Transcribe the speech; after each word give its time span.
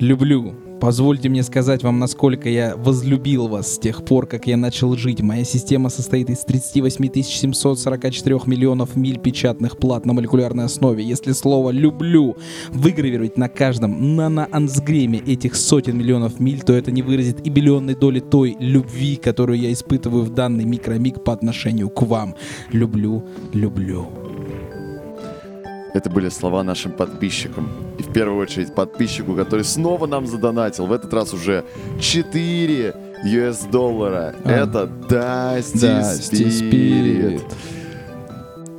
Люблю. 0.00 0.56
Позвольте 0.80 1.28
мне 1.28 1.44
сказать 1.44 1.84
вам, 1.84 2.00
насколько 2.00 2.48
я 2.48 2.74
возлюбил 2.76 3.46
вас 3.46 3.74
с 3.74 3.78
тех 3.78 4.04
пор, 4.04 4.26
как 4.26 4.48
я 4.48 4.56
начал 4.56 4.96
жить. 4.96 5.20
Моя 5.22 5.44
система 5.44 5.88
состоит 5.88 6.30
из 6.30 6.40
38 6.40 7.22
744 7.22 8.40
миллионов 8.46 8.96
миль 8.96 9.20
печатных 9.20 9.78
плат 9.78 10.04
на 10.04 10.12
молекулярной 10.12 10.64
основе. 10.64 11.04
Если 11.04 11.30
слово 11.30 11.70
«люблю» 11.70 12.36
выгравировать 12.70 13.38
на 13.38 13.48
каждом 13.48 14.16
наноансгреме 14.16 15.20
этих 15.20 15.54
сотен 15.54 15.96
миллионов 15.96 16.40
миль, 16.40 16.62
то 16.62 16.72
это 16.72 16.90
не 16.90 17.02
выразит 17.02 17.46
и 17.46 17.50
миллионной 17.50 17.94
доли 17.94 18.18
той 18.18 18.56
любви, 18.58 19.14
которую 19.14 19.60
я 19.60 19.72
испытываю 19.72 20.24
в 20.24 20.30
данный 20.30 20.64
микромиг 20.64 21.22
по 21.22 21.32
отношению 21.32 21.88
к 21.88 22.02
вам. 22.02 22.34
Люблю, 22.72 23.22
люблю. 23.52 24.08
Это 25.94 26.10
были 26.10 26.28
слова 26.28 26.62
нашим 26.64 26.92
подписчикам. 26.92 27.68
И 27.98 28.02
в 28.02 28.12
первую 28.12 28.38
очередь 28.42 28.74
подписчику, 28.74 29.34
который 29.36 29.64
снова 29.64 30.06
нам 30.06 30.26
задонатил. 30.26 30.86
В 30.86 30.92
этот 30.92 31.14
раз 31.14 31.32
уже 31.32 31.64
4 32.00 32.94
US 33.26 33.70
доллара. 33.70 34.34
А. 34.44 34.50
Это 34.50 34.84
Dusty, 35.08 36.00
Dusty 36.00 36.48
Spirit. 36.48 37.40
Spirit. 37.40 37.52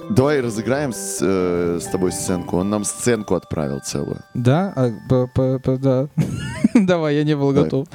Давай 0.09 0.41
разыграем 0.41 0.91
с, 0.93 1.19
э, 1.21 1.79
с 1.81 1.85
тобой 1.85 2.11
сценку. 2.11 2.57
Он 2.57 2.69
нам 2.69 2.83
сценку 2.83 3.33
отправил 3.35 3.79
целую. 3.79 4.19
Да? 4.33 4.71
А, 4.75 4.91
п- 5.09 5.27
п- 5.33 5.59
п- 5.59 5.77
да. 5.77 6.07
Давай, 6.75 7.15
я 7.15 7.23
не 7.23 7.35
был 7.35 7.51
Давай. 7.53 7.63
готов. 7.63 7.87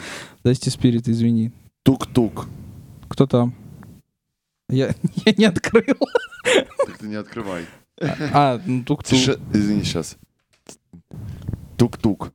Дасти 0.42 0.70
спирит, 0.70 1.08
извини. 1.08 1.52
Тук-тук. 1.84 2.46
Кто 3.08 3.26
там? 3.26 3.54
Я, 4.68 4.94
я 5.26 5.32
не 5.36 5.44
открыл. 5.44 5.96
Так 6.86 6.98
ты 6.98 7.06
не 7.06 7.16
открывай. 7.16 7.66
А, 8.00 8.60
ну 8.64 8.82
тук-тук. 8.84 9.18
Извини, 9.52 9.84
сейчас. 9.84 10.16
Тук-тук. 11.76 12.32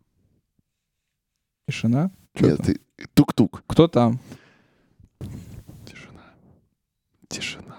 Тишина. 1.68 2.12
Нет, 2.40 2.60
ты... 2.64 2.80
Тук-тук. 3.14 3.64
Кто 3.68 3.88
там? 3.88 4.20
Тишина. 5.86 6.22
Тишина. 7.28 7.76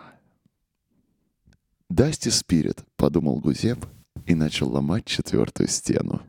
Дасти 1.89 2.29
Спирит, 2.31 2.85
подумал 2.97 3.39
Гузеп 3.39 3.87
и 4.27 4.35
начал 4.35 4.69
ломать 4.71 5.05
четвертую 5.05 5.69
стену. 5.69 6.21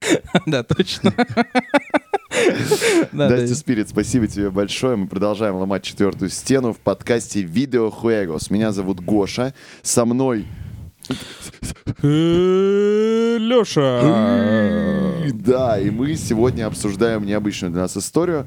Да, 0.46 0.62
точно. 0.62 1.12
Да, 3.12 3.28
Дасти 3.28 3.48
да. 3.48 3.54
Спирит, 3.54 3.88
спасибо 3.88 4.26
тебе 4.26 4.50
большое. 4.50 4.96
Мы 4.96 5.08
продолжаем 5.08 5.56
ломать 5.56 5.82
четвертую 5.82 6.30
стену 6.30 6.72
в 6.72 6.78
подкасте 6.78 7.42
Видео 7.42 7.90
Хуэгос. 7.90 8.50
Меня 8.50 8.72
зовут 8.72 9.00
Гоша. 9.00 9.54
Со 9.82 10.04
мной... 10.04 10.46
Леша. 13.38 15.30
Да, 15.32 15.78
и 15.78 15.90
мы 15.90 16.14
сегодня 16.16 16.66
обсуждаем 16.66 17.24
необычную 17.26 17.72
для 17.72 17.82
нас 17.82 17.96
историю. 17.96 18.46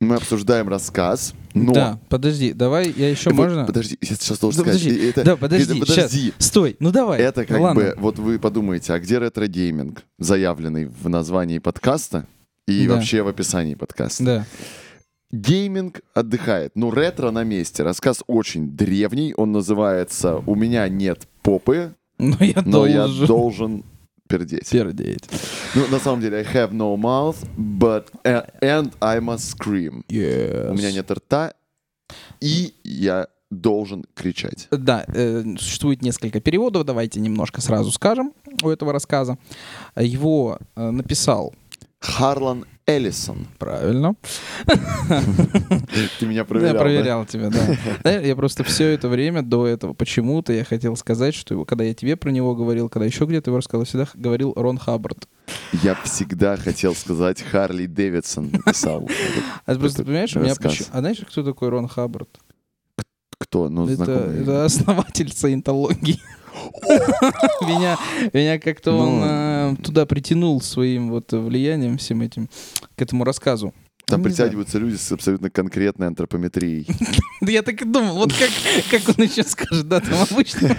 Мы 0.00 0.16
обсуждаем 0.16 0.68
рассказ, 0.68 1.32
но... 1.54 1.72
Да, 1.72 1.98
подожди, 2.10 2.52
давай 2.52 2.92
я 2.94 3.08
еще 3.08 3.30
Вот, 3.30 3.36
можно. 3.36 3.64
Подожди, 3.64 3.96
я 4.02 4.08
сейчас 4.08 4.38
должен 4.38 4.62
Да, 4.64 4.70
сказать. 4.72 4.82
подожди, 4.86 5.08
это- 5.08 5.24
да, 5.24 5.36
подожди, 5.36 5.72
это- 5.78 5.80
подожди. 5.86 6.26
щас. 6.36 6.46
Стой, 6.46 6.76
ну 6.80 6.90
давай. 6.90 7.18
Это 7.20 7.46
как 7.46 7.58
Ладно. 7.58 7.80
бы, 7.80 7.94
вот 7.96 8.18
вы 8.18 8.38
подумаете, 8.38 8.92
а 8.92 8.98
где 8.98 9.18
ретро-гейминг, 9.18 10.02
заявленный 10.18 10.84
в 10.86 11.08
названии 11.08 11.60
подкаста 11.60 12.26
и 12.68 12.86
Да. 12.86 12.94
вообще 12.96 13.22
в 13.22 13.28
описании 13.28 13.74
подкаста? 13.74 14.22
Да. 14.24 14.44
Гейминг 15.32 16.00
отдыхает, 16.14 16.72
но 16.76 16.92
ретро 16.92 17.30
на 17.30 17.42
месте. 17.44 17.82
Рассказ 17.82 18.22
очень 18.26 18.76
древний, 18.76 19.34
он 19.36 19.52
называется 19.52 20.36
«У 20.46 20.54
меня 20.54 20.88
нет 20.88 21.26
попы, 21.42 21.94
Но 22.18 22.36
я 22.40 22.62
но 22.64 22.86
я 22.86 23.06
должен 23.06 23.26
должен 23.26 23.84
пердеть». 24.28 24.70
пердеть. 24.70 25.28
Ну, 25.74 25.86
на 25.88 25.98
самом 25.98 26.20
деле, 26.20 26.38
I 26.38 26.44
have 26.44 26.70
no 26.72 26.96
mouth, 26.96 27.36
but 27.56 28.06
and 28.24 28.92
I 29.00 29.18
must 29.18 29.56
scream. 29.58 30.04
У 30.08 30.74
меня 30.74 30.92
нет 30.92 31.10
рта, 31.10 31.54
и 32.40 32.74
я 32.84 33.26
должен 33.50 34.04
кричать. 34.14 34.68
Да, 34.70 35.04
э, 35.08 35.42
существует 35.58 36.02
несколько 36.02 36.40
переводов, 36.40 36.84
давайте 36.84 37.20
немножко 37.20 37.60
сразу 37.60 37.90
скажем 37.92 38.32
у 38.62 38.68
этого 38.68 38.92
рассказа. 38.92 39.38
Его 39.96 40.58
э, 40.74 40.90
написал 40.90 41.54
Харлан 42.00 42.64
Эллисон. 42.86 43.48
правильно. 43.58 44.14
Ты 46.18 46.26
меня 46.26 46.44
проверял, 46.44 46.68
я 46.68 46.72
да? 46.74 46.80
проверял 46.80 47.26
тебя, 47.26 47.50
да. 47.50 47.76
Да, 48.04 48.12
Я 48.20 48.36
просто 48.36 48.62
все 48.64 48.88
это 48.88 49.08
время 49.08 49.42
до 49.42 49.66
этого 49.66 49.92
почему-то 49.92 50.52
я 50.52 50.64
хотел 50.64 50.96
сказать, 50.96 51.34
что 51.34 51.54
его, 51.54 51.64
когда 51.64 51.84
я 51.84 51.94
тебе 51.94 52.16
про 52.16 52.30
него 52.30 52.54
говорил, 52.54 52.88
когда 52.88 53.06
еще 53.06 53.24
где-то 53.24 53.50
его 53.50 53.58
рассказывал, 53.58 53.86
всегда 53.86 54.06
говорил 54.14 54.52
Рон 54.54 54.78
Хаббард. 54.78 55.28
Я 55.82 55.94
всегда 56.04 56.56
хотел 56.56 56.94
сказать 56.94 57.42
Харли 57.42 57.86
Дэвидсон 57.86 58.50
написал. 58.52 59.08
А 59.66 59.74
ты 59.74 59.80
просто 59.80 60.04
понимаешь, 60.04 60.36
у 60.36 60.40
меня 60.40 60.54
почему- 60.54 60.88
А 60.92 61.00
знаешь, 61.00 61.18
кто 61.28 61.42
такой 61.42 61.68
Рон 61.70 61.88
Хаббард? 61.88 62.28
Кто? 63.38 63.68
Ну, 63.68 63.86
Это, 63.88 64.12
это 64.12 64.64
основатель 64.64 65.32
саентологии. 65.32 66.20
Меня, 67.62 67.98
меня 68.32 68.58
как-то 68.58 68.92
он 68.92 69.20
Ну. 69.20 69.24
э, 69.24 69.76
туда 69.82 70.06
притянул 70.06 70.60
своим 70.60 71.10
вот 71.10 71.32
влиянием 71.32 71.98
всем 71.98 72.22
этим 72.22 72.48
к 72.96 73.02
этому 73.02 73.24
рассказу. 73.24 73.74
Там 74.06 74.20
Не 74.22 74.28
знаю. 74.30 74.34
притягиваются 74.50 74.78
люди 74.78 74.96
с 74.96 75.10
абсолютно 75.12 75.50
конкретной 75.50 76.06
антропометрией. 76.08 76.86
Да 77.42 77.52
я 77.52 77.62
так 77.62 77.80
и 77.82 77.84
думал, 77.84 78.14
вот 78.14 78.32
как, 78.32 78.50
как 78.90 79.16
он 79.18 79.24
еще 79.24 79.42
скажет, 79.44 79.86
да, 79.88 80.00
там 80.00 80.14
обычно. 80.30 80.74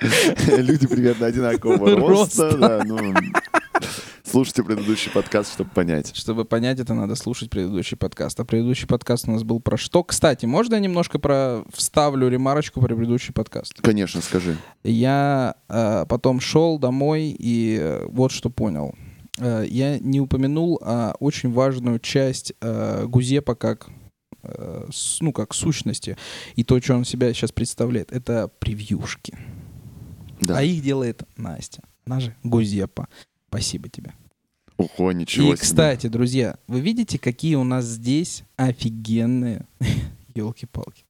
Люди 0.56 0.86
примерно 0.86 1.26
одинакового 1.26 1.90
Роста. 2.08 2.50
роста. 2.50 2.56
да, 2.58 2.82
ну, 2.84 3.12
Слушайте 4.24 4.62
предыдущий 4.62 5.10
подкаст, 5.10 5.52
чтобы 5.52 5.70
понять. 5.70 6.14
Чтобы 6.14 6.44
понять 6.44 6.78
это, 6.78 6.94
надо 6.94 7.16
слушать 7.16 7.50
предыдущий 7.50 7.96
подкаст. 7.96 8.38
А 8.38 8.44
предыдущий 8.44 8.86
подкаст 8.86 9.26
у 9.28 9.32
нас 9.32 9.42
был 9.42 9.60
про 9.60 9.76
что? 9.76 10.04
Кстати, 10.04 10.46
можно 10.46 10.74
я 10.74 10.80
немножко 10.80 11.18
про 11.18 11.64
вставлю 11.72 12.28
ремарочку 12.28 12.80
про 12.80 12.94
предыдущий 12.94 13.34
подкаст? 13.34 13.80
Конечно, 13.82 14.20
скажи. 14.20 14.56
Я 14.84 15.56
э, 15.68 16.06
потом 16.08 16.40
шел 16.40 16.78
домой 16.78 17.34
и 17.36 17.76
э, 17.80 18.06
вот 18.08 18.30
что 18.30 18.48
понял. 18.48 18.94
Э, 19.38 19.64
я 19.68 19.98
не 19.98 20.20
упомянул 20.20 20.78
а, 20.82 21.14
очень 21.18 21.52
важную 21.52 21.98
часть 21.98 22.52
э, 22.60 23.04
Гузепа 23.06 23.56
как 23.56 23.88
э, 24.44 24.86
с- 24.92 25.20
ну, 25.20 25.32
как 25.32 25.52
сущности 25.52 26.16
и 26.54 26.62
то, 26.62 26.80
что 26.80 26.94
он 26.94 27.04
себя 27.04 27.34
сейчас 27.34 27.50
представляет, 27.50 28.12
это 28.12 28.48
превьюшки. 28.60 29.36
Да. 30.40 30.58
А 30.58 30.62
их 30.62 30.80
делает 30.82 31.24
Настя. 31.36 31.82
Она 32.06 32.20
же 32.20 32.34
Гузепа. 32.44 33.08
Спасибо 33.52 33.90
тебе. 33.90 34.14
Ого, 34.78 35.12
ничего 35.12 35.52
И, 35.52 35.56
себе. 35.56 35.62
кстати, 35.62 36.06
друзья, 36.06 36.56
вы 36.68 36.80
видите, 36.80 37.18
какие 37.18 37.56
у 37.56 37.64
нас 37.64 37.84
здесь 37.84 38.44
офигенные 38.56 39.66
елки-палки. 40.34 41.04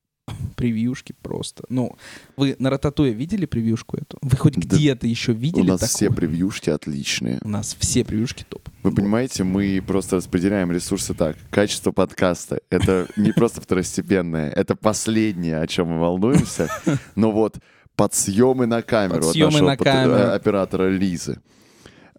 Превьюшки 0.57 1.15
просто. 1.23 1.63
Ну, 1.69 1.97
вы 2.37 2.57
на 2.59 2.69
Рататуе 2.71 3.13
видели 3.13 3.47
превьюшку 3.47 3.97
эту? 3.97 4.19
Вы 4.23 4.37
хоть 4.37 4.55
Да 4.55 4.77
где-то 4.77 5.07
еще 5.07 5.33
У 5.33 5.37
видели 5.37 5.69
нас 5.69 5.83
все 5.83 6.07
такое? 6.09 6.17
превьюшки 6.17 6.71
отличные. 6.71 7.39
У 7.43 7.49
нас 7.49 7.77
все 7.79 8.05
превьюшки 8.05 8.45
топ. 8.49 8.69
Вы 8.83 8.93
понимаете, 8.93 9.45
мы 9.45 9.81
просто 9.87 10.17
распределяем 10.17 10.73
ресурсы 10.73 11.15
так. 11.15 11.37
Качество 11.51 11.93
подкаста— 11.93 12.61
это 12.71 13.07
не 13.17 13.31
просто 13.33 13.61
второстепенное, 13.61 14.51
это 14.51 14.75
последнее, 14.75 15.61
о 15.61 15.67
чем 15.69 15.89
мы 15.89 16.01
волнуемся. 16.01 16.69
Но 17.15 17.31
вот 17.31 17.59
подсъемы 17.95 18.67
на 18.67 18.83
камеру 18.83 19.29
от 19.29 19.37
нашего 19.37 20.35
оператора 20.35 20.89
Лизы. 20.89 21.41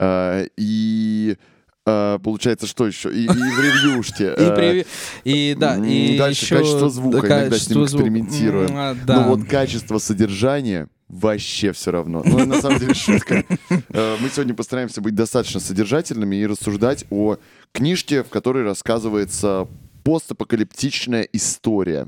А, 0.03 0.45
И 0.57 1.37
а, 1.85 2.17
получается, 2.19 2.65
что 2.67 2.87
еще? 2.87 3.13
И, 3.13 3.25
и 3.25 3.27
в 3.27 3.59
ревьюшке. 3.59 4.25
И, 4.25 4.43
а, 4.43 4.55
превью- 4.55 4.85
и 5.23 5.55
да, 5.57 5.77
и 5.77 6.17
дальше 6.17 6.45
еще 6.45 6.57
качество 6.57 6.89
звука, 6.89 7.17
иногда 7.27 7.57
с 7.57 7.69
ним 7.69 7.83
экспериментируем. 7.83 8.69
А, 8.73 8.95
да. 9.05 9.21
Ну 9.21 9.35
вот 9.35 9.47
качество 9.47 9.97
содержания 9.97 10.87
вообще 11.09 11.73
все 11.73 11.91
равно. 11.91 12.23
Ну, 12.25 12.45
на 12.45 12.59
самом 12.61 12.79
деле 12.79 12.93
шутка. 12.93 13.43
Э, 13.89 14.15
Мы 14.19 14.29
сегодня 14.29 14.53
постараемся 14.55 14.99
быть 15.01 15.13
достаточно 15.13 15.59
содержательными 15.59 16.37
и 16.37 16.45
рассуждать 16.47 17.05
о 17.11 17.37
книжке, 17.71 18.23
в 18.23 18.29
которой 18.29 18.63
рассказывается 18.63 19.67
постапокалиптичная 20.03 21.23
история. 21.33 22.07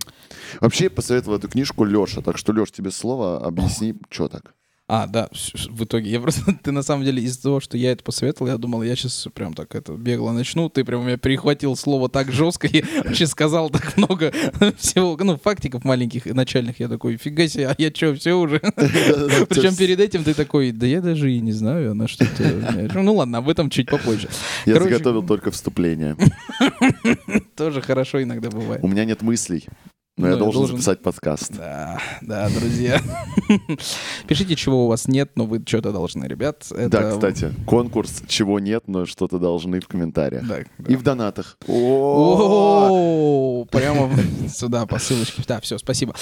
Вообще 0.59 0.85
я 0.85 0.89
посоветовал 0.89 1.37
эту 1.37 1.47
книжку 1.49 1.83
Леша, 1.85 2.21
так 2.21 2.37
что, 2.37 2.51
Леш, 2.53 2.71
тебе 2.71 2.91
слово, 2.91 3.45
объясни, 3.45 3.93
что 4.09 4.27
так. 4.27 4.54
А, 4.87 5.07
да, 5.07 5.29
в 5.31 5.83
итоге. 5.83 6.11
Я 6.11 6.21
просто, 6.21 6.41
ты 6.63 6.71
на 6.71 6.83
самом 6.83 7.05
деле 7.05 7.23
из-за 7.23 7.41
того, 7.41 7.59
что 7.59 7.75
я 7.75 7.91
это 7.91 8.03
посоветовал, 8.03 8.51
я 8.51 8.57
думал, 8.57 8.83
я 8.83 8.95
сейчас 8.95 9.27
прям 9.33 9.55
так 9.55 9.73
это 9.73 9.93
бегло 9.93 10.31
начну. 10.31 10.69
Ты 10.69 10.85
прям 10.85 11.01
у 11.01 11.03
меня 11.05 11.17
перехватил 11.17 11.75
слово 11.75 12.07
так 12.07 12.31
жестко 12.31 12.67
и 12.67 12.83
вообще 13.03 13.25
сказал 13.25 13.71
так 13.71 13.97
много 13.97 14.31
всего, 14.77 15.17
ну, 15.19 15.37
фактиков 15.37 15.83
маленьких 15.83 16.27
и 16.27 16.33
начальных. 16.33 16.79
Я 16.79 16.87
такой, 16.87 17.17
фига 17.17 17.47
себе, 17.47 17.69
а 17.69 17.75
я 17.79 17.89
что, 17.89 18.13
все 18.13 18.33
уже? 18.33 18.59
Причем 18.59 19.75
перед 19.75 19.99
этим 19.99 20.23
ты 20.23 20.35
такой, 20.35 20.71
да 20.71 20.85
я 20.85 21.01
даже 21.01 21.31
и 21.31 21.39
не 21.39 21.51
знаю, 21.51 21.91
она 21.91 22.07
что-то... 22.07 22.43
Ну 22.93 23.15
ладно, 23.15 23.39
об 23.39 23.49
этом 23.49 23.71
чуть 23.71 23.89
попозже. 23.89 24.29
Я 24.65 24.79
заготовил 24.79 25.23
только 25.23 25.49
вступление. 25.49 26.15
Тоже 27.55 27.81
хорошо 27.81 28.21
иногда 28.21 28.49
бывает. 28.49 28.83
У 28.83 28.87
меня 28.87 29.05
нет 29.05 29.23
мыслей. 29.23 29.65
Но 30.17 30.27
я 30.27 30.31
Ну, 30.31 30.37
я 30.37 30.43
должен 30.43 30.61
должен- 30.61 30.77
записать 30.77 31.01
подкаст. 31.01 31.51
Да, 31.57 31.99
да, 32.21 32.49
друзья. 32.49 33.01
Пишите, 34.27 34.55
чего 34.55 34.85
у 34.85 34.87
вас 34.87 35.09
нет, 35.09 35.31
но 35.35 35.45
вы 35.45 35.61
что-то 35.65 35.91
должны, 35.91 36.23
ребят. 36.25 36.65
Это- 36.71 36.87
Да, 36.89 37.11
кстати, 37.11 37.53
конкурс 37.65 38.21
«Чего 38.27 38.59
нет, 38.61 38.83
но 38.87 39.05
что-то 39.05 39.39
должны» 39.39 39.81
в 39.81 39.87
комментариях. 39.89 40.47
Да, 40.47 40.59
да. 40.77 40.93
И 40.93 40.95
в 40.95 41.03
донатах. 41.03 41.57
О, 41.67 43.65
прямо 43.71 44.09
сюда 44.49 44.85
по 44.85 44.99
ссылочке. 44.99 45.43
Да, 45.47 45.59
все, 45.59 45.77
спасибо. 45.77 46.15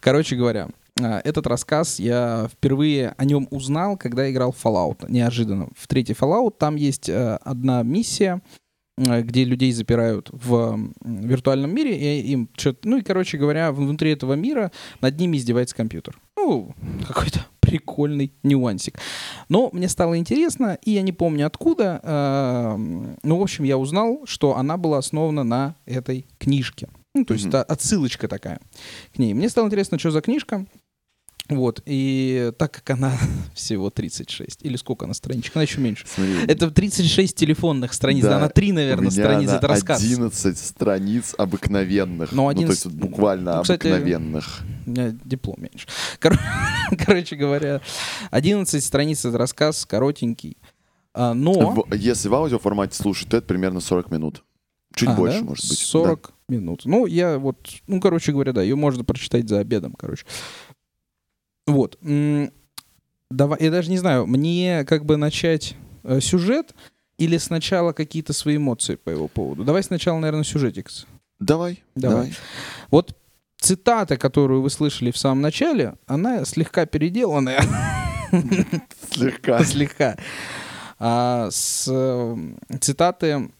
Короче 0.00 0.34
говоря, 0.36 0.68
а, 1.00 1.20
этот 1.24 1.46
рассказ 1.46 1.98
я 1.98 2.48
впервые 2.50 3.14
о 3.18 3.24
нем 3.26 3.48
узнал, 3.50 3.96
когда 3.98 4.30
играл 4.30 4.52
в 4.52 4.64
Fallout. 4.64 5.04
Неожиданно. 5.10 5.68
В 5.76 5.86
третий 5.88 6.14
Fallout 6.14 6.54
там 6.58 6.76
есть 6.76 7.08
э, 7.10 7.36
одна 7.42 7.82
миссия, 7.82 8.40
где 8.98 9.44
людей 9.44 9.72
запирают 9.72 10.28
в 10.32 10.78
виртуальном 11.04 11.74
мире, 11.74 11.96
и 12.20 12.28
им 12.32 12.48
что-то... 12.56 12.88
Ну 12.88 12.96
и, 12.98 13.02
короче 13.02 13.36
говоря, 13.38 13.70
внутри 13.72 14.10
этого 14.12 14.32
мира 14.34 14.72
над 15.00 15.18
ними 15.20 15.36
издевается 15.36 15.76
компьютер. 15.76 16.18
Ну, 16.36 16.74
какой-то 17.06 17.44
прикольный 17.60 18.32
нюансик. 18.42 18.98
Но 19.48 19.68
мне 19.72 19.88
стало 19.88 20.16
интересно, 20.16 20.78
и 20.82 20.92
я 20.92 21.02
не 21.02 21.12
помню 21.12 21.46
откуда. 21.46 22.00
э, 22.02 22.76
Ну, 23.22 23.38
в 23.38 23.42
общем, 23.42 23.64
я 23.64 23.76
узнал, 23.76 24.22
что 24.24 24.56
она 24.56 24.76
была 24.76 24.98
основана 24.98 25.44
на 25.44 25.74
этой 25.84 26.26
книжке. 26.38 26.88
Ну, 27.14 27.24
то 27.24 27.34
есть 27.34 27.46
Мгм. 27.46 27.52
та- 27.52 27.62
отсылочка 27.62 28.28
такая 28.28 28.60
к 29.14 29.18
ней. 29.18 29.34
Мне 29.34 29.48
стало 29.48 29.66
интересно, 29.66 29.98
что 29.98 30.10
за 30.10 30.20
книжка. 30.20 30.66
Вот, 31.48 31.80
и 31.86 32.52
так 32.58 32.72
как 32.72 32.90
она 32.90 33.12
всего 33.54 33.90
36, 33.90 34.60
или 34.62 34.76
сколько 34.76 35.04
она 35.04 35.14
страничек, 35.14 35.54
она 35.56 35.62
еще 35.62 35.80
меньше. 35.80 36.04
Смотри, 36.06 36.34
Это 36.48 36.70
36 36.70 37.36
телефонных 37.36 37.92
страниц, 37.92 38.24
да, 38.24 38.30
Да, 38.30 38.40
на 38.40 38.48
3, 38.48 38.70
у 38.70 38.74
наверное, 38.74 39.10
страниц 39.10 39.50
это 39.50 39.68
рассказ. 39.68 40.02
11 40.02 40.58
страниц 40.58 41.34
обыкновенных. 41.38 42.32
Ну, 42.32 42.48
Ну, 42.50 42.54
то 42.54 42.60
есть 42.70 42.86
11 42.86 42.92
буквально 43.10 43.56
ну, 43.56 43.62
кстати, 43.62 43.86
обыкновенных. 43.86 44.60
У 44.86 44.90
меня 44.90 45.14
диплом 45.24 45.56
меньше. 45.58 45.86
Кор- 46.20 46.38
Короче 47.06 47.36
говоря, 47.36 47.80
11 48.30 48.82
страниц 48.84 49.24
это 49.24 49.38
рассказ, 49.38 49.86
коротенький. 49.86 50.56
А, 51.14 51.32
Но... 51.32 51.86
Если 51.92 52.28
в 52.28 52.34
аудиоформате 52.34 52.96
слушать, 52.96 53.28
то 53.28 53.36
это 53.36 53.46
примерно 53.46 53.80
40 53.80 54.10
минут. 54.10 54.42
Чуть 54.94 55.08
А, 55.10 55.14
больше, 55.14 55.40
да? 55.40 55.44
может 55.44 55.68
быть. 55.68 55.78
40 55.78 56.32
минут. 56.48 56.82
Ну, 56.84 57.06
я 57.06 57.38
вот, 57.38 57.56
ну, 57.86 58.00
короче 58.00 58.32
говоря, 58.32 58.52
да, 58.52 58.62
ее 58.62 58.76
можно 58.76 59.04
прочитать 59.04 59.48
за 59.48 59.58
обедом, 59.58 59.92
короче. 59.92 60.24
Вот. 61.66 61.98
Давай, 63.30 63.58
я 63.60 63.70
даже 63.70 63.90
не 63.90 63.98
знаю, 63.98 64.26
мне 64.26 64.84
как 64.84 65.04
бы 65.04 65.16
начать 65.16 65.74
э, 66.04 66.20
сюжет 66.20 66.74
или 67.18 67.38
сначала 67.38 67.92
какие-то 67.92 68.32
свои 68.32 68.56
эмоции 68.56 68.94
по 68.94 69.10
его 69.10 69.26
поводу. 69.26 69.64
Давай 69.64 69.82
сначала, 69.82 70.18
наверное, 70.18 70.44
сюжетикс. 70.44 71.06
Да. 71.38 71.46
Давай, 71.46 71.82
Давай. 71.94 72.16
давай. 72.16 72.34
Вот 72.90 73.16
цитата, 73.58 74.16
которую 74.16 74.62
вы 74.62 74.70
слышали 74.70 75.10
в 75.10 75.18
самом 75.18 75.40
начале, 75.40 75.94
она 76.06 76.44
слегка 76.44 76.86
переделанная. 76.86 77.62
Слегка. 79.10 79.64
Слегка. 79.64 80.16
А, 80.98 81.48
с 81.50 81.88
э, 81.90 82.36
цитаты... 82.80 83.50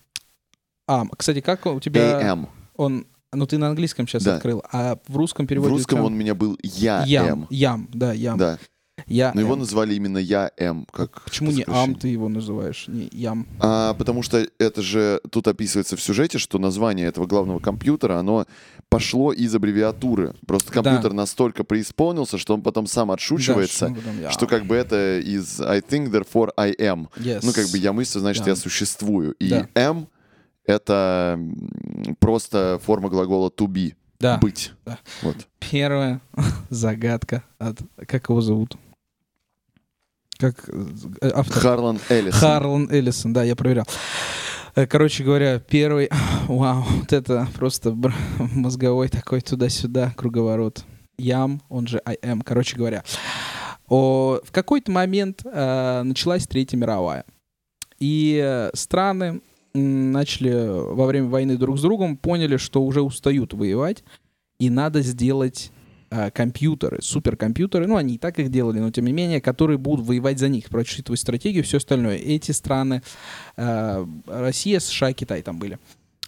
А, 0.86 1.04
кстати, 1.16 1.40
как 1.40 1.66
у 1.66 1.80
тебя... 1.80 2.20
AM. 2.22 2.48
Он, 2.76 3.06
ну 3.36 3.46
ты 3.46 3.58
на 3.58 3.68
английском 3.68 4.06
сейчас 4.08 4.22
Да. 4.24 4.36
открыл, 4.36 4.62
а 4.72 4.98
в 5.06 5.16
русском 5.16 5.46
В 5.46 5.48
переводе 5.48 5.72
русском 5.72 5.98
как? 5.98 6.06
он 6.06 6.14
у 6.14 6.16
меня 6.16 6.34
был 6.34 6.58
Я 6.62 7.04
ям, 7.04 7.26
М. 7.42 7.46
ям, 7.50 7.88
да, 7.92 8.12
ям. 8.12 8.38
Да. 8.38 8.58
Я 9.06 9.32
Но 9.34 9.42
его 9.42 9.52
М. 9.52 9.58
назвали 9.58 9.94
именно 9.94 10.16
Я 10.16 10.50
М. 10.56 10.86
Как 10.90 11.22
Почему 11.24 11.52
не 11.52 11.64
ам 11.68 11.94
ты 11.94 12.08
его 12.08 12.30
называешь, 12.30 12.86
не 12.88 13.08
ям? 13.12 13.46
А, 13.60 13.92
потому 13.92 14.22
что 14.22 14.46
это 14.58 14.80
же 14.80 15.20
тут 15.30 15.46
описывается 15.48 15.96
в 15.96 16.00
сюжете, 16.00 16.38
что 16.38 16.58
название 16.58 17.06
этого 17.06 17.26
главного 17.26 17.58
компьютера, 17.58 18.18
оно 18.18 18.46
пошло 18.88 19.32
из 19.34 19.54
аббревиатуры. 19.54 20.34
Просто 20.46 20.72
компьютер 20.72 21.12
настолько 21.12 21.62
преисполнился, 21.62 22.38
что 22.38 22.54
он 22.54 22.62
потом 22.62 22.86
сам 22.86 23.10
отшучивается, 23.10 23.88
Да, 23.88 23.94
что 23.94 24.02
потом 24.10 24.30
что 24.32 24.46
как 24.46 24.64
бы 24.64 24.74
это 24.74 25.18
из 25.20 25.60
I 25.60 25.80
think, 25.80 26.10
therefore 26.10 26.52
I 26.56 26.72
am. 26.72 27.08
Yes. 27.18 27.40
Ну, 27.42 27.52
как 27.52 27.68
бы 27.68 27.76
я 27.76 27.92
мыслю, 27.92 28.20
значит, 28.20 28.44
Да. 28.44 28.50
я 28.52 28.56
существую. 28.56 29.32
И 29.34 29.50
Да. 29.50 29.68
am— 29.74 30.06
это 30.66 31.38
просто 32.18 32.80
форма 32.84 33.08
глагола 33.08 33.48
to 33.50 33.66
be, 33.66 33.94
Да. 34.18 34.38
быть. 34.38 34.72
Да. 34.84 34.98
Вот. 35.22 35.36
Первая 35.58 36.20
загадка 36.70 37.42
от... 37.58 37.78
Как 38.06 38.28
его 38.28 38.40
зовут? 38.40 38.76
Как 40.38 40.68
э, 40.68 41.30
автор? 41.34 41.62
Харлан 41.62 41.98
Эллисон. 42.10 42.40
Харлан 42.40 42.88
Эллисон, 42.90 43.32
да, 43.32 43.42
я 43.42 43.56
проверял. 43.56 43.86
Э, 44.74 44.86
Короче 44.86 45.24
говоря, 45.24 45.58
первый... 45.60 46.10
Вау, 46.48 46.82
вот 46.82 47.12
это 47.12 47.48
просто 47.54 47.90
бр- 47.92 48.14
мозговой 48.38 49.08
такой 49.08 49.40
туда-сюда 49.40 50.12
круговорот. 50.16 50.84
Ям, 51.18 51.62
он 51.70 51.86
же 51.86 52.02
I 52.04 52.16
am. 52.22 52.42
Короче 52.44 52.76
говоря, 52.76 53.02
о, 53.88 54.40
в 54.44 54.52
какой-то 54.52 54.90
момент 54.92 55.40
э, 55.44 56.02
началась 56.02 56.46
Третья 56.46 56.76
мировая. 56.76 57.24
И 57.98 58.38
э, 58.44 58.70
страны 58.74 59.40
начали 59.76 60.52
во 60.94 61.06
время 61.06 61.28
войны 61.28 61.56
друг 61.56 61.78
с 61.78 61.82
другом, 61.82 62.16
поняли, 62.16 62.56
что 62.56 62.82
уже 62.82 63.02
устают 63.02 63.52
воевать, 63.52 64.04
и 64.58 64.70
надо 64.70 65.02
сделать 65.02 65.70
э, 66.10 66.30
компьютеры, 66.30 66.98
суперкомпьютеры, 67.02 67.86
ну, 67.86 67.96
они 67.96 68.14
и 68.14 68.18
так 68.18 68.38
их 68.38 68.50
делали, 68.50 68.78
но 68.78 68.90
тем 68.90 69.06
не 69.06 69.12
менее, 69.12 69.40
которые 69.40 69.78
будут 69.78 70.06
воевать 70.06 70.38
за 70.38 70.48
них, 70.48 70.66
просчитывать 70.66 71.20
стратегию, 71.20 71.64
все 71.64 71.76
остальное. 71.76 72.16
Эти 72.16 72.52
страны, 72.52 73.02
э, 73.56 74.06
Россия, 74.26 74.80
США, 74.80 75.12
Китай 75.12 75.42
там 75.42 75.58
были. 75.58 75.78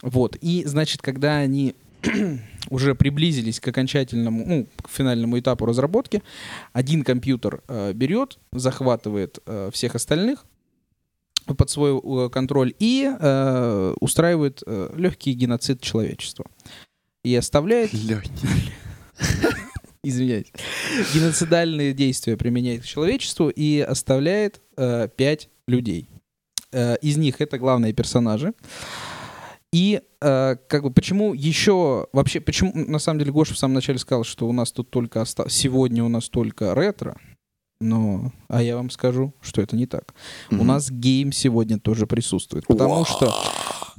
Вот. 0.02 0.36
И, 0.40 0.64
значит, 0.64 1.02
когда 1.02 1.36
они 1.36 1.74
уже 2.70 2.94
приблизились 2.94 3.60
к 3.60 3.68
окончательному, 3.68 4.44
ну, 4.46 4.66
к 4.82 4.88
финальному 4.88 5.38
этапу 5.38 5.66
разработки, 5.66 6.22
один 6.72 7.04
компьютер 7.04 7.62
э, 7.68 7.92
берет, 7.92 8.38
захватывает 8.52 9.38
э, 9.46 9.70
всех 9.72 9.94
остальных 9.94 10.44
под 11.54 11.70
свой 11.70 11.98
э, 11.98 12.28
контроль 12.30 12.74
и 12.78 13.08
э, 13.08 13.94
устраивает 14.00 14.62
э, 14.66 14.90
легкий 14.96 15.32
геноцид 15.32 15.80
человечества. 15.80 16.46
И 17.24 17.34
оставляет 17.34 17.92
Легкий. 17.92 18.72
извиняюсь, 20.02 20.52
геноцидальные 21.14 21.92
действия 21.92 22.36
применяет 22.36 22.82
к 22.82 22.86
человечеству 22.86 23.48
и 23.48 23.80
оставляет 23.80 24.60
э, 24.76 25.08
пять 25.16 25.48
людей. 25.66 26.08
Э, 26.72 26.96
из 27.02 27.16
них 27.16 27.40
это 27.40 27.58
главные 27.58 27.92
персонажи. 27.92 28.52
И 29.72 30.00
э, 30.20 30.56
как 30.68 30.82
бы 30.82 30.90
почему 30.90 31.34
еще 31.34 32.06
вообще 32.12 32.40
почему 32.40 32.72
на 32.74 32.98
самом 32.98 33.18
деле 33.18 33.32
Гоша 33.32 33.54
в 33.54 33.58
самом 33.58 33.74
начале 33.74 33.98
сказал, 33.98 34.24
что 34.24 34.48
у 34.48 34.52
нас 34.52 34.72
тут 34.72 34.90
только 34.90 35.20
оста- 35.20 35.50
сегодня 35.50 36.02
у 36.04 36.08
нас 36.08 36.28
только 36.28 36.74
ретро, 36.74 37.16
но 37.80 38.32
а 38.48 38.62
я 38.62 38.76
вам 38.76 38.90
скажу, 38.90 39.32
что 39.40 39.62
это 39.62 39.76
не 39.76 39.86
так. 39.86 40.14
У 40.50 40.56
Мгм. 40.56 40.66
нас 40.66 40.90
гейм 40.90 41.32
сегодня 41.32 41.78
тоже 41.78 42.06
присутствует, 42.06 42.66
потому 42.66 43.04
что 43.04 43.32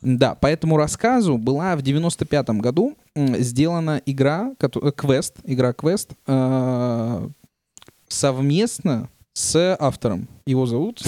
да, 0.01 0.35
по 0.35 0.47
этому 0.47 0.77
рассказу 0.77 1.37
была 1.37 1.75
в 1.75 1.81
95-м 1.81 2.59
году 2.59 2.97
сделана 3.15 4.01
игра, 4.05 4.53
э, 4.59 4.91
квест, 4.95 5.35
игра 5.43 5.73
квест 5.73 6.11
э, 6.27 7.29
совместно 8.07 9.09
с 9.33 9.75
автором. 9.79 10.27
Его 10.45 10.65
зовут 10.65 11.01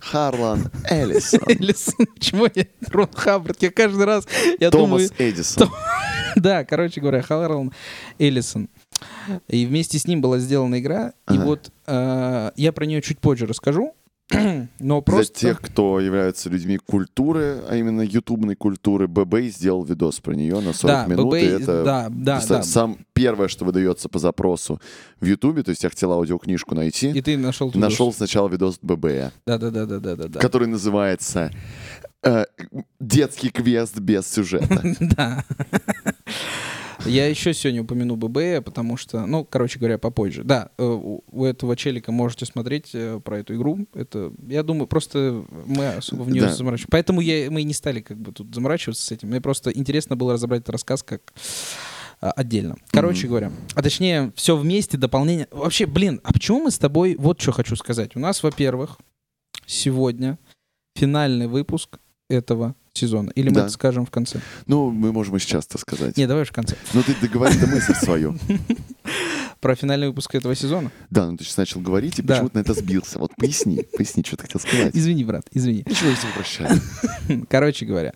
Харлан 0.00 0.70
Эллисон. 0.90 1.40
Эллисон. 1.46 2.06
Почему 2.14 2.46
я 2.54 2.66
Рон 2.90 3.08
Хаббард? 3.14 3.62
Я 3.62 3.70
каждый 3.70 4.04
раз, 4.04 4.26
я 4.60 4.70
думаю, 4.70 5.08
Томас 5.08 5.12
Эдисон. 5.18 5.70
да, 6.36 6.64
короче 6.64 7.00
говоря, 7.00 7.22
Харлан 7.22 7.72
Эллисон. 8.18 8.68
И 9.48 9.66
вместе 9.66 9.98
с 9.98 10.06
ним 10.06 10.20
была 10.20 10.38
сделана 10.38 10.80
игра. 10.80 11.14
И 11.30 11.34
Ага. 11.34 11.44
вот 11.44 11.72
э, 11.86 12.50
я 12.56 12.72
про 12.72 12.86
нее 12.86 13.02
чуть 13.02 13.18
позже 13.18 13.46
расскажу. 13.46 13.94
Но 14.78 15.02
просто... 15.02 15.40
Для 15.40 15.50
тех, 15.50 15.60
кто 15.60 16.00
являются 16.00 16.48
людьми 16.48 16.78
культуры, 16.78 17.62
а 17.68 17.76
именно 17.76 18.00
ютубной 18.00 18.54
культуры, 18.54 19.06
ББ 19.06 19.40
сделал 19.54 19.84
видос 19.84 20.20
про 20.20 20.34
нее 20.34 20.60
на 20.60 20.72
40 20.72 20.82
да, 20.82 21.06
минут. 21.06 21.26
ББ, 21.26 21.34
и 21.34 21.44
это 21.44 21.84
да, 21.84 22.08
да, 22.10 22.42
да. 22.46 22.62
сам 22.62 22.98
первое, 23.12 23.48
что 23.48 23.64
выдается 23.64 24.08
по 24.08 24.18
запросу 24.18 24.80
в 25.20 25.26
Ютубе, 25.26 25.62
то 25.62 25.70
есть 25.70 25.84
я 25.84 25.90
хотел 25.90 26.12
аудиокнижку 26.12 26.74
найти, 26.74 27.10
И 27.10 27.20
ты 27.20 27.36
нашел 27.36 27.70
туда 27.70 27.88
нашел 27.88 28.12
сначала 28.12 28.48
видос 28.48 28.78
ББ, 28.80 29.32
Да, 29.46 29.58
да, 29.58 29.70
да, 29.70 29.86
да, 29.86 29.98
да, 29.98 30.16
да, 30.16 30.28
да. 30.28 30.40
который 30.40 30.68
называется 30.68 31.50
э, 32.22 32.44
«Детский 33.00 33.50
квест 33.50 33.98
без 33.98 34.26
сюжета». 34.26 34.82
Да. 35.00 35.44
Я 37.06 37.26
еще 37.28 37.52
сегодня 37.54 37.82
упомяну 37.82 38.16
ББ, 38.16 38.64
потому 38.64 38.96
что, 38.96 39.26
ну, 39.26 39.44
короче 39.44 39.78
говоря, 39.78 39.98
попозже. 39.98 40.42
Да, 40.44 40.70
э, 40.78 40.82
у 40.84 41.44
этого 41.44 41.76
челика 41.76 42.12
можете 42.12 42.46
смотреть 42.46 42.90
э, 42.94 43.20
про 43.22 43.38
эту 43.40 43.54
игру. 43.56 43.86
Это, 43.94 44.32
я 44.46 44.62
думаю, 44.62 44.86
просто 44.86 45.44
мы 45.66 45.88
особо 45.88 46.22
в 46.22 46.30
нее 46.30 46.42
Да. 46.42 46.52
заморачиваемся. 46.54 46.88
Поэтому 46.90 47.20
я, 47.20 47.50
мы 47.50 47.60
и 47.60 47.64
не 47.64 47.74
стали 47.74 48.00
как 48.00 48.18
бы 48.18 48.32
тут 48.32 48.54
заморачиваться 48.54 49.04
с 49.04 49.12
этим. 49.12 49.28
Мне 49.28 49.40
просто 49.40 49.70
интересно 49.70 50.16
было 50.16 50.34
разобрать 50.34 50.62
этот 50.62 50.70
рассказ 50.70 51.02
как 51.02 51.32
а, 52.20 52.30
отдельно. 52.32 52.76
Короче 52.88 53.22
Мгм. 53.26 53.28
говоря, 53.28 53.52
а 53.74 53.82
точнее, 53.82 54.32
все 54.34 54.56
вместе, 54.56 54.96
дополнение. 54.96 55.48
Вообще, 55.50 55.86
блин, 55.86 56.20
а 56.24 56.32
почему 56.32 56.60
мы 56.64 56.70
с 56.70 56.78
тобой, 56.78 57.16
вот 57.18 57.40
что 57.40 57.52
хочу 57.52 57.76
сказать. 57.76 58.16
У 58.16 58.18
нас, 58.18 58.42
во-первых, 58.42 58.98
сегодня 59.66 60.38
финальный 60.96 61.46
выпуск 61.48 61.98
этого 62.30 62.74
сезона? 62.94 63.30
Или 63.34 63.48
мы 63.48 63.54
Да. 63.56 63.60
это 63.62 63.70
скажем 63.70 64.06
в 64.06 64.10
конце? 64.10 64.40
Ну, 64.66 64.90
мы 64.90 65.12
можем 65.12 65.36
и 65.36 65.38
сейчас 65.40 65.66
это 65.66 65.78
сказать. 65.78 66.16
Не, 66.16 66.26
давай 66.26 66.42
уж 66.44 66.48
в 66.50 66.52
конце. 66.52 66.76
Ну, 66.92 67.02
ты 67.02 67.14
договори 67.20 67.58
до 67.58 67.66
мысль 67.66 67.94
свою. 67.94 68.36
Про 69.60 69.74
финальный 69.74 70.08
выпуск 70.08 70.34
этого 70.34 70.54
сезона? 70.54 70.90
Да, 71.10 71.30
ну 71.30 71.36
ты 71.36 71.44
сейчас 71.44 71.56
начал 71.56 71.80
говорить 71.80 72.18
и 72.18 72.22
Да. 72.22 72.34
почему-то 72.34 72.56
на 72.58 72.60
это 72.60 72.74
сбился. 72.74 73.18
Вот 73.18 73.32
поясни, 73.36 73.82
поясни, 73.96 74.22
что 74.24 74.36
ты 74.36 74.42
хотел 74.42 74.60
сказать. 74.60 74.94
Извини, 74.94 75.24
брат, 75.24 75.46
извини. 75.52 75.84
Ничего, 75.86 76.10
я 76.10 76.16
тебя 76.16 76.30
прощаю. 76.34 76.80
Короче 77.48 77.86
говоря. 77.86 78.12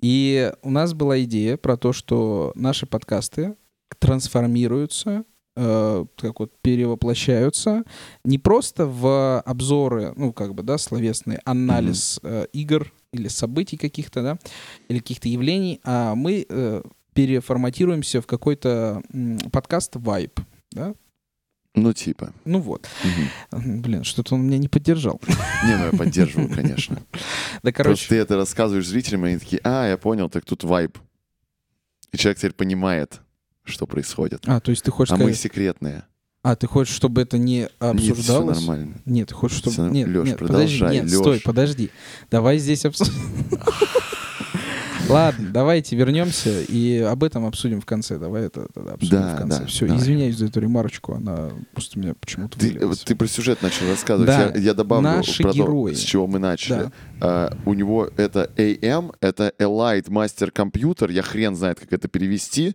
И 0.00 0.52
у 0.62 0.70
нас 0.70 0.92
была 0.92 1.22
идея 1.22 1.56
про 1.56 1.76
то, 1.76 1.92
что 1.92 2.52
наши 2.56 2.86
подкасты 2.86 3.54
трансформируются, 4.00 5.24
э, 5.56 6.04
как 6.16 6.40
вот 6.40 6.52
перевоплощаются 6.60 7.84
не 8.24 8.38
просто 8.38 8.86
в 8.86 9.40
обзоры, 9.42 10.12
ну, 10.16 10.32
как 10.32 10.54
бы, 10.54 10.62
да, 10.62 10.76
словесный 10.78 11.36
анализ 11.44 12.18
э, 12.22 12.46
игр 12.52 12.92
или 13.14 13.28
событий 13.28 13.76
каких-то, 13.76 14.22
да, 14.22 14.38
или 14.88 14.98
каких-то 14.98 15.28
явлений, 15.28 15.80
а 15.84 16.14
мы 16.14 16.44
э, 16.48 16.82
переформатируемся 17.14 18.20
в 18.20 18.26
какой-то 18.26 19.02
м, 19.12 19.38
подкаст 19.50 19.92
вайп, 19.96 20.40
да? 20.72 20.94
Ну, 21.76 21.92
типа. 21.92 22.32
Ну 22.44 22.60
вот. 22.60 22.86
Мгм. 23.50 23.82
Блин, 23.82 24.04
что-то 24.04 24.34
он 24.36 24.46
меня 24.46 24.58
не 24.58 24.68
поддержал. 24.68 25.20
Не, 25.64 25.76
ну 25.76 25.86
я 25.86 25.90
поддерживаю, 25.92 26.48
конечно. 26.48 27.02
Да, 27.62 27.72
Просто 27.72 27.72
короче, 27.72 28.08
ты 28.08 28.16
это 28.16 28.36
рассказываешь 28.36 28.86
зрителям, 28.86 29.24
и 29.26 29.30
они 29.30 29.38
такие, 29.38 29.60
а, 29.64 29.88
я 29.88 29.96
понял, 29.96 30.28
так 30.28 30.44
тут 30.44 30.62
вайб. 30.64 30.98
И 32.12 32.16
человек 32.16 32.38
теперь 32.38 32.52
понимает, 32.52 33.20
что 33.64 33.86
происходит. 33.86 34.42
а, 34.46 34.60
то 34.60 34.70
есть 34.70 34.84
ты 34.84 34.90
хочешь 34.90 35.12
А 35.12 35.16
мы 35.16 35.32
секретные. 35.34 36.04
А, 36.44 36.54
ты 36.56 36.66
хочешь, 36.66 36.94
чтобы 36.94 37.22
это 37.22 37.38
не 37.38 37.60
Нет, 37.60 37.72
все 38.00 38.12
обсуждалось? 38.12 38.58
нормально. 38.58 38.94
Нет, 39.06 39.28
ты 39.28 39.34
хочешь, 39.34 39.56
чтобы... 39.58 39.72
Всё, 39.72 39.88
Нет, 39.88 40.06
Лёш, 40.08 40.28
нет, 40.28 40.38
подожди, 40.38 40.84
нет, 40.84 41.10
стой, 41.10 41.34
Лёш. 41.36 41.42
подожди. 41.42 41.90
Давай 42.30 42.58
здесь 42.58 42.84
обсудим. 42.84 43.12
Ладно, 45.08 45.50
давайте 45.52 45.96
вернемся 45.96 46.62
и 46.62 46.98
об 46.98 47.24
этом 47.24 47.44
обсудим 47.44 47.80
в 47.82 47.84
конце. 47.84 48.18
Давай 48.18 48.44
это 48.44 48.68
тогда 48.72 48.92
обсудим 48.92 49.18
Да, 49.18 49.34
в 49.34 49.38
конце. 49.38 49.60
да, 49.60 49.66
Все, 49.66 49.86
давай. 49.86 50.00
извиняюсь 50.02 50.36
за 50.36 50.46
эту 50.46 50.60
ремарочку, 50.60 51.14
она 51.14 51.50
просто 51.72 51.98
меня 51.98 52.14
почему-то 52.18 52.58
Ты, 52.58 52.72
вылилась. 52.72 53.00
ты 53.00 53.14
про 53.14 53.26
сюжет 53.26 53.60
начал 53.60 53.86
рассказывать. 53.88 54.28
Да, 54.28 54.52
Я, 54.54 54.60
я 54.60 54.74
добавлю 54.74 55.02
наши 55.10 55.42
про 55.42 55.52
герои. 55.52 55.92
то, 55.92 55.98
с 55.98 56.02
чего 56.02 56.26
мы 56.26 56.38
начали. 56.38 56.84
Да. 56.84 56.90
А, 57.20 57.56
у 57.66 57.74
него 57.74 58.08
это 58.16 58.50
AM, 58.56 59.14
это 59.20 59.52
Elite 59.58 60.08
Master 60.08 60.50
Computer. 60.50 61.12
Я 61.12 61.22
хрен 61.22 61.54
знает, 61.54 61.80
как 61.80 61.92
это 61.92 62.08
перевести. 62.08 62.74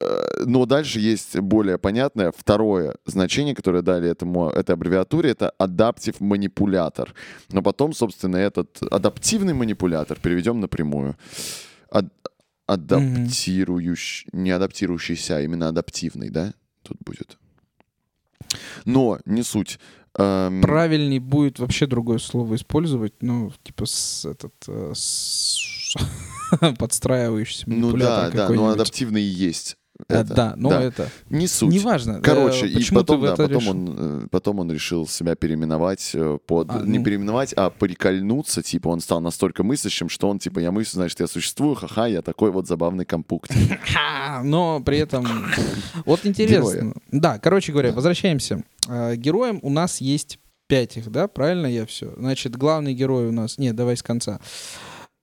Э, 0.00 0.44
Но 0.44 0.66
дальше 0.66 1.00
есть 1.00 1.38
более 1.38 1.78
понятное 1.78 2.30
второе 2.36 2.96
значение, 3.06 3.54
которое 3.54 3.82
дали 3.82 4.08
этому, 4.10 4.50
этой 4.50 4.72
аббревиатуре, 4.74 5.30
это 5.30 5.50
адаптив 5.58 6.20
манипулятор. 6.20 7.14
Но 7.50 7.62
потом, 7.62 7.92
собственно, 7.92 8.36
этот 8.36 8.82
адаптивный 8.92 9.54
манипулятор 9.54 10.18
переведем 10.20 10.60
напрямую. 10.60 11.16
Ад- 11.90 12.12
адаптирующий, 12.66 14.28
не 14.32 14.50
адаптирующийся, 14.50 15.36
а 15.36 15.40
именно 15.40 15.68
адаптивный, 15.68 16.30
да? 16.30 16.52
Тут 16.82 16.98
будет. 17.04 17.38
Но 18.84 19.18
не 19.24 19.42
суть. 19.42 19.78
Эм, 20.18 20.62
Правильней 20.62 21.18
будет 21.18 21.58
вообще 21.58 21.86
другое 21.86 22.18
слово 22.18 22.54
использовать, 22.56 23.14
ну, 23.22 23.52
типа 23.62 23.86
с 23.86 24.24
этот... 24.24 24.54
э, 24.68 24.92
с- 24.94 25.94
подстраивающийся 26.78 27.64
Ну 27.66 27.76
манипулятор 27.90 28.32
да, 28.32 28.48
да, 28.48 28.54
но 28.54 28.68
адаптивный 28.68 29.22
и 29.22 29.26
есть. 29.26 29.76
А, 30.08 30.20
это. 30.20 30.34
да, 30.34 30.54
но 30.56 30.70
да. 30.70 30.82
это... 30.82 31.08
Не 31.30 31.48
суть. 31.48 31.72
Неважно. 31.72 32.20
Короче, 32.22 32.66
э, 32.66 32.68
и 32.68 32.74
почему 32.74 33.00
ты 33.00 33.06
потом, 33.06 33.22
да, 33.22 33.36
потом, 33.36 33.58
решил? 33.58 33.70
он, 33.70 33.94
э, 33.98 34.26
потом 34.30 34.60
он 34.60 34.70
решил 34.70 35.08
себя 35.08 35.34
переименовать 35.34 36.12
э, 36.14 36.38
под... 36.46 36.70
А, 36.70 36.82
не 36.82 36.98
ну. 36.98 37.04
переименовать, 37.04 37.52
а 37.54 37.70
прикольнуться. 37.70 38.62
Типа 38.62 38.88
он 38.88 39.00
стал 39.00 39.20
настолько 39.20 39.64
мыслящим, 39.64 40.08
что 40.08 40.28
он 40.28 40.38
типа, 40.38 40.60
я 40.60 40.70
мыслю, 40.70 40.92
значит, 40.92 41.18
я 41.18 41.26
существую, 41.26 41.74
ха-ха, 41.74 42.06
я 42.06 42.22
такой 42.22 42.52
вот 42.52 42.68
забавный 42.68 43.04
компукт. 43.04 43.50
Но 44.44 44.80
при 44.80 44.98
этом... 44.98 45.26
Вот 46.04 46.24
интересно. 46.24 46.94
Да, 47.10 47.38
короче 47.38 47.72
говоря, 47.72 47.92
возвращаемся. 47.92 48.62
Героем 48.86 49.58
у 49.62 49.70
нас 49.70 50.00
есть 50.00 50.38
пять 50.68 50.96
их, 50.96 51.10
да? 51.10 51.26
Правильно 51.26 51.66
я 51.66 51.84
все? 51.86 52.14
Значит, 52.16 52.56
главный 52.56 52.94
герой 52.94 53.26
у 53.28 53.32
нас... 53.32 53.58
Нет, 53.58 53.74
давай 53.74 53.96
с 53.96 54.02
конца. 54.02 54.40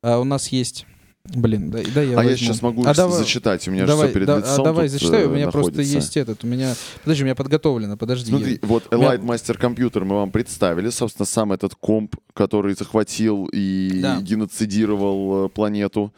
У 0.01 0.23
нас 0.23 0.49
есть... 0.49 0.85
Блин, 1.25 1.71
да, 1.71 1.79
да 1.95 2.01
я 2.01 2.19
А 2.19 2.23
я 2.23 2.29
возьму. 2.31 2.35
сейчас 2.35 2.61
могу 2.61 2.83
А 2.85 2.93
давай- 2.93 3.17
зачитать, 3.17 3.65
у 3.69 3.71
меня 3.71 3.85
давай, 3.85 4.07
же 4.07 4.09
все 4.09 4.13
перед 4.13 4.27
да- 4.27 4.35
а 4.35 4.39
лицом 4.39 4.65
давай 4.65 4.89
тут, 4.89 4.91
зачитай, 4.99 5.21
э, 5.21 5.25
у 5.25 5.29
меня 5.33 5.49
просто 5.51 5.71
находится. 5.71 5.95
есть 5.95 6.17
этот, 6.17 6.43
у 6.43 6.47
меня... 6.47 6.75
Подожди, 7.01 7.23
у 7.23 7.25
меня 7.25 7.35
подготовлено, 7.35 7.95
подожди. 7.95 8.29
Смотри, 8.29 8.59
я- 8.61 8.67
вот 8.67 8.91
меня- 8.91 9.15
Elite 9.15 9.21
Master 9.23 9.57
Computer 9.57 10.03
мы 10.03 10.15
вам 10.17 10.31
представили, 10.31 10.89
собственно, 10.89 11.25
сам 11.25 11.53
этот 11.53 11.75
комп, 11.75 12.17
который 12.33 12.75
захватил 12.75 13.47
и 13.53 14.01
Да. 14.01 14.19
геноцидировал 14.19 15.45
э, 15.45 15.49
планету. 15.49 16.13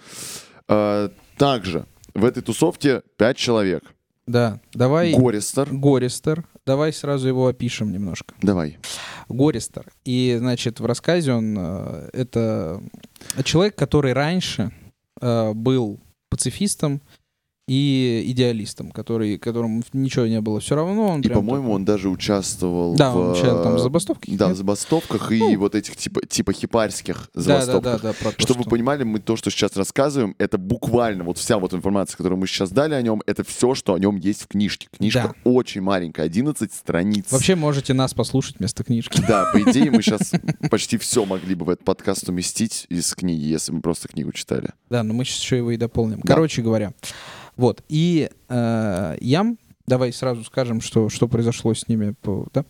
Э, 0.68 1.10
Также 1.38 1.86
в 2.16 2.26
этой 2.26 2.42
тусовке 2.42 3.04
пять 3.18 3.38
человек. 3.38 3.84
Да, 4.26 4.60
давай... 4.74 5.14
Гористер. 5.14 5.70
Гористер. 5.72 6.46
Давай 6.66 6.92
сразу 6.92 7.28
его 7.28 7.46
опишем 7.46 7.92
немножко. 7.92 8.34
Давай. 8.42 8.80
Гористер. 9.30 9.86
И, 10.04 10.36
значит, 10.40 10.80
в 10.80 10.86
рассказе 10.88 11.32
он... 11.34 11.56
э, 11.60 12.10
Это 12.12 12.82
человек, 13.44 13.76
который 13.76 14.14
раньше 14.14 14.72
был 15.22 16.00
пацифистом 16.30 17.02
и 17.68 18.24
идеалистом, 18.28 18.92
который, 18.92 19.40
которому 19.40 19.82
ничего 19.92 20.28
не 20.28 20.40
было 20.40 20.60
все 20.60 20.76
равно. 20.76 21.08
Он 21.08 21.22
И, 21.22 21.30
по-моему, 21.30 21.72
он 21.72 21.84
даже 21.84 22.10
участвовал 22.10 22.96
Да, 22.96 23.12
в... 23.12 23.18
он 23.18 23.32
участвовал 23.32 23.64
там 23.64 23.76
в 23.76 23.80
забастовке. 23.80 24.32
Да, 24.36 24.50
в 24.50 24.56
забастовках 24.56 25.32
и 25.32 25.40
Ну. 25.40 25.58
вот 25.60 25.74
этих 25.74 25.96
типа, 25.96 26.24
типа 26.28 26.54
хипарских 26.54 27.30
да, 27.34 27.42
да, 27.42 27.42
забастовках. 27.42 28.02
да, 28.04 28.08
да, 28.10 28.14
про 28.14 28.32
то, 28.34 28.40
Чтобы 28.42 28.60
вы 28.60 28.64
что- 28.64 28.70
понимали, 28.70 29.04
мы 29.04 29.20
то, 29.20 29.36
что 29.36 29.50
сейчас 29.50 29.76
рассказываем, 29.76 30.36
это 30.38 30.60
буквально 30.60 31.24
вот 31.24 31.40
вся 31.40 31.58
вот 31.58 31.74
информация, 31.74 32.18
которую 32.18 32.38
мы 32.40 32.46
сейчас 32.46 32.70
дали 32.70 32.94
о 32.94 33.02
нем, 33.02 33.24
это 33.26 33.44
все, 33.44 33.74
что 33.74 33.96
о 33.96 34.00
нем 34.00 34.18
есть 34.18 34.44
в 34.44 34.48
книжке. 34.48 34.88
Книжка 34.96 35.34
Да. 35.44 35.50
очень 35.50 35.82
маленькая, 35.82 36.24
11 36.28 36.72
страниц. 36.72 37.26
Вообще 37.32 37.56
можете 37.56 37.94
нас 37.96 38.14
послушать 38.14 38.58
вместо 38.60 38.84
книжки. 38.84 39.20
Да, 39.28 39.50
по 39.52 39.60
идее, 39.60 39.90
мы 39.90 40.04
сейчас 40.04 40.32
почти 40.70 41.00
все 41.00 41.26
могли 41.26 41.56
бы 41.56 41.66
в 41.66 41.70
этот 41.72 41.84
подкаст 41.84 42.30
уместить 42.30 42.86
из 42.90 43.12
книги, 43.16 43.44
если 43.46 43.72
бы 43.72 43.78
мы 43.78 43.82
просто 43.82 44.08
книгу 44.08 44.32
читали. 44.34 44.70
Да, 44.92 45.02
но 45.02 45.16
мы 45.16 45.26
сейчас 45.26 45.42
еще 45.42 45.58
его 45.58 45.72
и 45.72 45.78
дополним. 45.78 46.20
Да. 46.24 46.34
Короче 46.36 46.62
говоря, 46.62 46.94
вот. 47.56 47.84
И 47.90 48.30
э, 48.50 49.18
Ям, 49.22 49.58
давай 49.88 50.12
сразу 50.14 50.44
скажем, 50.44 50.82
что, 50.82 51.10
что 51.10 51.28
произошло 51.28 51.74
с 51.74 51.88
ними. 51.88 52.16
да? 52.54 52.66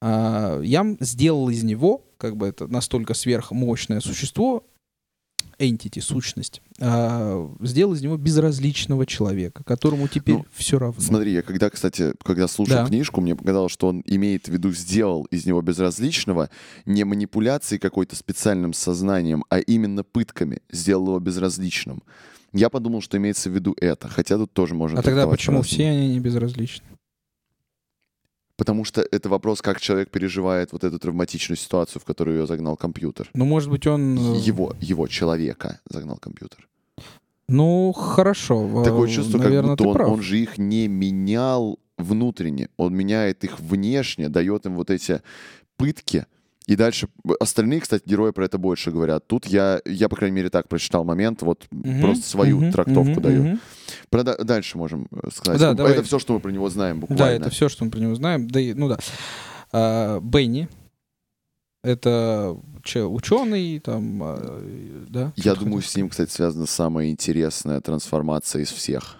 А, 0.00 0.60
Ям 0.60 0.96
сделал 1.00 1.48
из 1.48 1.62
него, 1.62 2.04
как 2.18 2.36
бы 2.36 2.46
это 2.46 2.66
настолько 2.66 3.14
сверхмощное 3.14 4.00
существо, 4.00 4.64
entity, 5.58 6.00
сущность, 6.00 6.62
а, 6.80 7.48
сделал 7.60 7.94
из 7.94 8.02
него 8.02 8.16
безразличного 8.16 9.06
человека, 9.06 9.62
которому 9.64 10.08
теперь 10.08 10.36
Ну, 10.36 10.46
все 10.52 10.78
равно. 10.78 11.00
Смотри, 11.00 11.32
я 11.32 11.42
когда, 11.42 11.70
кстати, 11.70 12.12
когда 12.22 12.48
слушал 12.48 12.78
Да. 12.78 12.86
книжку, 12.86 13.20
мне 13.20 13.36
показалось, 13.36 13.72
что 13.72 13.88
он 13.88 14.02
имеет 14.04 14.46
в 14.48 14.52
виду 14.52 14.72
сделал 14.72 15.24
из 15.26 15.46
него 15.46 15.62
безразличного 15.62 16.50
не 16.86 17.04
манипуляцией 17.04 17.78
какой-то 17.78 18.16
специальным 18.16 18.72
сознанием, 18.72 19.44
а 19.48 19.58
именно 19.60 20.02
пытками 20.02 20.60
сделал 20.70 21.06
его 21.08 21.20
безразличным. 21.20 22.02
Я 22.54 22.70
подумал, 22.70 23.00
что 23.02 23.16
имеется 23.18 23.50
в 23.50 23.52
виду 23.52 23.76
это, 23.80 24.08
хотя 24.08 24.36
тут 24.38 24.52
тоже 24.52 24.74
можно 24.74 25.00
а 25.00 25.02
тогда 25.02 25.26
почему 25.26 25.58
по-разному. 25.58 25.62
все 25.62 25.90
они 25.90 26.08
не 26.08 26.20
безразличны? 26.20 26.86
Потому 28.56 28.84
что 28.84 29.04
это 29.10 29.28
вопрос, 29.28 29.60
как 29.60 29.80
человек 29.80 30.10
переживает 30.10 30.72
вот 30.72 30.84
эту 30.84 31.00
травматичную 31.00 31.56
ситуацию, 31.58 32.00
в 32.00 32.04
которую 32.04 32.38
ее 32.38 32.46
загнал 32.46 32.76
компьютер. 32.76 33.28
Ну, 33.34 33.44
может 33.44 33.68
быть, 33.68 33.86
он... 33.88 34.16
э, 34.16 34.38
Его, 34.38 34.74
его 34.80 35.08
человека 35.08 35.80
загнал 35.90 36.16
компьютер. 36.18 36.68
Ну, 37.48 37.92
хорошо. 37.92 38.84
Такое 38.84 39.08
э, 39.08 39.12
чувство, 39.12 39.38
наверное, 39.38 39.76
как 39.76 39.78
будто 39.78 39.88
он, 39.88 39.94
прав. 39.94 40.08
он 40.08 40.22
же 40.22 40.38
их 40.38 40.56
не 40.56 40.86
менял 40.86 41.80
внутренне. 41.98 42.68
Он 42.76 42.94
меняет 42.94 43.42
их 43.42 43.58
внешне, 43.58 44.28
дает 44.28 44.66
им 44.66 44.76
вот 44.76 44.90
эти 44.90 45.20
пытки. 45.76 46.26
И 46.66 46.76
дальше 46.76 47.08
остальные, 47.40 47.80
кстати, 47.80 48.02
герои 48.06 48.30
про 48.30 48.46
это 48.46 48.56
больше 48.56 48.90
говорят. 48.90 49.26
Тут 49.26 49.46
я, 49.46 49.82
я 49.84 50.08
по 50.08 50.16
крайней 50.16 50.36
мере, 50.36 50.48
так 50.48 50.66
прочитал 50.68 51.04
момент, 51.04 51.42
вот 51.42 51.66
Мгм, 51.70 52.00
просто 52.00 52.26
свою 52.26 52.58
мгм, 52.58 52.72
трактовку 52.72 53.10
мгм, 53.12 53.22
даю. 53.22 53.42
мгм. 53.44 53.60
Про 54.08 54.22
да- 54.22 54.36
дальше 54.38 54.78
можем 54.78 55.06
э, 55.12 55.28
сказать. 55.30 55.60
Да, 55.60 55.70
Ну, 55.70 55.76
давай. 55.76 55.92
Это 55.92 56.02
все, 56.04 56.18
что 56.18 56.32
мы 56.32 56.40
про 56.40 56.50
него 56.50 56.70
знаем 56.70 57.00
Да, 57.00 57.06
буквально. 57.06 57.42
это 57.42 57.50
все, 57.50 57.68
что 57.68 57.84
мы 57.84 57.90
про 57.90 57.98
него 58.00 58.14
знаем. 58.14 58.48
Да, 58.48 58.60
и- 58.60 58.72
ну 58.72 58.88
да. 58.88 58.98
А, 59.72 60.20
Бенни. 60.20 60.68
Это 61.82 62.56
ученый, 62.94 63.78
там, 63.78 64.22
а, 64.22 64.62
да. 65.08 65.32
Я 65.36 65.54
думаю, 65.54 65.82
с 65.82 65.94
ним, 65.94 66.08
кстати, 66.08 66.30
связана 66.30 66.64
самая 66.64 67.10
интересная 67.10 67.82
трансформация 67.82 68.62
из 68.62 68.70
всех. 68.70 69.18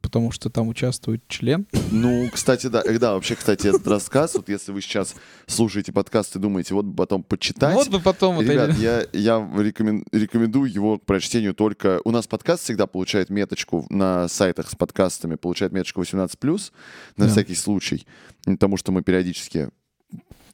Потому 0.00 0.30
что 0.30 0.48
там 0.48 0.68
участвует 0.68 1.26
член. 1.28 1.66
Ну, 1.90 2.28
кстати, 2.32 2.68
да, 2.68 2.82
э, 2.84 2.98
да, 2.98 3.14
вообще, 3.14 3.34
кстати, 3.34 3.66
этот 3.66 3.86
рассказ, 3.88 4.34
вот 4.34 4.48
если 4.48 4.70
вы 4.72 4.80
сейчас 4.80 5.14
слушаете 5.46 5.92
подкаст 5.92 6.36
и 6.36 6.38
думаете, 6.38 6.74
вот 6.74 6.84
бы 6.84 6.94
потом 6.94 7.22
почитать, 7.22 7.74
Вот 7.74 7.88
бы 7.88 8.00
потом 8.00 8.40
Ребят, 8.40 8.70
эти- 8.70 8.80
я, 8.80 9.04
я 9.12 9.38
рекомен- 9.56 10.04
рекомендую 10.12 10.72
его 10.72 10.98
к 10.98 11.04
прочтению 11.04 11.52
только... 11.52 12.00
У 12.04 12.10
нас 12.12 12.26
подкаст 12.26 12.64
всегда 12.64 12.86
получает 12.86 13.28
меточку 13.28 13.86
на 13.90 14.28
сайтах 14.28 14.70
с 14.70 14.74
подкастами, 14.76 15.34
получает 15.34 15.72
меточку 15.72 16.00
18+, 16.02 16.72
на 17.16 17.26
Да. 17.26 17.30
всякий 17.32 17.54
случай, 17.56 18.06
потому 18.44 18.76
что 18.76 18.92
мы 18.92 19.02
периодически 19.02 19.68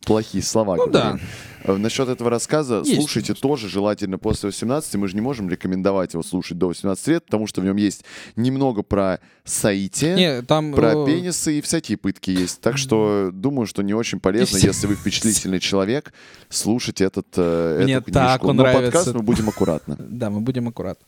плохие 0.05 0.43
слова 0.43 0.77
Ну 0.77 0.87
говорим. 0.87 1.21
Э, 1.65 1.77
Насчет 1.77 2.09
этого 2.09 2.29
рассказа, 2.31 2.83
Есть 2.85 2.95
слушайте 2.97 3.33
тоже 3.35 3.69
желательно 3.69 4.19
после 4.19 4.49
18. 4.49 4.95
Мы 4.97 5.09
же 5.09 5.15
не 5.15 5.23
можем 5.23 5.49
рекомендовать 5.49 6.13
его 6.13 6.23
слушать 6.23 6.59
до 6.59 6.69
18 6.69 7.07
лет, 7.09 7.25
потому 7.25 7.47
что 7.47 7.63
в 7.63 7.65
нем 7.65 7.77
есть 7.77 8.05
немного 8.37 8.83
про 8.83 9.21
соитие, 9.45 10.15
Не, 10.15 10.43
там... 10.43 10.75
про 10.75 10.93
э, 10.93 11.07
пенисы 11.07 11.59
и 11.59 11.61
всякие 11.63 11.97
пытки 11.97 12.31
есть. 12.31 12.61
Так 12.61 12.77
что 12.77 13.31
думаю, 13.33 13.67
что 13.67 13.83
не 13.83 13.95
очень 13.95 14.21
полезно, 14.21 14.59
если 14.59 14.87
вы 14.87 14.95
впечатлительный 14.95 15.61
человек, 15.61 16.13
слушать 16.51 17.01
этот, 17.01 17.27
э, 17.37 17.81
Мне 17.85 17.95
эту 17.95 18.13
так 18.13 18.41
книжку. 18.41 18.49
он 18.49 18.57
Но 18.57 18.63
нравится. 18.63 18.93
подкаст 18.93 19.15
мы 19.15 19.23
будем 19.23 19.49
аккуратно. 19.49 19.97
Да, 20.15 20.31
мы 20.31 20.41
будем 20.41 20.69
аккуратны. 20.69 21.05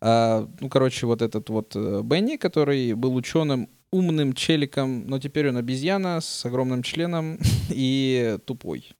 А, 0.00 0.46
ну, 0.60 0.68
короче, 0.68 1.06
вот 1.06 1.22
этот 1.22 1.48
вот 1.48 1.72
э, 1.74 2.02
Бенни, 2.04 2.36
который 2.36 2.92
был 2.94 3.14
ученым, 3.14 3.68
умным 3.90 4.32
челиком, 4.32 5.06
но 5.06 5.18
теперь 5.18 5.48
он 5.48 5.56
обезьяна 5.56 6.20
с 6.20 6.44
огромным 6.44 6.82
членом 6.82 7.38
и 7.70 8.38
тупой. 8.44 8.90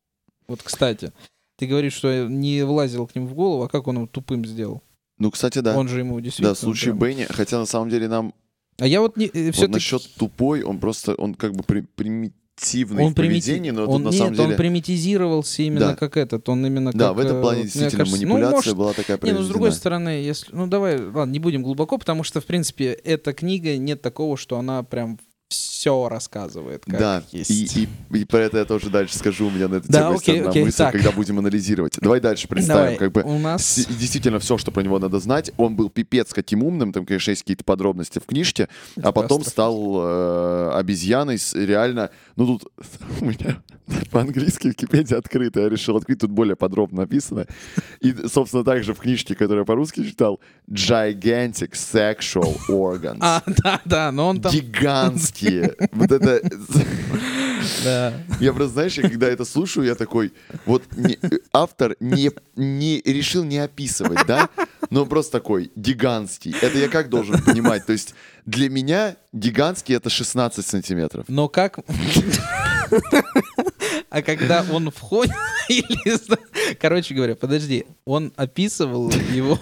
Вот, 0.48 0.62
кстати, 0.62 1.12
ты 1.56 1.66
говоришь, 1.66 1.94
что 1.94 2.26
не 2.28 2.64
влазил 2.64 3.06
к 3.06 3.14
ним 3.14 3.26
в 3.26 3.34
голову, 3.34 3.64
а 3.64 3.68
как 3.68 3.88
он 3.88 3.96
его 3.96 4.06
тупым 4.06 4.44
сделал? 4.44 4.82
Ну, 5.18 5.30
кстати, 5.30 5.60
да. 5.60 5.76
Он 5.76 5.88
же 5.88 6.00
ему 6.00 6.20
действительно... 6.20 6.54
Да, 6.54 6.60
случай 6.60 6.86
прям- 6.86 6.98
Бенни, 6.98 7.24
хотя 7.24 7.58
на 7.58 7.66
самом 7.66 7.88
деле 7.88 8.06
нам 8.08 8.34
А 8.78 8.86
я 8.86 9.00
вот 9.00 9.16
не... 9.16 9.30
вот 9.32 9.54
все 9.54 9.66
насчет 9.68 10.02
тупой, 10.16 10.62
он 10.62 10.78
просто, 10.78 11.14
он 11.14 11.34
как 11.34 11.52
бы 11.54 11.62
при- 11.62 11.86
примитивный 12.56 13.04
он 13.04 13.12
в 13.12 13.14
поведении, 13.14 13.70
примити- 13.70 13.74
но 13.74 13.82
он, 13.82 14.02
тут 14.02 14.04
на 14.04 14.08
нет, 14.08 14.18
самом 14.18 14.34
деле... 14.34 14.48
он 14.48 14.56
примитизировался 14.56 15.62
именно 15.62 15.88
Да. 15.88 15.96
как 15.96 16.16
этот, 16.16 16.48
он 16.48 16.66
именно 16.66 16.92
Да, 16.92 17.08
как, 17.08 17.16
в 17.16 17.18
этом 17.20 17.36
э, 17.36 17.40
плане 17.40 17.56
мне 17.58 17.64
действительно 17.64 17.98
кажется, 18.04 18.16
ну, 18.16 18.32
манипуляция 18.32 18.56
может, 18.56 18.76
была 18.76 18.92
такая 18.92 19.18
Не, 19.22 19.32
ну 19.32 19.42
с 19.42 19.48
другой 19.48 19.72
стороны, 19.72 20.08
если... 20.08 20.54
Ну 20.54 20.66
давай, 20.66 20.98
ладно, 21.00 21.32
не 21.32 21.38
будем 21.38 21.62
глубоко, 21.62 21.98
потому 21.98 22.22
что, 22.22 22.40
в 22.40 22.46
принципе, 22.46 22.92
эта 22.92 23.32
книга, 23.32 23.76
нет 23.76 24.00
такого, 24.02 24.36
что 24.36 24.58
она 24.58 24.82
прям 24.82 25.18
все 25.48 26.08
рассказывает, 26.08 26.84
как 26.84 26.98
да, 26.98 27.22
есть. 27.30 27.50
и, 27.50 27.84
и, 27.84 27.88
и 28.18 28.24
про 28.24 28.38
это 28.40 28.58
я 28.58 28.64
тоже 28.64 28.90
дальше 28.90 29.16
скажу, 29.16 29.46
у 29.46 29.50
меня 29.50 29.68
на 29.68 29.76
эту 29.76 29.88
Да, 29.88 30.00
тему 30.00 30.12
есть 30.12 30.22
окей, 30.22 30.38
одна 30.38 30.50
окей, 30.50 30.64
мысль, 30.64 30.78
так. 30.78 30.92
когда 30.92 31.12
будем 31.12 31.38
анализировать. 31.38 31.98
Давай 32.00 32.20
дальше 32.20 32.48
представим, 32.48 32.94
Давай, 32.94 32.96
как 32.96 33.12
бы 33.12 33.22
у 33.22 33.38
нас... 33.38 33.86
Действительно, 33.88 34.40
все, 34.40 34.58
что 34.58 34.72
про 34.72 34.82
него 34.82 34.98
надо 34.98 35.20
знать. 35.20 35.52
Он 35.56 35.76
был 35.76 35.88
пипец 35.88 36.32
каким 36.32 36.64
умным, 36.64 36.92
там, 36.92 37.06
конечно, 37.06 37.30
есть 37.30 37.42
какие-то 37.42 37.64
подробности 37.64 38.18
в 38.18 38.26
книжке, 38.26 38.68
а 39.00 39.12
потом 39.12 39.44
стал 39.44 40.00
э, 40.00 40.70
обезьяной 40.74 41.38
реально... 41.54 42.10
Ну, 42.34 42.58
тут 42.58 42.72
у 43.20 43.26
меня 43.26 43.62
по-английски 44.10 44.68
Википедия 44.68 45.18
открыта, 45.18 45.60
я 45.60 45.68
решил 45.68 45.96
открыть, 45.96 46.20
тут 46.20 46.30
более 46.30 46.56
подробно 46.56 47.02
написано. 47.02 47.46
И, 48.00 48.12
собственно, 48.26 48.64
также 48.64 48.94
в 48.94 48.98
книжке, 48.98 49.34
которую 49.34 49.60
я 49.60 49.64
по-русски 49.64 50.04
читал, 50.04 50.40
Gigantic 50.68 51.72
Sexual 51.72 52.56
Organs. 52.68 53.18
А, 53.20 53.42
да, 53.46 53.80
да, 53.84 54.12
но 54.12 54.28
он 54.28 54.40
там... 54.40 54.52
Гигантские. 55.40 55.76
Вот 55.92 56.12
это... 56.12 56.40
Да. 57.82 58.12
Я 58.38 58.52
просто, 58.52 58.74
знаешь, 58.74 58.94
когда 58.94 59.26
это 59.26 59.44
слушаю, 59.44 59.86
я 59.86 59.96
такой, 59.96 60.32
вот 60.66 60.84
не- 60.94 61.18
автор 61.52 61.96
не, 61.98 62.30
не 62.54 63.00
решил 63.04 63.42
не 63.42 63.58
описывать, 63.58 64.20
да, 64.26 64.50
но 64.90 65.04
просто 65.04 65.32
такой 65.32 65.72
гигантский. 65.74 66.54
Это 66.62 66.78
я 66.78 66.88
как 66.88 67.08
должен 67.08 67.42
понимать? 67.42 67.84
То 67.84 67.92
есть 67.92 68.14
для 68.44 68.70
меня 68.70 69.16
гигантский 69.32 69.96
это 69.96 70.10
16 70.10 70.64
сантиметров. 70.64 71.24
Но 71.28 71.48
как... 71.48 71.80
А 74.10 74.22
когда 74.22 74.64
он 74.70 74.90
входит... 74.92 75.34
Короче 76.80 77.14
говоря, 77.14 77.34
подожди. 77.34 77.84
Он 78.04 78.32
описывал 78.36 79.10
его 79.10 79.58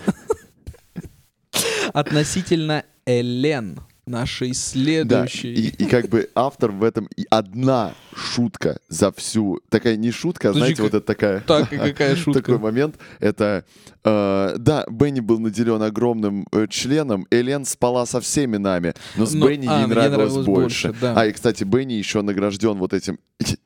относительно 1.94 2.84
Элен, 3.06 3.80
нашей 4.06 4.48
Да, 4.48 4.54
следующей. 4.54 5.54
и, 5.54 5.68
и 5.84 5.86
как 5.86 6.08
бы 6.08 6.28
автор 6.34 6.70
в 6.70 6.82
этом 6.82 7.08
и 7.16 7.26
одна 7.30 7.94
шутка 8.14 8.78
за 8.88 9.10
всю, 9.12 9.60
такая 9.68 9.96
не 9.96 10.10
шутка, 10.10 10.50
а 10.50 10.52
Подожди, 10.52 10.74
знаете, 10.74 10.82
вот 10.82 10.94
это 10.94 11.06
такая... 11.06 11.40
Так, 11.40 11.72
и 11.72 11.76
какая 11.78 12.16
шутка. 12.16 12.42
Такой 12.42 12.58
момент, 12.58 12.96
это, 13.20 13.64
э, 14.04 14.54
да, 14.58 14.84
Бенни 14.90 15.20
был 15.20 15.38
наделен 15.38 15.82
огромным 15.82 16.46
э, 16.52 16.66
членом, 16.68 17.26
Элен 17.30 17.64
спала 17.64 18.06
со 18.06 18.20
всеми 18.20 18.56
нами, 18.58 18.94
но 19.16 19.26
с 19.26 19.32
Но- 19.34 19.48
Бенни 19.48 19.66
а, 19.68 19.80
ей 19.80 19.86
нравилось, 19.86 20.32
нравилось 20.32 20.46
больше. 20.46 20.88
больше, 20.88 21.00
да. 21.00 21.14
А, 21.20 21.26
и, 21.26 21.32
кстати, 21.32 21.64
Бенни 21.64 21.94
еще 21.94 22.22
награжден 22.22 22.78
вот 22.78 22.92
этим 22.92 23.18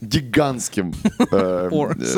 гигантским 0.00 0.92
э, 1.04 1.24
э, 1.32 1.68
э, 1.70 2.10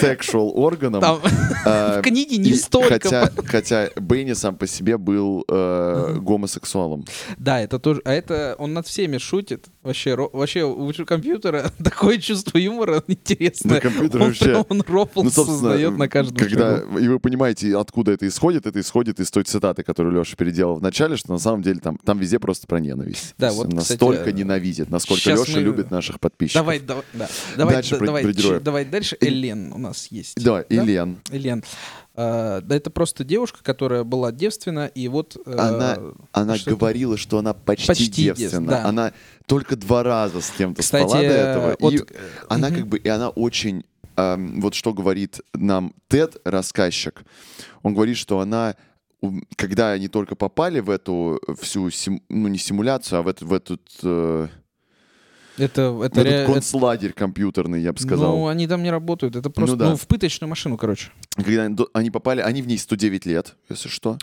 sexual 0.00 0.50
органом. 0.54 1.02
В 1.64 2.00
книге 2.02 2.38
не 2.38 2.54
столько... 2.54 2.98
Хотя, 3.46 3.90
Бенни 3.96 4.32
сам 4.32 4.56
по 4.56 4.66
себе 4.66 4.98
был 4.98 5.44
гомосексуалом. 5.46 7.04
Да, 7.38 7.60
это 7.60 7.78
тоже. 7.78 8.00
А 8.04 8.12
это 8.12 8.56
он 8.58 8.72
над 8.72 8.86
всеми 8.86 9.18
шутит. 9.18 9.66
Вообще, 9.82 10.16
вообще 10.16 10.62
у 10.62 10.92
компьютера 11.04 11.72
такое 11.82 12.18
чувство 12.18 12.58
юмора 12.58 13.02
интересное. 13.08 13.74
На 13.74 13.80
компьютере 13.80 14.24
вообще- 14.24 14.64
он 14.68 14.82
рофл 14.86 15.22
Ну, 15.24 15.30
создает 15.30 15.96
на 15.96 16.08
каждом 16.08 16.36
когда, 16.36 16.82
и 16.98 17.08
вы 17.08 17.18
понимаете, 17.18 17.76
откуда 17.76 18.12
это 18.12 18.26
исходит, 18.28 18.66
это 18.66 18.80
исходит 18.80 19.18
из 19.20 19.30
той 19.30 19.44
цитаты, 19.44 19.82
которую 19.82 20.18
Леша 20.18 20.36
переделал 20.36 20.76
в 20.76 20.82
начале, 20.82 21.16
что 21.16 21.32
на 21.32 21.38
самом 21.38 21.62
деле 21.62 21.80
там, 21.80 21.98
там 22.04 22.18
везде 22.18 22.38
просто 22.38 22.66
про 22.66 22.78
ненависть. 22.80 23.34
Да, 23.38 23.52
вот, 23.52 23.72
настолько 23.72 24.32
ненавидит, 24.32 24.90
насколько 24.90 25.30
Леша 25.30 25.58
любит 25.58 25.90
наших 25.90 26.20
подписчиков. 26.20 26.51
Давай, 26.54 26.80
давай, 26.80 27.04
да. 27.12 27.28
Давай, 27.56 27.74
Дальше 27.76 27.90
да- 27.90 27.96
про- 27.98 28.06
давай, 28.06 28.22
про 28.22 28.32
героев. 28.32 28.62
давай 28.62 28.84
дальше. 28.84 29.16
Элен 29.20 29.72
у 29.72 29.78
нас 29.78 30.06
есть. 30.10 30.42
Да, 30.42 30.60
и 30.62 30.76
Лен. 30.78 31.18
Элен. 31.30 31.64
А, 32.14 32.60
да, 32.60 32.76
это 32.76 32.90
просто 32.90 33.24
девушка, 33.24 33.60
которая 33.62 34.04
была 34.04 34.32
девственна, 34.32 34.86
и 34.86 35.08
вот... 35.08 35.36
э, 35.46 35.56
Она, 35.58 35.98
она 36.32 36.56
что-то- 36.56 36.76
говорила, 36.76 37.16
что 37.16 37.38
она 37.38 37.54
почти, 37.54 37.86
Почти 37.88 38.24
девственна. 38.24 38.68
да. 38.68 38.84
Она 38.84 39.12
только 39.46 39.76
два 39.76 40.02
раза 40.02 40.40
с 40.42 40.50
кем-то 40.50 40.82
Кстати, 40.82 41.04
спала 41.08 41.20
до 41.22 41.26
этого. 41.28 41.76
вот, 41.80 41.92
и 41.94 41.96
э, 41.98 42.04
она 42.48 42.70
как 42.70 42.86
бы, 42.86 42.98
и 42.98 43.08
она 43.08 43.30
очень, 43.30 43.84
эм, 44.16 44.60
вот 44.60 44.74
что 44.74 44.92
говорит 44.92 45.40
нам 45.54 45.94
Тед, 46.08 46.36
рассказчик, 46.44 47.22
он 47.82 47.94
говорит, 47.94 48.16
что 48.18 48.40
она 48.40 48.76
когда 49.56 49.92
они 49.92 50.08
только 50.08 50.34
попали 50.34 50.80
в 50.80 50.90
эту 50.90 51.40
всю, 51.60 51.88
сим- 51.90 52.22
ну 52.28 52.48
не 52.48 52.58
симуляцию, 52.58 53.20
а 53.20 53.22
в, 53.22 53.28
эту, 53.28 53.46
в 53.46 53.52
этот, 53.52 53.80
э, 54.02 54.48
Это, 55.58 56.00
это, 56.02 56.22
ре- 56.22 56.30
это- 56.30 56.52
концлагерь 56.52 57.12
компьютерный, 57.12 57.82
я 57.82 57.92
бы 57.92 57.98
сказал. 58.00 58.36
Ну, 58.36 58.46
они 58.48 58.66
там 58.66 58.82
не 58.82 58.90
работают. 58.90 59.36
Это 59.36 59.50
просто, 59.50 59.76
да. 59.76 59.90
ну, 59.90 59.96
в 59.96 60.06
пыточную 60.06 60.48
машину, 60.48 60.76
короче. 60.76 61.10
Когда 61.36 61.68
они 61.92 62.10
попали, 62.10 62.40
они 62.40 62.62
в 62.62 62.66
ней 62.66 62.78
109 62.78 63.26
лет, 63.26 63.56
если 63.68 63.88
что. 63.88 64.18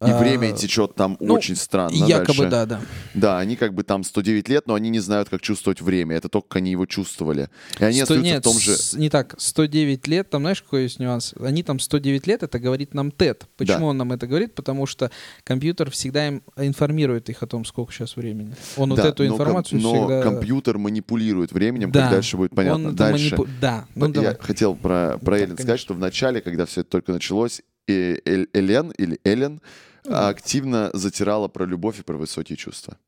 И 0.00 0.10
А, 0.10 0.18
время 0.18 0.52
течет 0.52 0.94
там 0.96 1.16
ну, 1.20 1.34
очень 1.34 1.56
странно. 1.56 1.94
Якобы, 1.94 2.48
дальше. 2.48 2.50
да, 2.50 2.66
да. 2.66 2.80
Да, 3.14 3.38
они 3.38 3.56
как 3.56 3.74
бы 3.74 3.84
там 3.84 4.02
109 4.04 4.48
лет, 4.48 4.66
но 4.66 4.74
они 4.74 4.90
не 4.90 4.98
знают, 5.00 5.28
как 5.28 5.40
чувствовать 5.40 5.80
время. 5.80 6.16
Это 6.16 6.28
только 6.28 6.58
они 6.58 6.72
его 6.72 6.84
чувствовали. 6.84 7.48
И 7.78 7.84
они 7.84 7.94
Сто- 7.98 8.02
остаются 8.04 8.32
нет, 8.32 8.40
в 8.40 8.44
том 8.44 8.58
же... 8.58 8.76
с- 8.76 8.92
не 8.94 9.08
так. 9.08 9.34
109 9.38 10.06
лет, 10.08 10.28
там 10.28 10.42
знаешь, 10.42 10.62
какой 10.62 10.82
есть 10.82 10.98
нюанс? 10.98 11.32
Они 11.40 11.62
там 11.62 11.78
109 11.78 12.26
лет, 12.26 12.42
это 12.42 12.58
говорит 12.58 12.92
нам 12.92 13.10
Тед. 13.12 13.46
Почему 13.56 13.78
Да. 13.78 13.84
он 13.86 13.96
нам 13.98 14.12
это 14.12 14.26
говорит? 14.26 14.54
Потому 14.54 14.86
что 14.86 15.10
компьютер 15.44 15.90
всегда 15.90 16.26
им 16.28 16.42
информирует 16.56 17.30
их 17.30 17.42
о 17.42 17.46
том, 17.46 17.64
сколько 17.64 17.92
сейчас 17.92 18.16
времени. 18.16 18.54
Он 18.76 18.90
вот 18.90 18.96
Да, 18.96 19.08
эту 19.08 19.22
но 19.22 19.28
ком- 19.30 19.36
информацию 19.40 19.80
но 19.80 19.94
всегда... 19.94 20.22
компьютер 20.22 20.76
манипулирует 20.78 21.52
временем, 21.52 21.90
Да, 21.92 22.02
как 22.02 22.10
дальше 22.10 22.36
будет 22.36 22.50
понятно. 22.54 22.88
Он 22.88 22.94
дальше. 22.96 23.36
манипу- 23.36 23.48
Да, 23.60 23.86
ну 23.94 24.06
я 24.08 24.12
давай. 24.12 24.36
хотел 24.40 24.74
про, 24.74 25.18
про 25.18 25.36
Да, 25.38 25.42
Эллен 25.44 25.54
сказать, 25.56 25.80
что 25.80 25.94
в 25.94 25.98
начале, 25.98 26.40
когда 26.40 26.66
все 26.66 26.82
это 26.82 26.90
только 26.90 27.12
началось, 27.12 27.62
Элен 27.86 28.90
или 28.92 29.20
Эллен 29.24 29.60
активно 30.06 30.90
затирала 30.92 31.48
про 31.48 31.64
любовь 31.64 32.00
и 32.00 32.02
про 32.02 32.16
высокие 32.16 32.56
чувства. 32.56 32.98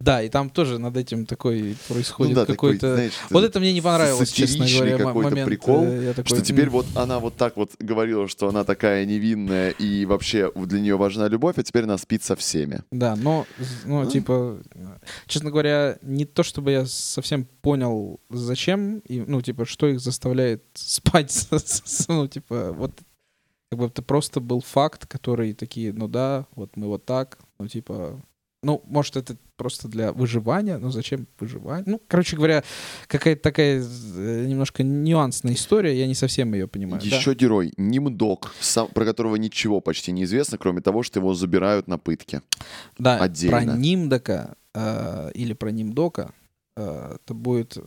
Да, 0.00 0.22
и 0.22 0.28
там 0.28 0.48
тоже 0.48 0.78
над 0.78 0.96
этим 0.96 1.26
такой 1.26 1.76
происходит 1.88 2.30
ну 2.30 2.40
да, 2.40 2.46
такой, 2.46 2.74
какой-то... 2.74 2.94
знаешь, 2.94 3.12
вот 3.30 3.42
это 3.42 3.58
мне 3.58 3.72
не 3.72 3.80
понравилось, 3.80 4.30
честно 4.30 4.64
говоря, 4.64 4.96
какой-то 4.96 5.30
момент. 5.30 5.48
прикол, 5.48 5.84
э, 5.84 6.04
я 6.04 6.12
такой, 6.14 6.36
что 6.36 6.40
теперь 6.40 6.68
вот 6.68 6.86
она 6.94 7.18
вот 7.18 7.36
так 7.36 7.56
вот 7.56 7.72
говорила, 7.80 8.28
что 8.28 8.48
она 8.48 8.62
такая 8.62 9.04
невинная 9.04 9.70
и 9.70 10.04
вообще 10.04 10.52
для 10.54 10.80
нее 10.80 10.96
важна 10.96 11.26
любовь, 11.26 11.58
а 11.58 11.64
теперь 11.64 11.82
она 11.82 11.98
спит 11.98 12.22
со 12.22 12.36
всеми. 12.36 12.82
Да, 12.92 13.16
но, 13.16 13.44
ну, 13.84 14.04
Ну. 14.04 14.10
типа, 14.10 14.60
э, 14.72 14.86
честно 15.26 15.50
говоря, 15.50 15.98
не 16.02 16.26
то 16.26 16.44
чтобы 16.44 16.70
я 16.70 16.86
совсем 16.86 17.44
понял, 17.60 18.20
зачем, 18.30 19.00
и, 19.00 19.24
ну, 19.26 19.42
типа, 19.42 19.64
что 19.64 19.88
их 19.88 19.98
заставляет 19.98 20.62
спать, 20.74 21.48
ну, 22.06 22.28
типа, 22.28 22.72
вот, 22.72 22.92
как 23.70 23.78
бы 23.78 23.86
это 23.86 24.02
просто 24.02 24.40
был 24.40 24.60
факт, 24.60 25.06
который 25.06 25.52
такие, 25.52 25.92
ну 25.92 26.08
да, 26.08 26.46
вот 26.54 26.76
мы 26.76 26.86
вот 26.86 27.04
так, 27.04 27.38
ну, 27.58 27.68
типа, 27.68 28.20
ну, 28.62 28.82
может, 28.86 29.16
это 29.16 29.36
просто 29.56 29.88
для 29.88 30.12
выживания, 30.12 30.78
но 30.78 30.90
зачем 30.90 31.26
выживать? 31.38 31.86
Ну, 31.86 32.00
короче 32.08 32.36
говоря, 32.36 32.64
какая-то 33.06 33.42
такая 33.42 33.80
э, 33.80 34.46
немножко 34.46 34.82
нюансная 34.82 35.52
история, 35.52 35.96
я 35.98 36.06
не 36.06 36.14
совсем 36.14 36.52
ее 36.54 36.66
понимаю. 36.66 37.02
да. 37.02 37.16
Еще 37.16 37.34
герой 37.34 37.72
Нимдок, 37.76 38.54
сам, 38.60 38.88
про 38.88 39.04
которого 39.04 39.36
ничего 39.36 39.80
почти 39.80 40.12
не 40.12 40.24
известно, 40.24 40.58
кроме 40.58 40.80
того, 40.80 41.02
что 41.02 41.20
его 41.20 41.34
забирают 41.34 41.88
на 41.88 41.98
пытки. 41.98 42.40
Да, 42.98 43.18
отдельно. 43.18 43.64
про 43.64 43.76
Нимдока 43.76 44.56
э, 44.74 45.30
или 45.34 45.52
про 45.52 45.70
Нимдока 45.70 46.32
это 46.78 47.34
будет 47.34 47.76
э, 47.76 47.80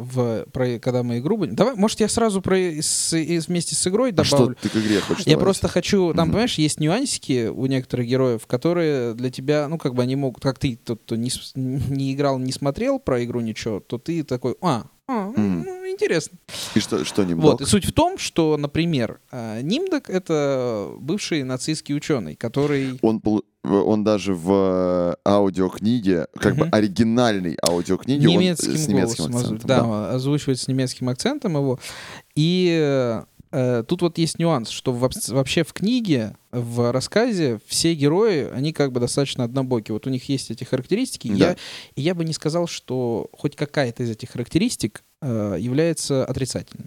в 0.00 0.46
про, 0.52 0.78
когда 0.78 1.02
мы 1.02 1.18
игру 1.18 1.36
будем. 1.36 1.54
Давай, 1.54 1.74
может, 1.74 2.00
я 2.00 2.08
сразу 2.08 2.40
про 2.42 2.56
с, 2.56 3.12
вместе 3.46 3.74
с 3.74 3.86
игрой 3.86 4.12
А 4.16 4.24
что 4.24 4.36
добавлю. 4.38 4.56
ты 4.60 4.68
к 4.68 4.76
игре 4.76 5.00
хочешь 5.00 5.24
Я 5.26 5.32
добавить? 5.34 5.44
просто 5.44 5.68
хочу, 5.68 6.12
там, 6.14 6.26
Мгм. 6.28 6.32
понимаешь, 6.32 6.54
есть 6.58 6.80
нюансики 6.80 7.48
у 7.48 7.66
некоторых 7.66 8.06
героев, 8.06 8.46
которые 8.46 9.14
для 9.14 9.30
тебя, 9.30 9.68
ну, 9.68 9.78
как 9.78 9.94
бы 9.94 10.02
они 10.02 10.16
могут, 10.16 10.42
как 10.42 10.58
ты, 10.58 10.76
тот, 10.76 11.00
кто 11.02 11.16
не, 11.16 11.30
не 11.54 12.12
играл, 12.14 12.38
не 12.38 12.52
смотрел 12.52 12.98
про 12.98 13.22
игру 13.24 13.40
ничего, 13.40 13.80
то 13.80 13.98
ты 13.98 14.22
такой, 14.24 14.56
а, 14.60 14.84
а, 15.08 15.26
Мгм. 15.30 15.62
ну, 15.64 15.90
интересно. 15.90 16.38
И 16.74 16.80
что, 16.80 17.04
что 17.04 17.24
не 17.24 17.34
Вот, 17.34 17.60
и 17.60 17.64
суть 17.64 17.84
в 17.84 17.92
том, 17.92 18.18
что, 18.18 18.56
например, 18.56 19.20
э, 19.30 19.60
Нимдок— 19.62 20.08
это 20.10 20.90
бывший 20.98 21.42
нацистский 21.44 21.94
ученый, 21.94 22.34
который... 22.34 22.98
Он, 23.02 23.20
он 23.64 24.04
даже 24.04 24.34
в 24.34 24.50
э, 24.50 25.14
аудиокниге, 25.28 26.26
как 26.34 26.56
бы 26.56 26.66
оригинальной 26.66 27.56
аудиокниге, 27.64 28.28
он 28.28 28.34
немецким, 28.34 28.76
с 28.76 28.88
немецким 28.88 29.24
голосом 29.26 29.54
акцентом. 29.54 29.68
да, 29.68 30.10
озвучивает 30.10 30.58
с 30.58 30.68
немецким 30.68 31.08
акцентом 31.08 31.56
его. 31.56 31.78
И 32.34 33.24
э, 33.52 33.84
тут 33.86 34.02
вот 34.02 34.18
есть 34.18 34.38
нюанс, 34.38 34.68
что 34.68 34.92
воб- 34.92 35.32
вообще 35.32 35.62
в 35.62 35.72
книге, 35.72 36.36
в 36.50 36.90
рассказе 36.92 37.60
все 37.66 37.94
герои, 37.94 38.48
они 38.52 38.72
как 38.72 38.90
бы 38.92 38.98
достаточно 39.00 39.44
однобокие. 39.44 39.92
Вот 39.94 40.06
у 40.06 40.10
них 40.10 40.28
есть 40.28 40.50
эти 40.50 40.64
характеристики. 40.64 41.28
Да. 41.28 41.34
Я, 41.34 41.56
и 41.94 42.02
я 42.02 42.14
бы 42.14 42.24
не 42.24 42.32
сказал, 42.32 42.66
что 42.66 43.28
хоть 43.32 43.54
какая-то 43.54 44.02
из 44.02 44.10
этих 44.10 44.30
характеристик 44.30 45.04
э, 45.20 45.56
является 45.58 46.24
отрицательной. 46.24 46.86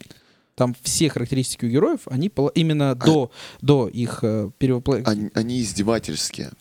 Там 0.55 0.75
все 0.81 1.09
характеристики 1.09 1.65
у 1.65 1.69
героев, 1.69 2.01
они 2.05 2.31
именно 2.55 2.95
до, 2.95 3.31
до 3.61 3.87
их 3.87 4.19
э, 4.23 4.49
перевоплощения. 4.57 5.11
Они, 5.11 5.29
они 5.33 5.61
издевательские. 5.61 6.51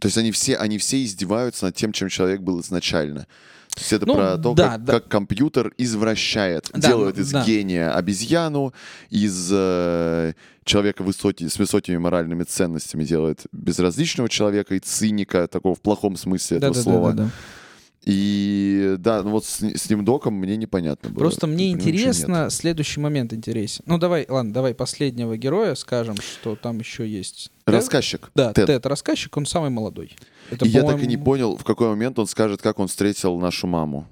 То 0.00 0.06
есть 0.06 0.16
они 0.18 0.30
все, 0.30 0.56
они 0.56 0.78
все 0.78 1.02
издеваются 1.02 1.66
над 1.66 1.74
тем, 1.74 1.92
чем 1.92 2.08
человек 2.08 2.40
был 2.40 2.60
изначально. 2.60 3.26
То 3.74 3.80
есть 3.80 3.92
это 3.92 4.06
Ну, 4.06 4.14
про 4.14 4.38
то, 4.38 4.54
да, 4.54 4.70
как, 4.70 4.84
да. 4.84 4.92
как 4.94 5.08
компьютер 5.08 5.72
извращает, 5.76 6.70
Да, 6.72 6.88
делает 6.88 7.16
ну, 7.16 7.22
из 7.22 7.30
да. 7.30 7.44
гения 7.44 7.94
обезьяну, 7.94 8.72
из 9.10 9.50
э, 9.52 10.32
человека 10.64 11.02
высоки, 11.02 11.46
с 11.48 11.58
высокими 11.58 11.96
моральными 11.98 12.44
ценностями 12.44 13.04
делает 13.04 13.46
безразличного 13.52 14.28
человека 14.30 14.74
и 14.76 14.78
циника, 14.78 15.46
такого 15.46 15.74
в 15.74 15.80
плохом 15.80 16.16
смысле 16.16 16.58
этого 16.58 16.72
слова. 16.72 17.12
Да-да-да-да-да. 17.12 17.65
И 18.06 18.94
да, 18.98 19.24
ну 19.24 19.32
вот 19.32 19.44
с, 19.44 19.60
с 19.62 19.90
ним 19.90 20.04
доком 20.04 20.34
мне 20.34 20.56
непонятно 20.56 21.10
было. 21.10 21.18
Просто 21.18 21.48
мне 21.48 21.72
нет. 21.72 21.80
интересно, 21.80 22.50
следующий 22.50 23.00
момент 23.00 23.32
интересен. 23.32 23.82
Ну 23.84 23.98
давай, 23.98 24.26
ладно, 24.28 24.52
давай 24.52 24.74
последнего 24.74 25.36
героя 25.36 25.74
скажем, 25.74 26.14
что 26.16 26.54
там 26.54 26.78
еще 26.78 27.06
есть. 27.06 27.50
Тед? 27.64 27.74
Рассказчик. 27.74 28.30
Да, 28.36 28.52
Тед. 28.52 28.68
Тед. 28.68 28.86
рассказчик, 28.86 29.36
он 29.36 29.44
самый 29.44 29.70
молодой. 29.70 30.16
Это, 30.52 30.64
И 30.64 30.68
я 30.68 30.84
так 30.84 31.02
и 31.02 31.06
не 31.08 31.16
понял, 31.16 31.56
в 31.56 31.64
какой 31.64 31.88
момент 31.88 32.16
он 32.20 32.28
скажет, 32.28 32.62
как 32.62 32.78
он 32.78 32.86
встретил 32.86 33.38
нашу 33.40 33.66
маму. 33.66 34.06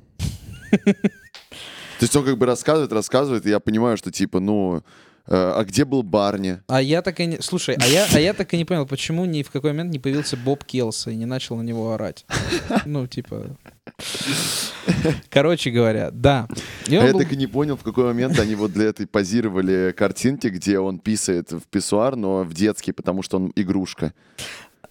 То 0.75 2.01
есть 2.01 2.17
он 2.17 2.25
как 2.25 2.37
бы 2.37 2.47
рассказывает, 2.47 2.93
рассказывает, 2.93 3.47
и 3.47 3.51
я 3.51 3.61
понимаю, 3.61 3.97
что 3.97 4.11
типа, 4.11 4.41
ну, 4.41 4.79
э, 4.79 4.83
а 5.31 5.65
где 5.65 5.85
был 5.85 6.03
Барни? 6.03 6.59
А 6.67 6.83
я 6.83 7.01
так 7.01 7.21
и 7.21 7.27
не... 7.27 7.41
Слушай, 7.41 7.77
а 7.81 7.87
я, 7.87 8.09
а 8.13 8.19
я 8.19 8.35
так 8.35 8.53
и 8.53 8.57
не 8.57 8.65
понял, 8.65 8.87
почему 8.87 9.25
ни 9.25 9.45
в 9.45 9.53
какой 9.53 9.71
момент 9.71 9.93
не 9.93 10.01
появился 10.01 10.37
Боб 10.37 10.65
Келса 10.65 11.13
и 11.13 11.15
не 11.15 11.27
начал 11.27 11.57
на 11.57 11.63
него 11.63 11.93
орать. 11.93 12.27
Ну, 12.87 13.07
типа... 13.07 13.57
Короче 15.31 15.71
говоря, 15.71 16.11
да. 16.11 16.49
Я 16.87 17.13
был- 17.13 17.19
так 17.21 17.33
и 17.33 17.37
не 17.37 17.47
понял, 17.47 17.77
в 17.77 17.83
какой 17.83 18.05
момент 18.05 18.39
они 18.39 18.55
вот 18.55 18.73
для 18.73 18.87
этой 18.87 19.07
позировали 19.07 19.93
картинки, 19.97 20.49
где 20.49 20.79
он 20.79 20.99
писает 20.99 21.53
в 21.53 21.63
писсуар, 21.71 22.17
но 22.17 22.45
в 22.45 22.53
детский, 22.55 22.93
потому 22.93 23.23
что 23.23 23.37
он 23.39 23.53
игрушка. 23.57 24.13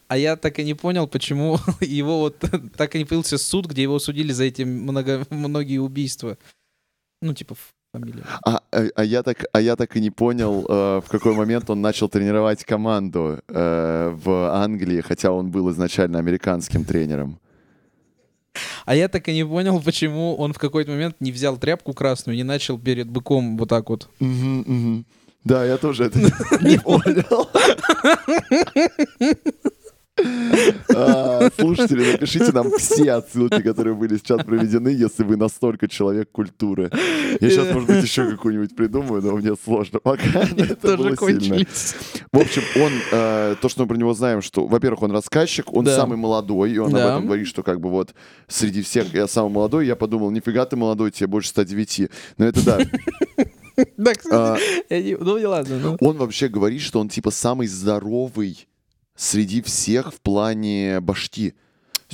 А 0.07 0.17
я 0.17 0.35
так 0.35 0.59
и 0.59 0.63
не 0.63 0.73
понял, 0.73 1.07
почему 1.07 1.57
его 1.81 2.19
вот 2.19 2.37
так 2.77 2.95
и 2.95 2.99
не 2.99 3.05
появился 3.05 3.37
суд, 3.37 3.65
где 3.67 3.81
его 3.83 3.99
судили 3.99 4.31
за 4.31 4.43
эти 4.45 4.63
много, 4.63 5.25
многие 5.29 5.79
убийства. 5.79 6.37
Ну, 7.21 7.33
типа, 7.33 7.55
фамилия. 7.93 8.23
А, 8.45 8.61
а- 8.71 8.89
а 8.95 9.03
я, 9.03 9.23
так, 9.23 9.45
а 9.53 9.61
я 9.61 9.75
так 9.75 9.95
и 9.95 10.01
не 10.01 10.09
понял, 10.11 10.65
э, 10.67 11.01
в 11.05 11.09
какой 11.09 11.33
момент 11.35 11.69
он 11.69 11.81
начал 11.81 12.09
тренировать 12.09 12.63
команду 12.65 13.39
э, 13.47 14.09
в 14.23 14.53
Англии, 14.53 15.01
хотя 15.01 15.31
он 15.31 15.51
был 15.51 15.71
изначально 15.71 16.19
американским 16.19 16.83
тренером. 16.85 17.39
А 18.85 18.95
я 18.95 19.07
так 19.07 19.27
и 19.27 19.33
не 19.33 19.45
понял, 19.45 19.81
почему 19.81 20.35
он 20.35 20.53
в 20.53 20.59
какой-то 20.59 20.91
момент 20.91 21.15
не 21.19 21.31
взял 21.31 21.57
тряпку 21.57 21.93
красную 21.93 22.35
и 22.35 22.37
не 22.37 22.43
начал 22.43 22.77
перед 22.77 23.09
быком 23.09 23.57
вот 23.57 23.69
так 23.69 23.89
вот. 23.89 24.09
Да, 25.43 25.65
я 25.65 25.77
тоже 25.77 26.05
это 26.05 26.19
не 26.61 26.79
понял. 26.79 27.49
А, 30.95 31.49
Слушатели, 31.59 32.11
напишите 32.11 32.51
нам 32.51 32.71
все 32.77 33.13
отсылки, 33.13 33.61
которые 33.61 33.95
были 33.95 34.17
сейчас 34.17 34.43
проведены, 34.43 34.89
если 34.89 35.23
вы 35.23 35.37
настолько 35.37 35.87
человек 35.87 36.29
культуры. 36.31 36.91
Я 37.41 37.49
сейчас, 37.49 37.73
может 37.73 37.89
быть, 37.89 38.03
еще 38.03 38.29
какую-нибудь 38.29 38.75
придумаю, 38.75 39.21
но 39.21 39.35
мне 39.37 39.55
сложно 39.61 39.99
пока. 39.99 40.23
Это 40.43 40.75
Тоже 40.75 40.97
было 40.97 41.15
сильно. 41.17 41.17
кончились. 41.17 41.95
В 42.31 42.39
общем, 42.39 42.61
он, 42.81 42.91
э, 43.11 43.55
то, 43.61 43.69
что 43.69 43.81
мы 43.83 43.87
про 43.87 43.97
него 43.97 44.13
знаем, 44.13 44.41
что, 44.41 44.67
во-первых, 44.67 45.01
он 45.03 45.11
рассказчик, 45.11 45.73
он 45.73 45.85
Да. 45.85 45.95
самый 45.95 46.17
молодой, 46.17 46.71
и 46.71 46.77
он 46.77 46.91
Да. 46.91 47.03
об 47.05 47.09
этом 47.11 47.25
говорит, 47.25 47.47
что 47.47 47.63
как 47.63 47.79
бы 47.81 47.89
вот 47.89 48.13
среди 48.47 48.81
всех 48.81 49.13
я 49.13 49.27
самый 49.27 49.51
молодой, 49.51 49.87
я 49.87 49.95
подумал, 49.95 50.29
нифига 50.31 50.65
ты 50.65 50.75
молодой, 50.75 51.11
тебе 51.11 51.27
больше 51.27 51.49
109. 51.49 52.09
Но 52.37 52.45
это 52.45 52.63
да. 52.65 52.79
Да, 53.97 54.11
А, 54.31 54.55
кстати, 54.55 55.17
ну 55.19 55.37
не 55.39 55.45
ладно. 55.47 55.79
ну. 55.81 55.97
Он 55.99 56.17
вообще 56.17 56.47
говорит, 56.47 56.81
что 56.81 56.99
он 56.99 57.09
типа 57.09 57.31
самый 57.31 57.65
здоровый 57.65 58.67
среди 59.15 59.61
всех 59.61 60.13
в 60.13 60.19
плане 60.21 60.99
башки. 60.99 61.53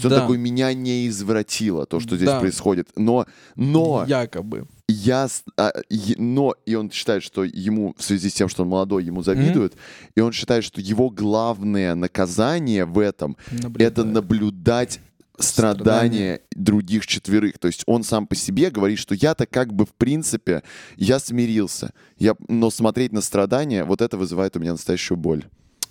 Он 0.02 0.10
Да. 0.10 0.22
такой, 0.22 0.38
меня 0.38 0.74
не 0.74 1.08
извратило 1.10 1.86
то, 1.86 2.00
что 2.00 2.16
здесь 2.16 2.30
Да. 2.30 2.40
происходит. 2.40 2.88
Но, 2.96 3.26
но, 3.58 4.06
Якобы. 4.08 4.66
я, 4.88 5.28
а, 5.58 5.74
е- 5.90 6.16
но, 6.18 6.56
и 6.66 6.76
он 6.76 6.90
считает, 6.90 7.22
что 7.22 7.44
ему, 7.44 7.94
в 7.98 8.04
связи 8.04 8.30
с 8.30 8.34
тем, 8.34 8.48
что 8.48 8.64
он 8.64 8.70
молодой, 8.70 9.04
ему 9.04 9.24
завидуют, 9.24 9.74
и 10.16 10.22
он 10.22 10.32
считает, 10.32 10.64
что 10.64 10.80
его 10.80 11.10
главное 11.10 11.96
наказание 11.96 12.86
в 12.86 12.98
этом— 12.98 13.36
это 13.52 13.64
Наблюдаю. 14.04 14.08
наблюдать 14.08 15.00
страдания 15.38 16.42
других 16.56 17.06
четверых. 17.08 17.58
То 17.60 17.68
есть 17.68 17.84
он 17.86 18.04
сам 18.04 18.26
по 18.28 18.36
себе 18.36 18.70
говорит, 18.70 19.00
что 19.00 19.16
я-то 19.16 19.46
как 19.46 19.74
бы 19.74 19.86
в 19.86 19.94
принципе, 19.94 20.64
я 20.96 21.20
смирился. 21.20 21.92
Я, 22.18 22.36
но 22.48 22.70
смотреть 22.72 23.12
на 23.12 23.22
страдания, 23.22 23.84
вот 23.84 24.02
это 24.02 24.18
вызывает 24.18 24.56
у 24.56 24.60
меня 24.60 24.72
настоящую 24.74 25.18
боль. 25.18 25.44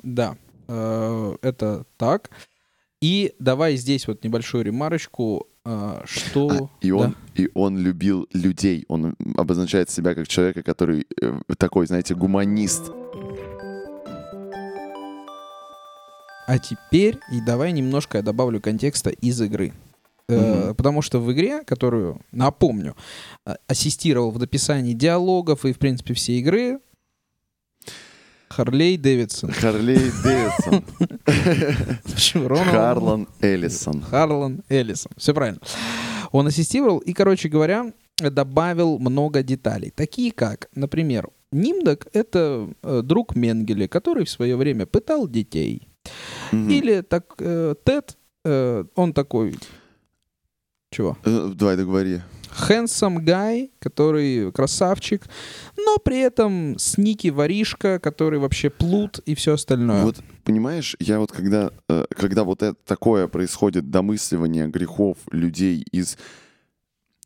Да, 0.02 0.36
это 0.68 1.84
так. 1.96 2.30
И 3.00 3.34
давай 3.38 3.76
здесь 3.76 4.08
вот 4.08 4.24
небольшую 4.24 4.64
ремарочку, 4.64 5.46
э, 5.64 6.00
что... 6.04 6.50
А, 6.50 6.68
и, 6.80 6.90
он, 6.90 7.10
Да. 7.10 7.42
и 7.42 7.48
он 7.54 7.78
любил 7.78 8.26
людей. 8.32 8.84
Он 8.88 9.14
обозначает 9.36 9.88
себя 9.88 10.14
как 10.16 10.26
человека, 10.26 10.62
который 10.64 11.06
э, 11.22 11.40
такой, 11.58 11.86
знаете, 11.86 12.14
гуманист. 12.16 12.90
А 16.46 16.58
теперь 16.58 17.18
и 17.30 17.40
давай 17.40 17.72
немножко 17.72 18.18
я 18.18 18.22
добавлю 18.22 18.60
контекста 18.60 19.10
из 19.10 19.40
игры. 19.40 19.72
Э, 20.28 20.64
Мгм. 20.66 20.74
Потому 20.74 21.00
что 21.02 21.20
в 21.20 21.32
игре, 21.32 21.62
которую, 21.64 22.20
напомню, 22.32 22.96
э, 23.46 23.54
ассистировал 23.66 24.30
в 24.30 24.38
написании 24.38 24.92
диалогов 24.92 25.64
и, 25.64 25.72
в 25.72 25.78
принципе, 25.78 26.14
все 26.14 26.34
игры, 26.38 26.80
Харлей 28.48 28.96
Дэвидсон. 28.96 29.52
Харлей 29.52 30.10
Дэвидсон. 30.22 30.84
Харлан 32.64 33.28
Эллисон. 33.40 34.02
Харлан 34.02 34.62
Эллисон. 34.68 35.12
Все 35.16 35.34
правильно. 35.34 35.60
Он 36.32 36.46
ассистировал 36.46 36.98
и, 36.98 37.12
короче 37.12 37.48
говоря, 37.48 37.92
добавил 38.18 38.98
много 38.98 39.42
деталей. 39.42 39.90
Такие 39.90 40.32
как, 40.32 40.68
например, 40.74 41.28
Нимдок— 41.50 42.08
это 42.12 42.68
э, 42.82 43.00
друг 43.02 43.34
Менгеле, 43.34 43.88
который 43.88 44.26
в 44.26 44.30
свое 44.30 44.56
время 44.56 44.84
пытал 44.84 45.26
детей. 45.26 45.88
Мгм. 46.52 46.68
Или 46.68 47.00
так 47.00 47.34
э, 47.38 47.74
Тед, 47.84 48.18
э, 48.44 48.84
он 48.94 49.12
такой... 49.12 49.56
Чего? 50.90 51.16
Э, 51.24 51.52
Давай, 51.54 51.76
договори. 51.76 52.20
Handsome 52.50 53.18
guy, 53.24 53.70
который 53.78 54.52
красавчик, 54.52 55.24
но 55.76 55.98
при 55.98 56.20
этом 56.20 56.78
сники 56.78 57.28
воришка, 57.28 57.98
который 57.98 58.38
вообще 58.38 58.70
плут 58.70 59.18
и 59.20 59.34
все 59.34 59.54
остальное. 59.54 60.02
Вот, 60.02 60.16
понимаешь, 60.44 60.96
я 61.00 61.18
вот 61.18 61.32
когда, 61.32 61.70
э, 61.88 62.04
когда 62.10 62.44
вот 62.44 62.62
это 62.62 62.76
такое 62.84 63.28
происходит, 63.28 63.90
домысливание 63.90 64.68
грехов 64.68 65.18
людей 65.30 65.84
из... 65.92 66.18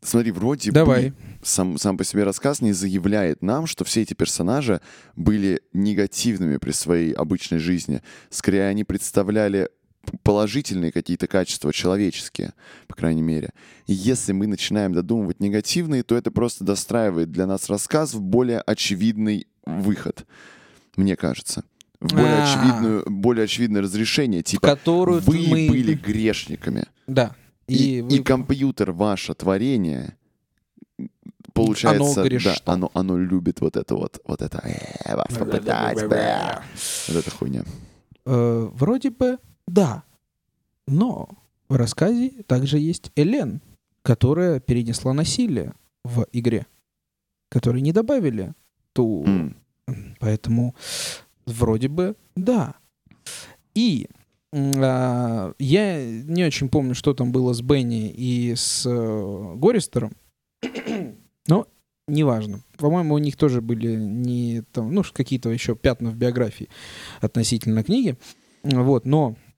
Смотри, 0.03 0.33
вроде 0.33 0.73
Давай. 0.73 1.11
бы 1.11 1.17
сам, 1.43 1.79
сам 1.79 1.97
по 1.97 2.05
себе 2.05 2.25
рассказ 2.25 2.61
не 2.61 2.73
заявляет 2.73 3.43
нам, 3.43 3.67
что 3.67 3.85
все 3.85 4.03
эти 4.03 4.15
персонажи 4.15 4.81
были 5.15 5.61
негативными 5.73 6.57
при 6.57 6.73
своей 6.73 7.13
обычной 7.13 7.59
жизни. 7.59 8.03
Скорее, 8.29 8.67
они 8.67 8.83
представляли 8.83 9.69
положительные 10.23 10.93
какие-то 10.93 11.27
качества, 11.27 11.73
человеческие, 11.73 12.55
по 12.89 12.95
крайней 12.95 13.23
мере. 13.23 13.51
И 13.87 13.93
если 13.93 14.33
мы 14.33 14.47
начинаем 14.47 14.93
додумывать 14.93 15.41
негативные, 15.41 16.03
то 16.03 16.17
это 16.17 16.31
просто 16.31 16.65
достраивает 16.65 17.31
для 17.31 17.47
нас 17.47 17.69
рассказ 17.69 18.15
в 18.15 18.21
более 18.21 18.61
очевидный 18.61 19.47
выход, 19.65 20.27
мне 20.97 21.17
кажется. 21.17 21.65
В 22.01 22.11
более, 22.15 22.35
А. 22.35 22.45
очевидную, 22.45 23.05
более 23.09 23.45
очевидное 23.45 23.81
разрешение. 23.83 24.41
в 24.41 24.45
Типа, 24.45 24.67
которую 24.67 25.21
вы 25.21 25.47
мы... 25.49 25.69
были 25.69 25.95
грешниками. 25.95 26.87
Да. 27.07 27.37
И, 27.69 28.01
вы- 28.01 28.17
и 28.17 28.23
компьютер, 28.23 28.91
ваше 28.91 29.35
творение, 29.35 30.17
получается, 31.55 32.23
Оно 32.23 32.39
да, 32.41 32.55
оно, 32.65 32.91
оно 32.95 33.19
любит 33.19 33.61
вот 33.61 33.77
это 33.77 33.95
вот, 33.95 34.21
вот 34.27 34.43
это, 34.43 34.59
«Э, 34.65 35.17
вас 35.17 35.29
попытать, 35.39 36.09
бля». 36.09 36.63
вот 37.09 37.17
эта 37.17 37.31
хуйня. 37.31 37.63
Э, 38.25 38.69
вроде 38.73 39.11
бы 39.11 39.39
да. 39.67 40.05
Но 40.87 41.29
в 41.69 41.77
рассказе 41.77 42.31
также 42.47 42.79
есть 42.79 43.13
Элен, 43.17 43.61
которая 44.03 44.61
перенесла 44.61 45.13
насилие 45.13 45.75
в 46.05 46.27
игре, 46.33 46.67
которые 47.49 47.83
не 47.83 47.93
добавили 47.93 48.55
ту... 48.93 49.25
М. 49.25 49.57
Поэтому 50.21 50.75
вроде 51.47 51.89
бы 51.89 52.17
да. 52.37 52.77
И 53.75 54.09
а, 54.55 55.53
я 55.59 56.05
не 56.05 56.45
очень 56.45 56.69
помню, 56.69 56.95
что 56.95 57.15
там 57.15 57.33
было 57.33 57.53
с 57.53 57.63
Бенни 57.63 58.11
и 58.11 58.55
с 58.55 58.85
э, 58.87 59.55
Гористером, 59.57 60.13
но 61.47 61.67
неважно. 62.07 62.63
По-моему, 62.77 63.15
у 63.15 63.19
них 63.19 63.37
тоже 63.37 63.63
были 63.63 63.97
не 63.97 64.63
там, 64.73 64.93
ну, 64.93 65.03
какие-то 65.11 65.49
еще 65.51 65.75
пятна 65.75 66.11
в 66.11 66.17
биографии 66.17 66.69
относительно 67.21 67.83
книги. 67.83 68.17
Вот, 68.63 69.07
но 69.07 69.37
э, 69.37 69.52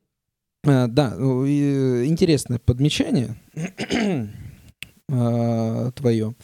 да, 0.64 1.14
ну, 1.16 1.44
и, 1.44 1.60
э, 1.60 2.04
интересное 2.06 2.58
подмечание 2.58 3.36
э, 5.08 5.90
твое. 5.94 6.34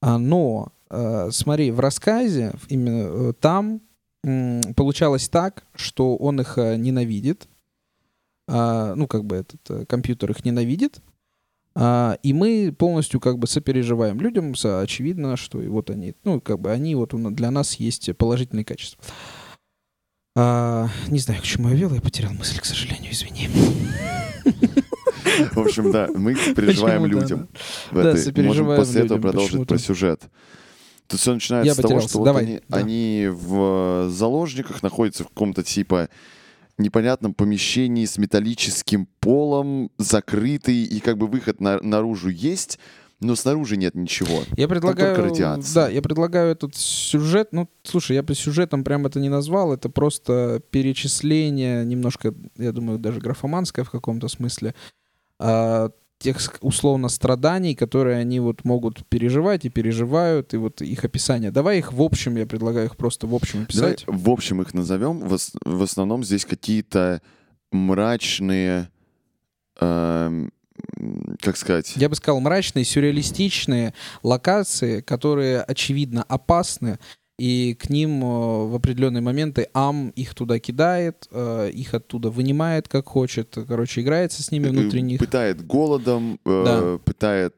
А, 0.00 0.18
Но 0.18 0.72
э, 0.90 1.28
смотри, 1.30 1.70
в 1.70 1.80
рассказе 1.80 2.54
именно 2.68 3.30
э, 3.30 3.32
там 3.40 3.82
получалось 4.76 5.28
так, 5.28 5.64
что 5.74 6.16
он 6.16 6.40
их 6.40 6.58
э, 6.58 6.76
ненавидит. 6.76 7.48
А, 8.48 8.94
Ну, 8.94 9.06
как 9.06 9.24
бы 9.24 9.36
этот 9.36 9.60
э, 9.70 9.84
компьютер 9.86 10.30
их 10.30 10.44
ненавидит. 10.44 11.00
А, 11.74 12.16
И 12.22 12.32
мы 12.32 12.74
полностью 12.76 13.20
как 13.20 13.38
бы 13.38 13.46
сопереживаем 13.46 14.20
людям, 14.20 14.54
очевидно, 14.64 15.36
что 15.36 15.60
и 15.60 15.68
вот 15.68 15.90
они, 15.90 16.14
ну, 16.24 16.40
как 16.40 16.60
бы 16.60 16.70
они 16.70 16.94
вот 16.94 17.12
для 17.34 17.50
нас 17.50 17.74
есть 17.74 18.16
положительные 18.16 18.64
качества. 18.64 19.04
А, 20.40 20.88
не 21.08 21.18
знаю, 21.18 21.40
к 21.40 21.44
чему 21.44 21.68
я 21.70 21.74
вел, 21.74 21.92
я 21.92 22.00
потерял 22.00 22.30
мысль, 22.32 22.60
к 22.60 22.64
сожалению, 22.64 23.10
извини. 23.12 23.48
В 25.52 25.58
общем, 25.58 25.90
да, 25.90 26.08
мы 26.14 26.36
переживаем 26.36 27.06
людям. 27.06 27.48
Да, 27.90 28.14
Можем 28.42 28.66
после 28.76 29.02
этого 29.02 29.18
продолжить 29.20 29.66
про 29.66 29.78
сюжет. 29.78 30.22
Тут 31.08 31.18
все 31.18 31.34
начинается 31.34 31.72
с 31.72 31.76
того, 31.76 32.00
что 32.08 32.22
они, 32.36 32.60
в 33.32 34.08
заложниках 34.10 34.82
находятся 34.84 35.24
в 35.24 35.28
каком-то 35.28 35.64
типа 35.64 36.08
непонятном 36.76 37.34
помещении 37.34 38.04
с 38.04 38.16
металлическим 38.16 39.08
полом, 39.18 39.90
закрытый, 39.98 40.84
и 40.84 41.00
как 41.00 41.18
бы 41.18 41.26
выход 41.26 41.60
на- 41.60 41.80
наружу 41.80 42.28
есть, 42.28 42.78
но 43.20 43.34
снаружи 43.36 43.76
нет 43.76 43.94
ничего. 43.94 44.42
Я 44.56 44.68
предлагаю, 44.68 45.14
только 45.16 45.30
радиация. 45.30 45.74
да, 45.74 45.88
я 45.88 46.00
предлагаю 46.02 46.52
этот 46.52 46.76
сюжет. 46.76 47.48
Ну, 47.52 47.68
слушай, 47.82 48.14
я 48.14 48.22
по 48.22 48.34
сюжетам 48.34 48.84
прям 48.84 49.06
это 49.06 49.18
не 49.20 49.28
назвал, 49.28 49.72
это 49.72 49.88
просто 49.88 50.62
перечисление 50.70 51.84
немножко, 51.84 52.34
я 52.56 52.72
думаю, 52.72 52.98
даже 52.98 53.20
графоманское 53.20 53.84
в 53.84 53.90
каком-то 53.90 54.28
смысле 54.28 54.74
а, 55.40 55.90
тех 56.18 56.38
условно 56.62 57.08
страданий, 57.08 57.74
которые 57.76 58.16
они 58.18 58.40
вот 58.40 58.64
могут 58.64 59.06
переживать 59.06 59.64
и 59.64 59.68
переживают, 59.68 60.52
и 60.54 60.56
вот 60.56 60.82
их 60.82 61.04
описание. 61.04 61.50
Давай 61.50 61.78
их 61.78 61.92
в 61.92 62.02
общем, 62.02 62.36
я 62.36 62.46
предлагаю 62.46 62.86
их 62.86 62.96
просто 62.96 63.26
в 63.26 63.34
общем 63.34 63.66
Давай 63.72 63.92
описать. 63.92 64.04
в 64.08 64.30
общем 64.30 64.60
их 64.62 64.74
назовем. 64.74 65.20
В, 65.20 65.32
ос- 65.34 65.52
в 65.64 65.82
основном 65.82 66.24
здесь 66.24 66.44
какие-то 66.44 67.20
мрачные, 67.70 68.90
м, 69.80 70.50
как 71.40 71.56
сказать, 71.56 71.92
Я 71.96 72.08
бы 72.08 72.14
сказал, 72.14 72.40
мрачные, 72.40 72.84
сюрреалистичные 72.84 73.94
локации, 74.22 75.00
которые, 75.00 75.62
очевидно, 75.62 76.22
опасны, 76.22 76.98
и 77.38 77.74
к 77.74 77.88
ним 77.88 78.22
э, 78.22 78.26
в 78.66 78.74
определенные 78.74 79.22
моменты 79.22 79.68
Ам 79.72 80.08
их 80.10 80.34
туда 80.34 80.58
кидает, 80.58 81.28
э, 81.30 81.70
их 81.72 81.94
оттуда 81.94 82.30
вынимает 82.30 82.88
как 82.88 83.06
хочет, 83.06 83.56
короче, 83.68 84.00
играется 84.00 84.42
с 84.42 84.50
ними 84.50 84.66
э, 84.66 85.00
них. 85.00 85.20
пытает 85.20 85.64
голодом, 85.64 86.40
Да. 86.44 86.98
пытает 87.04 87.54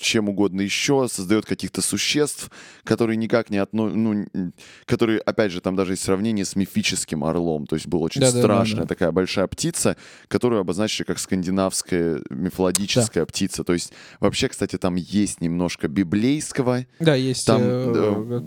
чем 0.00 0.28
угодно 0.28 0.62
еще, 0.62 1.06
создает 1.10 1.44
каких-то 1.44 1.82
существ, 1.82 2.50
которые 2.84 3.16
никак 3.16 3.50
не 3.50 3.58
отно... 3.58 3.88
ну, 3.88 4.26
которые, 4.86 5.18
опять 5.20 5.52
же, 5.52 5.60
там 5.60 5.76
даже 5.76 5.92
есть 5.92 6.02
сравнение 6.02 6.44
с 6.44 6.56
мифическим 6.56 7.24
орлом, 7.24 7.66
то 7.66 7.76
есть 7.76 7.86
была 7.86 8.04
очень 8.04 8.20
Да-да-да-да. 8.22 8.42
страшная 8.42 8.86
такая 8.86 9.12
большая 9.12 9.46
птица, 9.46 9.96
которую 10.28 10.60
обозначили 10.60 11.04
как 11.04 11.18
скандинавская 11.18 12.20
мифологическая 12.30 13.26
птица. 13.26 13.62
То 13.64 13.74
есть 13.74 13.92
вообще, 14.20 14.48
кстати, 14.48 14.78
там 14.78 14.94
есть 14.94 15.40
немножко 15.40 15.88
библейского, 15.88 16.86
Да, 16.98 17.14
есть... 17.14 17.46
там 17.46 17.60
э, 17.62 17.92
э, 17.94 18.40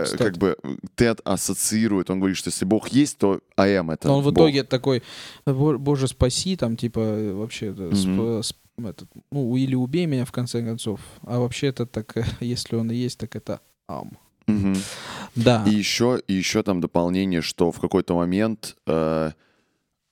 э, 0.00 0.04
кстати. 0.04 0.22
как 0.22 0.38
бы 0.38 0.56
Тед 0.94 1.20
ассоциирует, 1.24 2.10
он 2.10 2.18
говорит, 2.18 2.36
что 2.36 2.48
если 2.50 2.64
Бог 2.64 2.88
есть, 2.88 3.18
то 3.18 3.40
АМ 3.56 3.90
это 3.90 4.08
Но 4.08 4.16
он 4.18 4.22
в 4.22 4.26
Бог. 4.26 4.34
итоге 4.34 4.64
такой, 4.64 5.02
«Бо- 5.46 5.78
боже, 5.78 6.08
спаси, 6.08 6.56
там, 6.56 6.76
типа, 6.76 7.00
э, 7.00 7.32
вообще, 7.32 7.66
это, 7.66 7.82
сп- 7.90 8.54
этот, 8.78 9.08
ну, 9.30 9.56
или 9.56 9.74
убей 9.74 10.06
меня, 10.06 10.24
в 10.24 10.32
конце 10.32 10.62
концов. 10.62 11.00
А 11.22 11.38
вообще 11.38 11.66
это 11.68 11.86
так, 11.86 12.16
э, 12.16 12.24
если 12.40 12.76
он 12.76 12.90
и 12.90 12.94
есть, 12.96 13.18
так 13.18 13.36
это 13.36 13.60
Ам. 13.88 14.10
Мгм. 14.46 14.74
Да. 15.36 15.64
И 15.68 15.70
еще, 15.74 16.20
и 16.26 16.32
еще 16.34 16.62
там 16.62 16.80
дополнение, 16.80 17.42
что 17.42 17.70
в 17.70 17.78
какой-то 17.80 18.14
момент 18.14 18.76
э, 18.86 19.30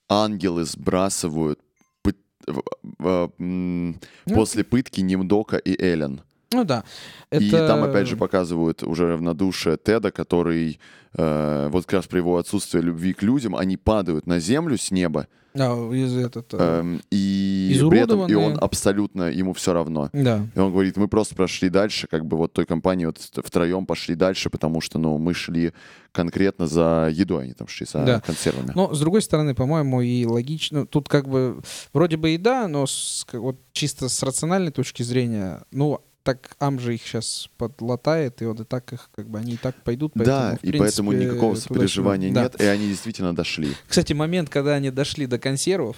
ангелы 0.08 0.64
сбрасывают 0.64 1.58
пыт- 2.04 2.16
в- 2.46 2.62
в- 2.98 3.32
м, 3.38 4.00
Ну, 4.26 4.34
после 4.34 4.62
пытки 4.64 5.00
Нимдока 5.00 5.56
и 5.56 5.80
Эллен. 5.82 6.20
Ну 6.52 6.64
да. 6.64 6.84
Это... 7.30 7.44
И 7.44 7.50
там 7.50 7.84
опять 7.84 8.08
же 8.08 8.16
показывают 8.16 8.82
уже 8.82 9.06
равнодушие 9.12 9.76
Теда, 9.76 10.10
который 10.10 10.80
э, 11.14 11.68
вот 11.70 11.84
как 11.86 11.92
раз 11.94 12.06
при 12.06 12.18
его 12.18 12.38
отсутствии 12.38 12.80
любви 12.80 13.12
к 13.12 13.22
людям, 13.22 13.54
они 13.54 13.76
падают 13.76 14.26
на 14.26 14.40
землю 14.40 14.76
с 14.76 14.90
неба, 14.90 15.28
А, 15.54 15.92
из 15.92 16.16
этот... 16.16 16.52
э, 16.54 16.56
эм, 16.58 17.00
и 17.12 17.80
при 17.88 18.00
этом 18.00 18.26
и 18.26 18.34
он 18.34 18.58
абсолютно 18.60 19.30
ему 19.30 19.52
все 19.52 19.72
равно. 19.72 20.10
Да. 20.12 20.44
И 20.54 20.58
он 20.58 20.72
говорит, 20.72 20.96
мы 20.96 21.06
просто 21.06 21.36
прошли 21.36 21.68
дальше, 21.68 22.08
как 22.08 22.26
бы 22.26 22.36
вот 22.36 22.52
той 22.52 22.66
компании 22.66 23.06
вот 23.06 23.18
втроем 23.18 23.86
пошли 23.86 24.16
дальше, 24.16 24.50
потому 24.50 24.80
что, 24.80 24.98
ну, 24.98 25.18
мы 25.18 25.34
шли 25.34 25.72
конкретно 26.12 26.66
за 26.66 27.10
едой, 27.12 27.44
они 27.44 27.52
там 27.52 27.68
шли 27.68 27.86
за 27.86 28.04
Да. 28.04 28.20
консервами. 28.20 28.72
Но, 28.74 28.92
с 28.92 28.98
другой 28.98 29.22
стороны, 29.22 29.54
по-моему, 29.54 30.00
и 30.02 30.24
логично. 30.26 30.84
Тут 30.84 31.08
как 31.08 31.28
бы 31.28 31.60
вроде 31.92 32.16
бы 32.16 32.30
и 32.34 32.38
да, 32.38 32.66
но 32.66 32.86
с- 32.88 33.24
вот 33.32 33.56
чисто 33.72 34.08
с 34.08 34.20
рациональной 34.24 34.72
точки 34.72 35.04
зрения, 35.04 35.62
ну, 35.70 36.00
так 36.22 36.56
Ам 36.58 36.78
же 36.78 36.94
их 36.94 37.02
сейчас 37.02 37.48
подлатает, 37.56 38.42
и 38.42 38.44
он 38.44 38.56
и 38.56 38.64
так 38.64 38.92
их, 38.92 39.10
как 39.14 39.28
бы, 39.28 39.38
они 39.38 39.52
и 39.52 39.56
так 39.56 39.74
пойдут. 39.82 40.12
поэтому, 40.14 40.36
да, 40.36 40.56
в 40.56 40.64
и 40.64 40.78
поэтому 40.78 41.10
принципе, 41.10 41.30
никакого 41.30 41.54
сопереживания 41.54 42.32
Да. 42.32 42.42
нет, 42.42 42.60
и 42.60 42.64
они 42.64 42.88
действительно 42.88 43.34
дошли. 43.34 43.68
Кстати, 43.88 44.12
момент, 44.12 44.48
когда 44.50 44.74
они 44.74 44.90
дошли 44.90 45.26
до 45.26 45.38
консервов, 45.38 45.96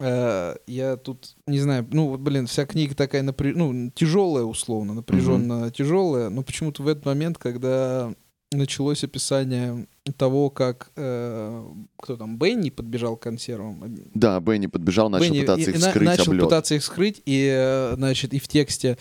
э, 0.00 0.56
я 0.66 0.96
тут 0.96 1.36
не 1.46 1.60
знаю, 1.60 1.86
ну 1.92 2.08
вот, 2.08 2.20
блин, 2.20 2.46
вся 2.46 2.66
книга 2.66 2.94
такая 2.94 3.22
напря- 3.22 3.54
ну, 3.54 3.90
тяжелая 3.90 4.44
условно, 4.44 4.94
напряженно 4.94 5.70
тяжелая, 5.70 6.30
но 6.30 6.42
почему-то 6.42 6.82
в 6.82 6.88
этот 6.88 7.04
момент, 7.06 7.38
когда 7.38 8.12
началось 8.52 9.04
описание 9.04 9.86
того, 10.12 10.50
как 10.50 10.90
э, 10.96 11.64
кто 11.96 12.16
там 12.16 12.36
Бенни 12.38 12.68
подбежал 12.68 13.16
к 13.16 13.22
консервам, 13.22 13.82
Да, 14.14 14.38
Бенни 14.40 14.66
подбежал, 14.66 15.08
начал 15.08 15.32
Бенни 15.32 15.40
пытаться 15.40 15.70
их 15.70 15.76
и 15.76 15.80
скрыть 15.80 16.04
начал 16.06 16.24
об 16.24 16.32
лед. 16.34 16.44
пытаться 16.44 16.74
их 16.74 16.84
скрыть, 16.84 17.22
и, 17.24 17.48
э, 17.50 17.94
значит, 17.96 18.34
и 18.34 18.38
в 18.38 18.46
тексте, 18.46 18.98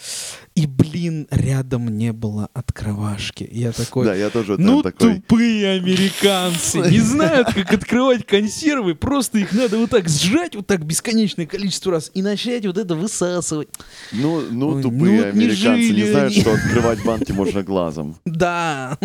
и, 0.55 0.65
блин, 0.65 1.27
рядом 1.29 1.89
не 1.97 2.13
было 2.13 2.47
открывашки. 2.53 3.47
Я 3.51 3.73
такой, 3.73 4.05
Да, 4.05 4.15
я 4.15 4.29
тоже 4.29 4.55
ну 4.57 4.81
такой... 4.81 5.15
тупые 5.15 5.71
американцы, 5.71 6.77
не 6.89 6.99
знают, 6.99 7.49
как 7.53 7.73
открывать 7.73 8.25
консервы, 8.25 8.95
просто 8.95 9.39
их 9.39 9.51
надо 9.51 9.77
вот 9.79 9.89
так 9.89 10.07
сжать, 10.07 10.55
вот 10.55 10.67
так 10.67 10.85
бесконечное 10.85 11.45
количество 11.45 11.91
раз 11.91 12.11
и 12.13 12.21
начать 12.21 12.65
вот 12.65 12.77
это 12.77 12.95
высасывать. 12.95 13.67
Ну, 14.13 14.41
ну 14.49 14.75
ну 14.75 14.81
тупые 14.81 15.17
не 15.17 15.23
американцы 15.23 15.89
не 15.89 16.09
знают, 16.09 16.33
что 16.33 16.53
открывать 16.53 17.03
банки 17.03 17.33
можно 17.33 17.61
глазом, 17.61 18.15
Да, 18.25 18.97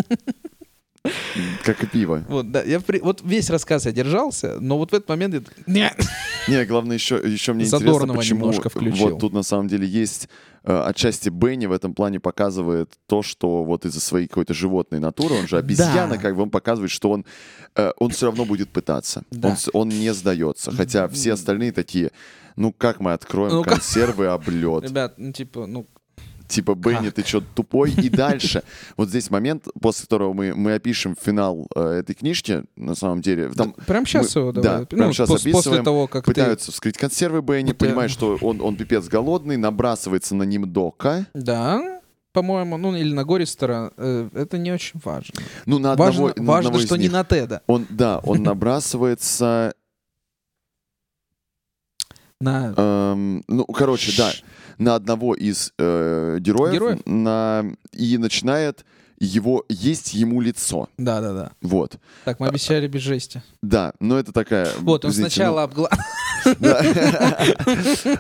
как 1.64 1.83
и 1.83 1.87
пиво. 1.87 2.25
вот, 2.29 2.51
да, 2.51 2.62
я 2.62 2.81
при- 2.81 3.01
вот 3.01 3.21
весь 3.25 3.51
рассказ 3.51 3.87
я 3.87 3.92
держался, 3.92 4.59
но 4.61 4.79
вот 4.79 4.90
в 4.92 4.94
этот 4.94 5.09
момент 5.09 5.35
я 5.35 5.40
«Нет». 5.66 5.94
Не, 6.49 6.64
главное 6.64 6.97
еще, 6.97 7.16
еще 7.16 7.53
мне 7.53 7.64
Задорнова 7.66 7.97
интересно, 7.99 8.16
почему 8.16 8.40
немножко 8.47 8.68
включил. 8.71 9.11
вот 9.11 9.21
тут 9.21 9.33
на 9.35 9.42
самом 9.42 9.68
деле 9.68 9.87
есть 9.87 10.29
э, 10.64 10.77
отчасти 10.87 11.29
Бенни 11.29 11.66
в 11.66 11.73
этом 11.73 11.92
плане 11.94 12.21
показывает 12.21 12.90
то, 13.07 13.23
что 13.23 13.64
вот 13.64 13.85
из-за 13.85 14.01
своей 14.01 14.27
какой-то 14.29 14.55
животной 14.55 14.99
натуры, 14.99 15.35
он 15.35 15.47
же 15.47 15.59
обезьяна, 15.59 16.14
Да. 16.14 16.18
как 16.18 16.37
бы 16.37 16.42
он 16.42 16.51
показывает, 16.51 16.90
что 16.90 17.11
он, 17.11 17.25
э, 17.77 17.90
он 17.99 18.11
все 18.11 18.27
равно 18.27 18.44
будет 18.47 18.71
пытаться. 18.71 19.25
Да. 19.31 19.49
Он, 19.73 19.83
он 19.83 19.88
не 19.90 20.12
сдается. 20.14 20.71
Хотя 20.73 21.07
все 21.09 21.35
остальные 21.35 21.73
такие, 21.73 22.11
ну 22.57 22.73
как 22.73 23.01
мы 23.01 23.12
откроем 23.12 23.53
Ну, 23.53 23.62
как- 23.62 23.75
консервы 23.75 24.27
об 24.29 24.49
лед? 24.49 24.85
Ребят, 24.85 25.14
ну 25.18 25.33
типа, 25.33 25.66
ну 25.66 25.87
Типа, 26.49 26.75
Бенни, 26.75 27.11
ты 27.11 27.23
что, 27.25 27.41
тупой? 27.55 27.93
И 27.93 28.09
дальше. 28.09 28.63
Вот 28.97 29.11
здесь 29.11 29.31
момент, 29.31 29.67
после 29.81 30.03
которого 30.07 30.33
мы, 30.33 30.55
мы 30.55 30.75
опишем 30.75 31.15
финал 31.21 31.67
э, 31.77 31.81
этой 32.01 32.15
книжки, 32.15 32.65
на 32.75 32.95
самом 32.95 33.21
деле. 33.21 33.51
Там 33.51 33.73
Прям 33.87 34.07
сейчас 34.07 34.35
мы- 34.35 34.41
его 34.41 34.53
Да, 34.53 34.61
давай. 34.63 34.87
прямо 34.87 35.07
Ну, 35.07 35.13
сейчас 35.13 35.29
пос- 35.29 35.35
описываем. 35.35 35.53
После 35.63 35.83
того, 35.83 36.07
как 36.07 36.25
ты... 36.25 36.31
Пытаются 36.33 36.73
вскрыть 36.73 36.97
консервы 36.97 37.43
Бенни, 37.43 37.69
Вот 37.73 37.83
я- 37.83 37.87
понимает, 37.89 38.11
что 38.11 38.39
он, 38.41 38.61
он 38.63 38.77
пипец 38.77 39.07
голодный, 39.09 39.57
набрасывается 39.59 40.35
на 40.35 40.45
ним 40.45 40.73
дока. 40.73 41.27
Да, 41.35 42.01
по-моему, 42.33 42.77
ну 42.79 42.97
или 42.97 43.13
на 43.13 43.25
Гористера, 43.25 43.93
э, 43.97 44.29
это 44.33 44.57
не 44.59 44.73
очень 44.73 45.01
важно. 45.05 45.35
Ну, 45.67 45.79
на 45.79 45.93
одного, 45.93 46.25
Важно, 46.29 46.43
на 46.43 46.49
важно 46.53 46.69
одного 46.71 46.87
что 46.87 46.97
не 46.97 47.09
на 47.09 47.25
Теда. 47.25 47.63
Он, 47.67 47.87
да, 47.91 48.21
он 48.21 48.43
набрасывается... 48.43 49.75
На... 52.41 52.73
эм, 52.77 53.43
ну, 53.49 53.65
короче, 53.67 54.17
да, 54.17 54.31
на 54.79 54.95
одного 54.95 55.35
из 55.35 55.73
э, 55.79 56.38
героев, 56.41 56.73
Героев? 56.75 57.01
На, 57.07 57.64
и 57.93 58.19
начинает 58.19 58.85
его 59.21 59.64
есть 59.69 60.14
ему 60.14 60.41
лицо. 60.41 60.88
Да-да-да. 60.97 61.51
Вот. 61.61 61.97
Так, 62.25 62.38
мы 62.38 62.47
обещали 62.49 62.87
без 62.87 63.01
жести. 63.01 63.43
Да, 63.62 63.93
но 63.99 64.17
это 64.19 64.33
такая... 64.33 64.69
Вот, 64.79 65.05
он 65.05 65.12
сначала 65.12 65.62
обгла... 65.64 65.91
да. 66.61 66.81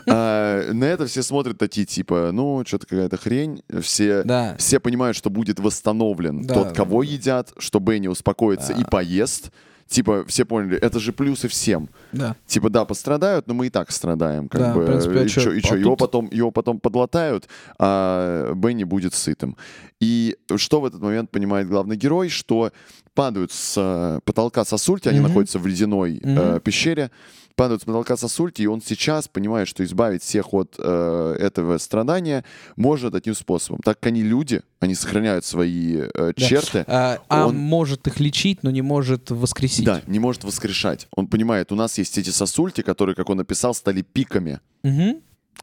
А, 0.06 0.72
На 0.72 0.84
это 0.84 1.06
все 1.06 1.22
смотрят 1.22 1.56
такие, 1.58 1.86
типа, 1.86 2.30
ну, 2.32 2.64
что-то 2.66 2.86
какая-то 2.86 3.16
хрень. 3.16 3.62
Все, 3.80 4.22
Да. 4.24 4.56
все 4.58 4.80
понимают, 4.80 5.16
что 5.16 5.30
будет 5.30 5.60
восстановлен 5.60 6.42
Да, 6.42 6.54
тот, 6.54 6.68
да, 6.68 6.74
кого 6.74 7.02
едят, 7.04 7.52
что 7.58 7.78
Бенни 7.78 8.08
успокоится 8.08 8.72
и 8.72 8.82
поест. 8.84 9.50
Типа, 9.88 10.24
все 10.26 10.44
поняли, 10.44 10.76
это 10.76 11.00
же 11.00 11.12
плюсы 11.12 11.48
всем. 11.48 11.88
Да. 12.12 12.36
Типа, 12.46 12.68
да, 12.68 12.84
пострадают, 12.84 13.46
но 13.46 13.54
мы 13.54 13.66
и 13.68 13.70
так 13.70 13.90
страдаем. 13.90 14.48
Как 14.48 14.60
Да, 14.60 14.74
бы, 14.74 14.82
в 14.82 14.86
принципе, 14.86 15.20
а 15.20 15.22
и 15.24 15.28
чё- 15.28 15.52
и 15.52 15.62
чё, 15.62 15.74
А 15.74 15.78
его, 15.78 15.96
потом, 15.96 16.28
его 16.30 16.50
потом 16.50 16.78
подлатают, 16.78 17.48
а 17.78 18.52
Бенни 18.54 18.84
будет 18.84 19.14
сытым. 19.14 19.56
И 19.98 20.36
что 20.56 20.80
в 20.80 20.84
этот 20.84 21.00
момент 21.00 21.30
понимает 21.30 21.68
главный 21.68 21.96
герой, 21.96 22.28
что 22.28 22.70
падают 23.14 23.50
с 23.50 23.74
э, 23.78 24.20
потолка 24.24 24.64
сосульки, 24.64 25.08
они 25.08 25.20
Мгм. 25.20 25.28
находятся 25.28 25.58
в 25.58 25.66
ледяной 25.66 26.20
э, 26.22 26.50
Мгм. 26.52 26.60
пещере, 26.60 27.10
падают 27.58 27.82
с 27.82 27.84
потолка 27.84 28.16
сосульки, 28.16 28.62
и 28.62 28.66
он 28.66 28.80
сейчас 28.80 29.26
понимает, 29.28 29.66
что 29.66 29.82
избавить 29.84 30.22
всех 30.22 30.54
от 30.54 30.76
э, 30.78 31.36
этого 31.40 31.76
страдания 31.78 32.44
может 32.76 33.14
одним 33.16 33.34
способом. 33.34 33.80
Так 33.84 33.98
как 33.98 34.06
они 34.06 34.22
люди, 34.22 34.62
они 34.80 34.94
сохраняют 34.94 35.44
свои 35.44 35.96
э, 36.14 36.32
Да. 36.36 36.46
черты, 36.46 36.84
А, 36.86 37.18
а 37.28 37.46
Он- 37.48 37.56
может 37.56 38.06
их 38.06 38.20
лечить, 38.20 38.62
но 38.62 38.70
не 38.70 38.80
может 38.82 39.30
воскресить. 39.32 39.84
да, 39.84 40.02
не 40.06 40.20
может 40.20 40.44
воскрешать. 40.44 41.08
Он 41.16 41.26
понимает, 41.26 41.72
у 41.72 41.74
нас 41.74 41.98
есть 41.98 42.16
эти 42.16 42.30
сосульки, 42.30 42.82
которые, 42.82 43.16
как 43.16 43.28
он 43.28 43.38
написал, 43.38 43.74
стали 43.74 44.02
пиками. 44.02 44.60
Мгм. 44.84 45.16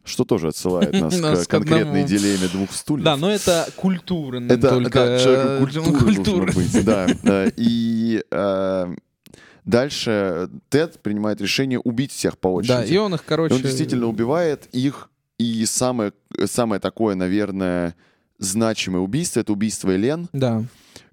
Что 0.04 0.26
тоже 0.26 0.50
отсылает 0.50 0.92
нас 1.22 1.48
к 1.48 1.50
конкретной 1.50 2.04
дилемме 2.04 2.50
двух 2.50 2.74
стульев. 2.74 3.06
Да, 3.06 3.16
но 3.16 3.32
это 3.32 3.70
культура 3.78 4.42
это 4.42 4.70
только. 4.70 5.00
да, 5.00 5.20
человеку 5.20 5.50
э, 5.54 5.60
культуры 5.60 5.98
культура. 6.16 6.46
нужно 6.46 6.62
быть. 6.62 6.86
Да. 7.24 7.46
И 7.56 8.22
э, 8.30 8.96
дальше 9.66 10.50
Тед 10.70 11.00
принимает 11.02 11.42
решение 11.42 11.80
убить 11.80 12.12
всех 12.12 12.38
по 12.38 12.48
очереди. 12.48 12.74
Да, 12.74 12.84
и 12.86 12.98
он 12.98 13.14
их, 13.16 13.22
И 13.22 13.26
короче... 13.26 13.56
он 13.56 13.62
действительно 13.62 14.08
убивает 14.08 14.68
их. 14.72 15.10
И 15.38 15.66
самое, 15.66 16.14
самое 16.46 16.80
такое, 16.80 17.16
наверное, 17.16 17.96
значимое 18.40 19.02
убийство— 19.02 19.40
это 19.42 19.52
убийство 19.52 19.94
Элен, 19.94 20.30
Да. 20.32 20.64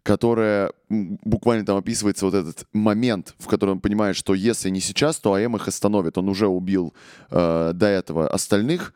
которое 0.04 0.72
буквально 0.88 1.64
там 1.66 1.76
описывается 1.76 2.26
вот 2.26 2.34
этот 2.34 2.66
момент, 2.72 3.34
в 3.38 3.46
котором 3.48 3.72
он 3.74 3.80
понимает, 3.80 4.14
что 4.16 4.34
если 4.34 4.70
не 4.70 4.80
сейчас, 4.80 5.16
то 5.18 5.34
АМ 5.34 5.56
их 5.56 5.66
остановит. 5.68 6.18
Он 6.18 6.28
уже 6.28 6.46
убил 6.46 6.94
э, 7.30 7.72
до 7.74 7.86
этого 7.86 8.28
остальных, 8.28 8.94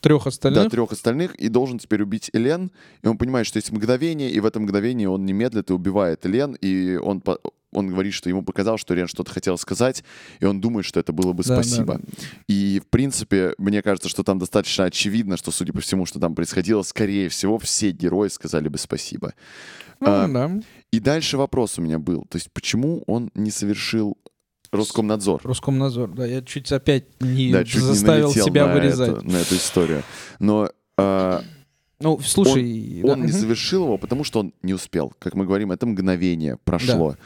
трех 0.00 0.26
остальных. 0.26 0.64
да, 0.64 0.70
трех 0.70 0.92
остальных, 0.92 1.34
и 1.36 1.48
должен 1.48 1.78
теперь 1.78 2.02
убить 2.02 2.30
Элен. 2.32 2.70
И 3.02 3.06
он 3.06 3.18
понимает, 3.18 3.46
что 3.46 3.58
есть 3.58 3.70
мгновение, 3.70 4.30
и 4.30 4.40
в 4.40 4.46
это 4.46 4.58
мгновение 4.58 5.08
он 5.08 5.24
не 5.26 5.32
медлит 5.32 5.70
и 5.70 5.72
убивает 5.72 6.24
Элен, 6.26 6.56
и 6.60 6.96
он, 6.96 7.20
по- 7.20 7.38
он 7.74 7.88
говорит, 7.88 8.14
что 8.14 8.28
ему 8.28 8.42
показалось, 8.42 8.80
что 8.80 8.94
Элен 8.94 9.08
что-то 9.08 9.30
хотел 9.32 9.58
сказать, 9.58 10.04
и 10.40 10.44
он 10.46 10.60
думает, 10.60 10.86
что 10.86 11.00
это 11.00 11.12
было 11.12 11.32
бы 11.32 11.42
Да, 11.44 11.56
да, 11.56 11.62
спасибо. 11.62 12.00
И, 12.48 12.80
в 12.84 12.88
принципе, 12.88 13.54
мне 13.58 13.82
кажется, 13.82 14.08
что 14.08 14.22
там 14.22 14.38
достаточно 14.38 14.84
очевидно, 14.84 15.36
что, 15.36 15.50
судя 15.50 15.72
по 15.72 15.80
всему, 15.80 16.06
что 16.06 16.18
там 16.20 16.34
происходило, 16.34 16.82
скорее 16.82 17.28
всего, 17.28 17.58
все 17.58 17.90
герои 17.90 18.28
сказали 18.28 18.68
бы 18.68 18.78
спасибо. 18.78 19.34
Ну, 20.00 20.06
А, 20.08 20.28
да. 20.28 20.50
И 20.92 21.00
дальше 21.00 21.36
вопрос 21.36 21.78
у 21.78 21.82
меня 21.82 21.98
был. 21.98 22.24
То 22.28 22.36
есть, 22.36 22.50
почему 22.52 23.02
он 23.06 23.30
не 23.34 23.50
совершил 23.50 24.16
Роскомнадзор? 24.72 25.40
Роскомнадзор, 25.44 26.10
да. 26.14 26.26
Я 26.26 26.42
чуть 26.42 26.72
опять 26.72 27.04
не 27.20 27.52
Да, 27.52 27.64
чуть 27.64 27.76
не 27.76 27.80
заставил 27.88 28.26
налетел 28.28 28.44
себя 28.46 28.66
на 28.66 28.74
вырезать. 28.74 29.08
эту- 29.18 29.24
на 29.30 29.36
эту 29.36 29.54
историю. 29.56 30.02
Но 30.40 30.68
а, 30.96 31.42
Ну, 32.00 32.18
слушай... 32.20 33.00
да, 33.04 33.12
он 33.12 33.24
не 33.24 33.30
завершил 33.32 33.84
его, 33.84 33.98
потому 33.98 34.24
что 34.24 34.40
он 34.40 34.52
не 34.62 34.74
успел. 34.74 35.12
Как 35.18 35.34
мы 35.34 35.44
говорим, 35.46 35.70
это 35.72 35.86
мгновение 35.86 36.58
прошло. 36.64 37.16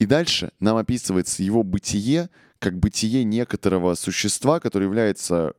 И 0.00 0.06
дальше 0.06 0.50
нам 0.60 0.78
описывается 0.78 1.42
его 1.42 1.62
бытие, 1.62 2.30
как 2.58 2.78
бытие 2.78 3.22
некоторого 3.22 3.94
существа, 3.94 4.58
которое 4.58 4.86
является 4.86 5.52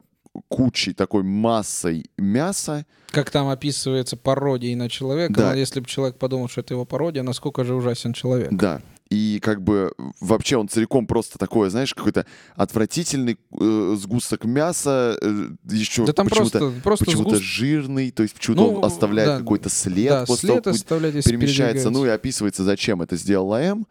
кучей, 0.48 0.94
такой 0.94 1.24
массой 1.24 2.10
мяса. 2.18 2.86
Как 3.12 3.30
там 3.30 3.50
описывается 3.50 4.18
пародией 4.18 4.74
на 4.76 4.90
человека. 4.90 5.34
Да. 5.34 5.50
но 5.52 5.56
Если 5.56 5.80
бы 5.80 5.86
человек 5.86 6.18
подумал, 6.18 6.50
что 6.50 6.62
это 6.62 6.74
его 6.74 6.86
пародия, 6.86 7.22
насколько 7.22 7.64
же 7.64 7.76
ужасен 7.76 8.14
человек. 8.14 8.50
Да. 8.52 8.82
И 9.12 9.40
как 9.44 9.62
бы 9.62 9.92
вообще 10.22 10.56
он 10.56 10.70
целиком 10.70 11.06
просто 11.06 11.38
такое, 11.38 11.70
знаешь, 11.70 11.94
какой-то 11.94 12.26
отвратительный 12.56 13.38
э, 13.60 13.96
сгусток 14.00 14.46
мяса, 14.46 15.18
э, 15.22 15.50
еще 15.70 16.06
Да 16.06 16.14
там 16.14 16.30
почему-то, 16.30 16.60
просто, 16.60 16.82
просто 16.82 17.06
почему-то 17.06 17.36
сгуст- 17.36 17.42
жирный, 17.42 18.12
то 18.12 18.24
есть 18.24 18.36
почему-то 18.36 18.64
Ну, 18.64 18.74
он 18.78 18.86
оставляет 18.86 19.30
да, 19.30 19.38
какой-то 19.40 19.70
след 19.70 20.10
да, 20.10 20.26
после 20.26 20.50
след 20.50 20.64
того, 20.64 21.06
если 21.06 21.30
перемещается, 21.30 21.90
ну 21.90 22.06
и 22.06 22.10
описывается, 22.10 22.64
зачем 22.64 23.02
это 23.02 23.18
сделал 23.18 23.54
АМ. 23.54 23.82
Э, 23.82 23.86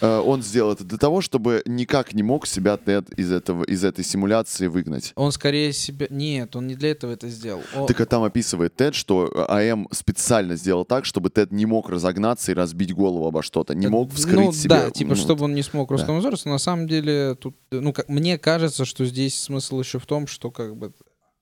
Он 0.00 0.42
сделал 0.42 0.72
это 0.72 0.84
для 0.84 0.98
того, 0.98 1.20
чтобы 1.20 1.62
никак 1.66 2.14
не 2.14 2.22
мог 2.22 2.46
себя 2.46 2.76
Тед 2.76 3.10
из, 3.18 3.32
этого, 3.32 3.64
из 3.64 3.84
этой 3.84 4.04
симуляции 4.04 4.66
выгнать. 4.66 5.12
Он 5.14 5.32
скорее 5.32 5.72
себя... 5.72 6.06
Нет, 6.10 6.56
он 6.56 6.66
не 6.66 6.74
для 6.74 6.90
этого 6.90 7.12
это 7.12 7.28
сделал. 7.28 7.62
О- 7.74 7.86
Так 7.86 8.00
а 8.00 8.06
там 8.06 8.22
описывает 8.22 8.74
Тед, 8.74 8.94
что 8.94 9.30
АМ 9.48 9.88
специально 9.92 10.56
сделал 10.56 10.84
так, 10.84 11.04
чтобы 11.04 11.30
Тед 11.30 11.52
не 11.52 11.66
мог 11.66 11.88
разогнаться 11.88 12.52
и 12.52 12.54
разбить 12.54 12.92
голову 12.92 13.26
обо 13.26 13.42
что-то, 13.42 13.74
не 13.74 13.86
мог 13.86 14.12
вскрыть 14.12 14.46
ну, 14.46 14.52
себе. 14.52 14.68
Да, 14.68 14.90
типа, 14.90 15.10
ну, 15.10 15.16
чтобы 15.16 15.44
он 15.44 15.54
не 15.54 15.62
смог 15.62 15.90
но 15.90 16.52
на 16.54 16.58
самом 16.58 16.86
деле 16.86 17.34
тут, 17.34 17.56
ну, 17.70 17.92
как, 17.92 18.08
мне 18.08 18.38
кажется, 18.38 18.84
что 18.84 19.04
здесь 19.04 19.40
смысл 19.40 19.80
еще 19.80 19.98
в 19.98 20.06
том, 20.06 20.26
что 20.26 20.50
как 20.50 20.76
бы 20.76 20.92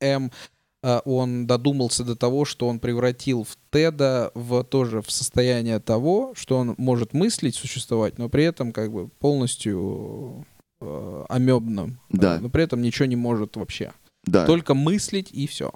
М 0.02 0.30
а, 0.30 0.51
он 0.82 1.46
додумался 1.46 2.04
до 2.04 2.16
того, 2.16 2.44
что 2.44 2.68
он 2.68 2.80
превратил 2.80 3.44
в 3.44 3.56
Теда 3.70 4.32
в 4.34 4.64
тоже 4.64 5.00
в 5.00 5.10
состояние 5.10 5.78
того, 5.78 6.32
что 6.34 6.58
он 6.58 6.74
может 6.76 7.12
мыслить, 7.14 7.54
существовать, 7.54 8.18
но 8.18 8.28
при 8.28 8.44
этом 8.44 8.72
как 8.72 8.92
бы 8.92 9.08
полностью 9.08 10.44
э, 10.80 11.24
амебным, 11.28 12.00
Да. 12.10 12.36
Э, 12.36 12.40
но 12.40 12.48
при 12.48 12.64
этом 12.64 12.82
ничего 12.82 13.06
не 13.06 13.16
может 13.16 13.56
вообще. 13.56 13.92
Да. 14.24 14.46
Только 14.46 14.74
мыслить 14.74 15.30
и 15.32 15.46
все. 15.46 15.72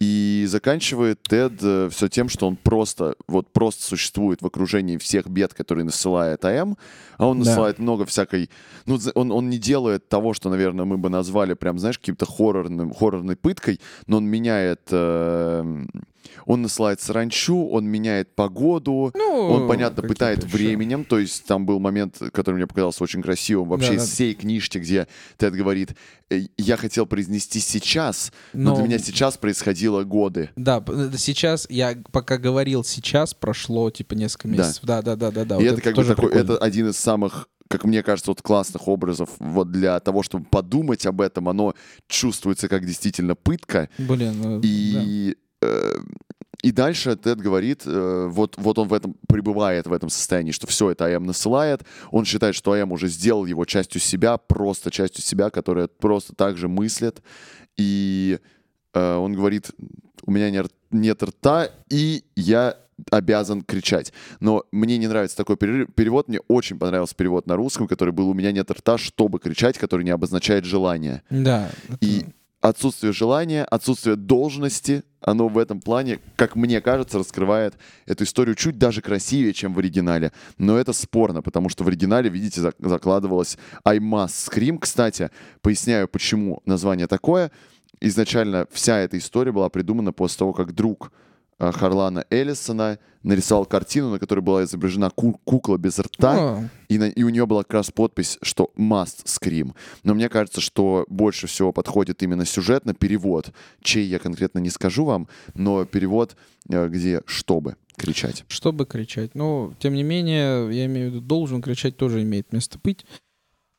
И 0.00 0.46
заканчивает 0.48 1.22
Тед 1.22 1.58
все 1.92 2.08
тем, 2.08 2.30
что 2.30 2.46
он 2.46 2.56
просто, 2.56 3.16
вот 3.28 3.52
просто 3.52 3.82
существует 3.82 4.40
в 4.40 4.46
окружении 4.46 4.96
всех 4.96 5.26
бед, 5.28 5.52
которые 5.52 5.84
насылает 5.84 6.42
АМ, 6.44 6.78
а 7.18 7.26
он 7.26 7.40
Да. 7.42 7.50
насылает 7.50 7.78
много 7.78 8.06
всякой... 8.06 8.48
Ну, 8.86 8.98
он, 9.14 9.30
он 9.30 9.50
не 9.50 9.58
делает 9.58 10.08
того, 10.08 10.32
что, 10.32 10.48
наверное, 10.48 10.86
мы 10.86 10.96
бы 10.96 11.10
назвали 11.10 11.52
прям, 11.52 11.78
знаешь, 11.78 11.98
каким-то 11.98 12.24
хоррорным, 12.24 12.94
хоррорной 12.94 13.36
пыткой, 13.36 13.78
но 14.06 14.16
он 14.16 14.24
меняет... 14.24 14.80
э, 14.90 15.84
он 16.46 16.62
насылает 16.62 17.00
саранчу, 17.00 17.66
он 17.68 17.86
меняет 17.86 18.34
погоду, 18.34 19.10
Ну, 19.14 19.48
он, 19.50 19.68
понятно, 19.68 20.02
пытает 20.02 20.44
еще. 20.44 20.56
временем, 20.56 21.04
то 21.04 21.18
есть 21.18 21.44
там 21.44 21.66
был 21.66 21.80
момент, 21.80 22.18
который 22.32 22.56
мне 22.56 22.66
показался 22.66 23.02
очень 23.04 23.20
красивым, 23.22 23.68
вообще 23.68 23.90
Да-да. 23.92 24.02
из 24.04 24.08
всей 24.10 24.34
книжки, 24.34 24.78
где 24.78 25.08
Тед 25.38 25.54
говорит, 25.54 25.94
«Э, 26.30 26.40
я 26.56 26.76
хотел 26.76 27.06
произнести 27.06 27.58
сейчас, 27.58 28.32
но, 28.52 28.70
Но- 28.70 28.76
для 28.76 28.84
меня 28.84 28.98
сейчас 28.98 29.36
происходило 29.38 29.89
годы. 30.04 30.50
Да, 30.56 30.82
э, 30.86 31.10
сейчас, 31.16 31.66
я 31.70 31.96
пока 32.12 32.38
говорил 32.38 32.84
сейчас, 32.84 33.34
прошло 33.34 33.90
типа 33.90 34.14
несколько 34.14 34.48
Да. 34.48 34.54
месяцев. 34.56 34.84
Да, 34.84 35.02
да, 35.02 35.16
да, 35.16 35.30
да, 35.30 35.44
да. 35.44 35.56
И 35.56 35.68
вот 35.68 35.78
это, 35.78 35.82
как 35.82 35.96
бы 35.96 36.04
такой, 36.04 36.28
прикольно. 36.30 36.52
это 36.52 36.58
один 36.58 36.88
из 36.88 36.96
самых, 36.96 37.48
как 37.68 37.84
мне 37.84 38.02
кажется, 38.02 38.30
вот 38.30 38.42
классных 38.42 38.88
образов 38.88 39.30
вот 39.38 39.70
для 39.70 39.98
того, 40.00 40.22
чтобы 40.22 40.44
подумать 40.44 41.06
об 41.06 41.20
этом, 41.20 41.48
оно 41.48 41.74
чувствуется 42.08 42.68
как 42.68 42.84
действительно 42.86 43.34
пытка. 43.34 43.88
Блин, 43.98 44.34
ну, 44.40 44.60
да. 44.60 44.68
И, 44.68 45.36
э, 45.62 45.92
и 46.62 46.72
дальше 46.72 47.16
Тед 47.16 47.38
говорит, 47.40 47.82
э, 47.86 48.26
вот, 48.30 48.56
вот 48.58 48.78
он 48.78 48.88
в 48.88 48.92
этом 48.92 49.16
пребывает 49.28 49.86
в 49.86 49.92
этом 49.92 50.10
состоянии, 50.10 50.52
что 50.52 50.66
все 50.66 50.90
это 50.90 51.06
АМ 51.06 51.24
насылает. 51.24 51.82
Он 52.10 52.24
считает, 52.24 52.54
что 52.54 52.72
АМ 52.72 52.92
уже 52.92 53.08
сделал 53.08 53.46
его 53.46 53.64
частью 53.64 54.00
себя, 54.00 54.36
просто 54.36 54.90
частью 54.90 55.22
себя, 55.22 55.48
которая 55.50 55.86
просто 55.88 56.34
так 56.34 56.58
же 56.58 56.68
мыслит. 56.68 57.22
И 57.78 58.40
он 58.94 59.34
говорит, 59.34 59.70
у 60.24 60.30
меня 60.30 60.50
не 60.50 60.58
р- 60.58 60.70
нет 60.90 61.22
рта, 61.22 61.70
и 61.88 62.24
я 62.36 62.76
обязан 63.10 63.62
кричать. 63.62 64.12
Но 64.40 64.64
мне 64.72 64.98
не 64.98 65.06
нравится 65.08 65.36
такой 65.36 65.56
пере- 65.56 65.86
перевод. 65.86 66.28
Мне 66.28 66.40
очень 66.48 66.78
понравился 66.78 67.14
перевод 67.14 67.46
на 67.46 67.56
русском, 67.56 67.88
который 67.88 68.12
был 68.12 68.28
«У 68.28 68.34
меня 68.34 68.52
нет 68.52 68.70
рта, 68.70 68.98
чтобы 68.98 69.38
кричать», 69.38 69.78
который 69.78 70.04
не 70.04 70.10
обозначает 70.10 70.64
желание. 70.66 71.22
Да. 71.30 71.70
И 72.02 72.26
отсутствие 72.60 73.14
желания, 73.14 73.64
отсутствие 73.64 74.16
должности, 74.16 75.02
оно 75.22 75.48
в 75.48 75.56
этом 75.56 75.80
плане, 75.80 76.18
как 76.36 76.56
мне 76.56 76.82
кажется, 76.82 77.18
раскрывает 77.18 77.74
эту 78.04 78.24
историю 78.24 78.54
чуть 78.54 78.76
даже 78.76 79.00
красивее, 79.00 79.54
чем 79.54 79.72
в 79.72 79.78
оригинале. 79.78 80.30
Но 80.58 80.76
это 80.76 80.92
спорно, 80.92 81.40
потому 81.40 81.70
что 81.70 81.84
в 81.84 81.88
оригинале, 81.88 82.28
видите, 82.28 82.60
зак- 82.60 82.74
закладывалось 82.86 83.56
I 83.82 83.98
must 83.98 84.50
scream. 84.50 84.78
Кстати, 84.78 85.30
поясняю, 85.62 86.06
почему 86.06 86.60
название 86.66 87.06
такое. 87.06 87.50
Изначально 88.00 88.66
вся 88.70 88.98
эта 88.98 89.18
история 89.18 89.52
была 89.52 89.68
придумана 89.68 90.12
после 90.12 90.38
того, 90.38 90.52
как 90.52 90.74
друг 90.74 91.12
э, 91.58 91.72
Харлана 91.72 92.24
Эллисона 92.30 92.98
нарисовал 93.22 93.66
картину, 93.66 94.10
на 94.10 94.18
которой 94.18 94.40
была 94.40 94.64
изображена 94.64 95.10
ку- 95.10 95.38
кукла 95.44 95.76
без 95.76 95.98
рта, 95.98 96.36
О, 96.58 96.68
и, 96.88 96.98
на- 96.98 97.08
и 97.10 97.22
у 97.22 97.28
нее 97.28 97.44
была 97.46 97.62
как 97.64 97.74
раз 97.74 97.90
подпись, 97.90 98.38
что 98.40 98.70
must 98.78 99.24
scream. 99.26 99.74
Но 100.02 100.14
мне 100.14 100.28
кажется, 100.30 100.60
что 100.62 101.04
больше 101.08 101.46
всего 101.46 101.72
подходит 101.72 102.22
именно 102.22 102.46
сюжетно 102.46 102.94
перевод, 102.94 103.52
чей 103.82 104.06
я 104.06 104.18
конкретно 104.18 104.58
не 104.60 104.70
скажу 104.70 105.04
вам, 105.04 105.28
но 105.54 105.84
перевод, 105.84 106.36
э, 106.70 106.88
где 106.88 107.20
чтобы 107.26 107.76
кричать. 107.96 108.44
чтобы 108.48 108.86
кричать. 108.86 109.34
Но, 109.34 109.74
тем 109.78 109.92
не 109.92 110.02
менее, 110.02 110.74
я 110.74 110.86
имею 110.86 111.10
в 111.10 111.14
виду, 111.14 111.20
должен 111.20 111.60
кричать 111.60 111.98
тоже 111.98 112.22
имеет 112.22 112.50
место 112.54 112.78
быть. 112.82 113.04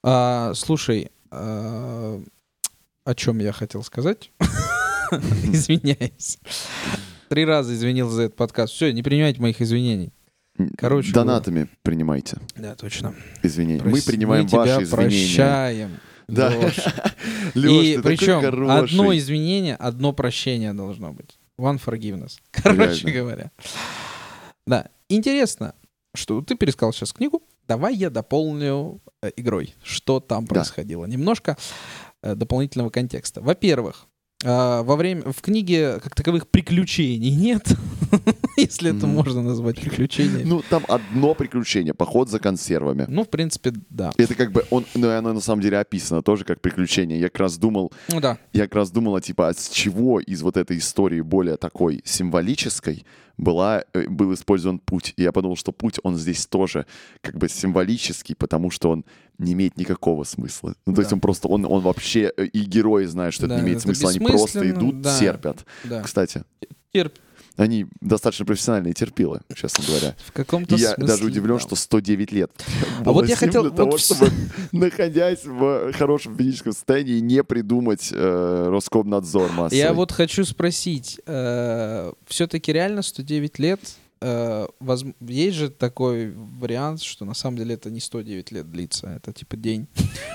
А, 0.03 0.53
слушай, 0.53 1.09
а, 1.32 2.22
о 3.06 3.16
чем 3.16 3.39
я 3.39 3.52
хотел 3.52 3.84
сказать? 3.84 4.32
Извиняюсь. 5.12 6.39
Три 7.30 7.45
раза 7.45 7.74
извинился 7.74 8.16
за 8.16 8.22
этот 8.24 8.36
подкаст. 8.38 8.74
Все, 8.74 8.91
не 8.91 9.04
принимайте 9.04 9.41
моих 9.41 9.62
извинений. 9.62 10.12
Короче, 10.78 11.12
Донатами 11.14 11.70
принимайте 11.82 12.38
Да, 12.56 12.76
точно. 12.76 13.16
извинения. 13.41 13.82
Мы 13.84 13.99
Прос- 13.99 14.06
принимаем 14.06 14.47
тебя 14.47 14.60
ваши 14.60 14.84
извинения. 14.84 15.10
прощаем. 15.36 15.91
Да. 16.28 16.54
Лёш, 16.54 16.78
И 17.56 17.95
ты 17.95 17.95
такой 17.97 18.18
причем 18.18 18.41
хороший. 18.41 18.84
одно 18.95 19.18
извинение, 19.18 19.76
одно 19.76 20.14
прощение 20.14 20.74
должно 20.74 21.14
быть. 21.14 21.39
One 21.60 21.82
forgiveness. 21.84 22.34
Короче 22.52 23.06
Реально. 23.08 23.12
говоря. 23.12 23.52
Да. 24.68 24.89
Интересно, 25.10 25.74
что 26.16 26.41
ты 26.41 26.56
пересказал 26.56 26.93
сейчас 26.93 27.12
книгу. 27.14 27.41
Давай 27.72 27.95
я 27.95 28.09
дополню 28.09 28.99
э, 29.24 29.32
игрой, 29.38 29.74
что 29.82 30.19
там 30.19 30.43
Да. 30.45 30.55
происходило. 30.55 31.05
Немножко 31.05 31.55
э, 32.22 32.36
дополнительного 32.36 32.89
контекста. 32.89 33.39
Во-первых, 33.39 34.07
э, 34.43 34.82
во 34.82 34.95
время 34.97 35.32
в 35.32 35.41
книге 35.41 36.01
как 36.03 36.13
таковых 36.13 36.49
приключений 36.49 37.34
нет, 37.34 37.65
если 38.57 38.93
это 38.93 39.07
можно 39.07 39.41
назвать 39.41 39.80
приключениями. 39.80 40.43
Ну, 40.43 40.61
там 40.69 40.84
одно 40.89 41.34
приключение, 41.34 41.93
поход 41.93 42.30
за 42.30 42.39
консервами. 42.39 43.05
Ну, 43.07 43.24
в 43.24 43.30
принципе, 43.30 43.72
да. 43.89 44.11
Это 44.17 44.36
как 44.36 44.51
бы, 44.51 44.65
он, 44.69 44.86
ну, 44.93 45.07
и 45.09 45.13
оно 45.13 45.32
на 45.32 45.39
самом 45.39 45.61
деле 45.61 45.80
описано 45.80 46.22
тоже 46.22 46.43
как 46.43 46.59
приключение. 46.59 47.22
Я 47.22 47.30
как 47.30 47.39
раз 47.39 47.57
думал, 47.57 47.93
Ну 48.09 48.19
да. 48.19 48.38
я 48.51 48.63
как 48.63 48.76
раз 48.76 48.91
думала, 48.91 49.22
типа, 49.22 49.47
а 49.47 49.53
с 49.53 49.69
чего 49.69 50.19
из 50.19 50.41
вот 50.41 50.57
этой 50.57 50.78
истории 50.78 51.22
более 51.22 51.55
такой 51.55 52.01
символической 52.03 53.05
была, 53.41 53.83
э, 53.93 54.07
был 54.07 54.33
использован 54.33 54.79
путь. 54.79 55.13
И 55.17 55.23
я 55.23 55.31
подумал, 55.31 55.57
что 55.57 55.71
путь, 55.73 55.99
он 56.03 56.15
здесь 56.15 56.45
тоже 56.45 56.85
как 57.21 57.35
бы 57.37 57.49
символический, 57.49 58.35
потому 58.35 58.69
что 58.71 58.91
он 58.91 59.03
не 59.39 59.53
имеет 59.53 59.77
никакого 59.77 60.23
смысла. 60.23 60.75
Ну, 60.85 60.93
то 60.93 61.01
есть 61.01 61.09
Да. 61.09 61.15
он 61.15 61.19
просто, 61.19 61.47
он, 61.47 61.65
он 61.65 61.81
вообще, 61.81 62.31
э, 62.37 62.45
и 62.45 62.61
герои 62.63 63.05
знают, 63.05 63.33
что 63.33 63.47
это 63.47 63.55
Да, 63.55 63.61
не 63.61 63.63
имеет 63.65 63.77
это 63.79 63.87
смысла, 63.87 64.09
они 64.11 64.19
просто 64.19 64.69
идут, 64.69 65.01
да. 65.01 65.19
терпят. 65.19 65.65
Да. 65.83 66.01
Кстати, 66.03 66.43
Терп- 66.93 67.15
они 67.58 67.88
достаточно 67.99 68.45
профессиональные 68.45 68.93
терпилы, 68.93 69.41
честно 69.56 69.84
говоря. 69.86 70.16
В 70.26 70.32
каком-то 70.32 70.76
я 70.76 70.93
смысле, 70.93 71.08
даже 71.08 71.26
удивлен, 71.26 71.58
да. 71.58 71.62
что 71.62 71.76
109 71.76 72.32
лет. 72.32 72.52
А 73.06 73.12
вот 73.12 73.28
я 73.28 73.36
хотел- 73.36 73.64
Для 73.64 73.72
того, 73.72 73.91
вот 73.91 73.99
чтобы, 73.99 74.30
находясь 74.72 75.43
в 75.43 75.93
хорошем 75.93 76.38
физическом 76.38 76.74
состоянии, 76.74 77.20
не 77.20 77.43
придумать 77.43 78.10
э, 78.12 78.68
Роскомнадзор 78.70 79.52
массовый. 79.52 79.78
Я 79.78 79.93
вот 79.93 80.12
хочу 80.12 80.45
спросить, 80.45 81.20
все-таки 81.26 82.74
реально 82.74 83.02
109 83.02 83.60
лет? 83.60 83.80
Э, 84.22 84.67
возм- 84.80 85.15
Есть 85.22 85.57
же 85.57 85.69
такой 85.69 86.32
вариант, 86.32 87.01
что 87.01 87.26
на 87.26 87.34
самом 87.34 87.57
деле 87.57 87.76
это 87.76 87.89
не 87.89 87.99
109 87.99 88.51
лет 88.51 88.72
длится, 88.72 89.07
это 89.07 89.34
типа 89.34 89.57
день. 89.57 89.88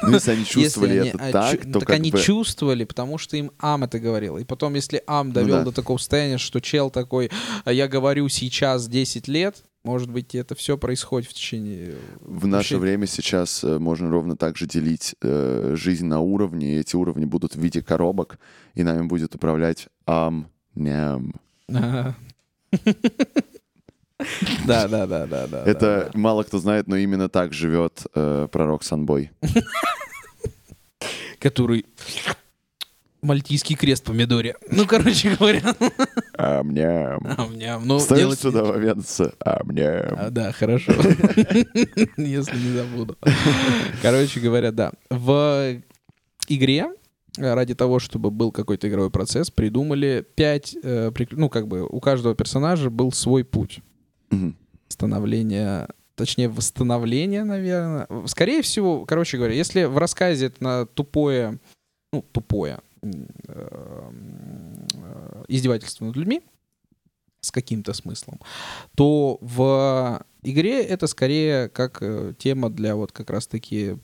Ну, 0.02 0.12
если 0.14 0.32
они 0.32 0.44
чувствовали 0.46 0.94
Если 0.94 1.10
они, 1.10 1.10
это 1.10 1.28
а, 1.28 1.32
так, 1.32 1.62
чу- 1.64 1.72
то 1.72 1.80
так 1.80 1.90
они 1.90 2.10
бы... 2.10 2.18
чувствовали, 2.18 2.84
потому 2.84 3.18
что 3.18 3.36
им 3.36 3.50
Ам 3.58 3.84
это 3.84 3.98
говорил. 3.98 4.38
И 4.38 4.44
потом, 4.44 4.74
если 4.74 5.02
Ам 5.06 5.32
довел 5.32 5.58
да. 5.58 5.64
до 5.64 5.72
такого 5.72 5.98
состояния, 5.98 6.38
что 6.38 6.60
чел 6.60 6.90
такой, 6.90 7.30
«А 7.64 7.72
я 7.72 7.88
говорю 7.88 8.28
сейчас 8.28 8.88
10 8.88 9.28
лет, 9.28 9.62
может 9.84 10.10
быть, 10.10 10.34
это 10.34 10.56
все 10.56 10.76
происходит 10.76 11.30
в 11.30 11.34
течение... 11.34 11.94
В 12.20 12.46
наше 12.48 12.74
вообще- 12.74 12.78
время 12.78 13.06
сейчас 13.06 13.62
э, 13.62 13.78
можно 13.78 14.10
ровно 14.10 14.36
так 14.36 14.56
же 14.56 14.66
делить 14.66 15.14
э, 15.22 15.74
жизнь 15.76 16.06
на 16.06 16.18
уровни, 16.18 16.74
и 16.74 16.80
эти 16.80 16.96
уровни 16.96 17.24
будут 17.24 17.54
в 17.54 17.60
виде 17.60 17.82
коробок, 17.82 18.38
и 18.74 18.82
нами 18.82 19.06
будет 19.06 19.36
управлять 19.36 19.86
ам, 20.06 20.48
ням. 20.74 21.34
Да, 24.66 24.88
да, 24.88 25.06
да, 25.06 25.26
да, 25.26 25.46
да. 25.46 25.62
Это 25.64 26.10
мало 26.14 26.42
кто 26.42 26.58
знает, 26.58 26.88
но 26.88 26.96
именно 26.96 27.28
так 27.28 27.52
живет 27.52 28.06
э, 28.14 28.48
пророк 28.50 28.82
Санбой. 28.82 29.30
который 31.38 31.86
мальтийский 33.22 33.76
крест 33.76 34.04
помидоре. 34.04 34.56
Ну, 34.70 34.86
короче 34.86 35.36
говоря. 35.36 35.62
Ам, 36.38 36.72
ням. 36.72 37.20
Ам-ням. 37.36 37.86
Ну, 37.86 37.98
Вставил 37.98 38.22
делать 38.22 38.38
сюда 38.38 38.60
нечего. 38.60 38.72
момент 38.72 39.08
с 39.08 39.32
ам, 39.44 39.70
ням. 39.70 40.16
А, 40.16 40.30
да, 40.30 40.52
хорошо. 40.52 40.92
Если 42.16 42.56
не 42.56 42.76
забуду. 42.76 43.16
Короче 44.02 44.40
говоря, 44.40 44.70
да. 44.70 44.92
В 45.10 45.82
игре 46.48 46.88
ради 47.36 47.74
того, 47.74 47.98
чтобы 47.98 48.30
был 48.30 48.52
какой-то 48.52 48.88
игровой 48.88 49.10
процесс, 49.10 49.50
придумали 49.50 50.26
пять, 50.36 50.74
э, 50.82 51.12
ну, 51.32 51.48
как 51.48 51.68
бы 51.68 51.86
у 51.86 52.00
каждого 52.00 52.34
персонажа 52.34 52.90
был 52.90 53.12
свой 53.12 53.44
путь 53.44 53.80
Мгм. 54.30 54.56
становления, 54.88 55.88
точнее, 56.14 56.48
восстановления, 56.48 57.44
наверное. 57.44 58.06
Скорее 58.26 58.62
всего, 58.62 59.04
короче 59.04 59.36
говоря, 59.36 59.54
если 59.54 59.84
в 59.84 59.98
рассказе 59.98 60.46
это 60.46 60.62
на 60.62 60.86
тупое, 60.86 61.58
ну, 62.12 62.24
тупое 62.32 62.80
э, 63.02 63.10
э, 63.48 65.44
издевательство 65.48 66.06
над 66.06 66.16
людьми 66.16 66.42
с 67.40 67.50
каким-то 67.50 67.92
смыслом, 67.92 68.40
то 68.96 69.38
в 69.40 70.22
игре 70.42 70.82
это 70.82 71.06
скорее 71.06 71.68
как 71.68 71.98
э, 72.00 72.34
тема 72.38 72.70
для 72.70 72.96
вот 72.96 73.12
как 73.12 73.30
раз-таки 73.30 73.98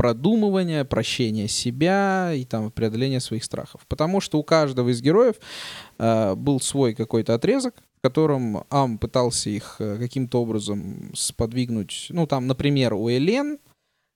продумывания, 0.00 0.84
прощения 0.84 1.46
себя 1.46 2.32
и 2.32 2.46
там 2.46 2.70
преодоления 2.70 3.20
своих 3.20 3.44
страхов. 3.44 3.82
Потому 3.86 4.22
что 4.22 4.38
у 4.38 4.42
каждого 4.42 4.88
из 4.88 5.02
героев 5.02 5.36
э, 5.98 6.34
был 6.36 6.58
свой 6.60 6.94
какой-то 6.94 7.34
отрезок, 7.34 7.74
в 8.00 8.02
котором 8.02 8.64
Ам 8.70 8.96
пытался 8.96 9.50
их 9.50 9.76
э, 9.78 9.98
каким-то 9.98 10.40
образом 10.40 11.12
сподвигнуть. 11.14 12.06
Ну, 12.08 12.26
там, 12.26 12.46
например, 12.46 12.94
у 12.94 13.10
Элен... 13.10 13.58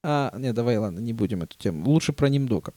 а, 0.02 0.32
не, 0.38 0.54
давай, 0.54 0.78
ладно, 0.78 1.00
не 1.00 1.12
будем 1.12 1.42
эту 1.42 1.58
тему. 1.58 1.90
Лучше 1.90 2.14
про 2.14 2.30
Нимдока. 2.30 2.72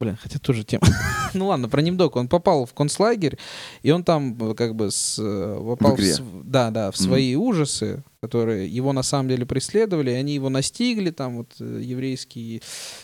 Блин, 0.00 0.16
хотя 0.20 0.38
тоже 0.38 0.62
тема. 0.62 0.86
ну 1.34 1.48
ладно, 1.48 1.68
про 1.68 1.82
Нимдока. 1.82 2.18
Он 2.18 2.28
попал 2.28 2.66
в 2.66 2.72
концлагерь, 2.74 3.36
и 3.82 3.90
он 3.90 4.04
там 4.04 4.36
э, 4.50 4.54
как 4.54 4.76
бы 4.76 4.92
с, 4.92 5.16
э, 5.20 5.60
попал 5.76 5.96
В 5.96 6.00
св- 6.00 6.42
да, 6.44 6.70
да, 6.70 6.92
в 6.92 6.96
свои 6.96 7.34
ужасы, 7.34 8.04
которые 8.22 8.68
его 8.68 8.92
на 8.92 9.02
самом 9.02 9.30
деле 9.30 9.46
преследовали, 9.46 10.10
они 10.10 10.34
его 10.34 10.50
настигли, 10.50 11.10
там 11.10 11.38
вот 11.38 11.48
еврейский 11.58 12.62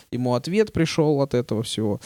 ему 0.09 0.35
ответ 0.35 0.71
пришел 0.71 1.21
от 1.21 1.33
этого 1.33 1.63
всего. 1.63 1.99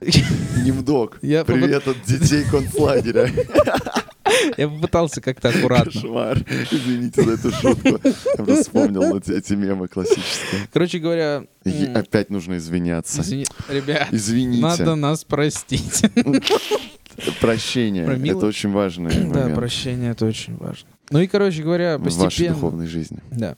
Немдок. 0.00 1.20
Я 1.22 1.42
попыт- 1.42 1.60
Привет 1.60 1.86
от 1.86 2.02
детей 2.02 2.42
концлагеря. 2.50 3.30
Я 4.56 4.68
попытался 4.68 5.20
как-то 5.20 5.48
аккуратно. 5.48 5.92
Кошмар. 5.92 6.38
Извините 6.70 7.22
за 7.22 7.32
эту 7.32 7.50
шутку. 7.52 7.88
Я 7.88 8.44
просто 8.44 8.62
вспомнил 8.62 9.16
эти, 9.16 9.32
эти 9.32 9.54
мемы 9.54 9.88
классические. 9.88 10.68
Короче 10.72 10.98
говоря, 10.98 11.44
И 11.64 11.84
опять 11.94 12.30
нужно 12.30 12.56
извиняться. 12.56 13.20
извини- 13.22 13.46
ребят, 13.68 14.08
Извините. 14.12 14.62
надо 14.62 14.94
нас 14.94 15.24
простить. 15.24 16.02
Прощение. 17.40 18.04
Про 18.04 18.14
Это 18.14 18.46
очень 18.46 18.72
важный 18.72 19.30
Да, 19.30 19.48
прощение 19.54 20.12
это 20.12 20.26
очень 20.26 20.56
важно. 20.56 20.88
Ну 21.10 21.20
и, 21.20 21.26
короче 21.26 21.62
говоря, 21.62 21.98
в 21.98 22.02
вашей 22.02 22.18
постепенно... 22.24 22.54
духовной 22.54 22.86
жизни. 22.86 23.18
Да. 23.30 23.56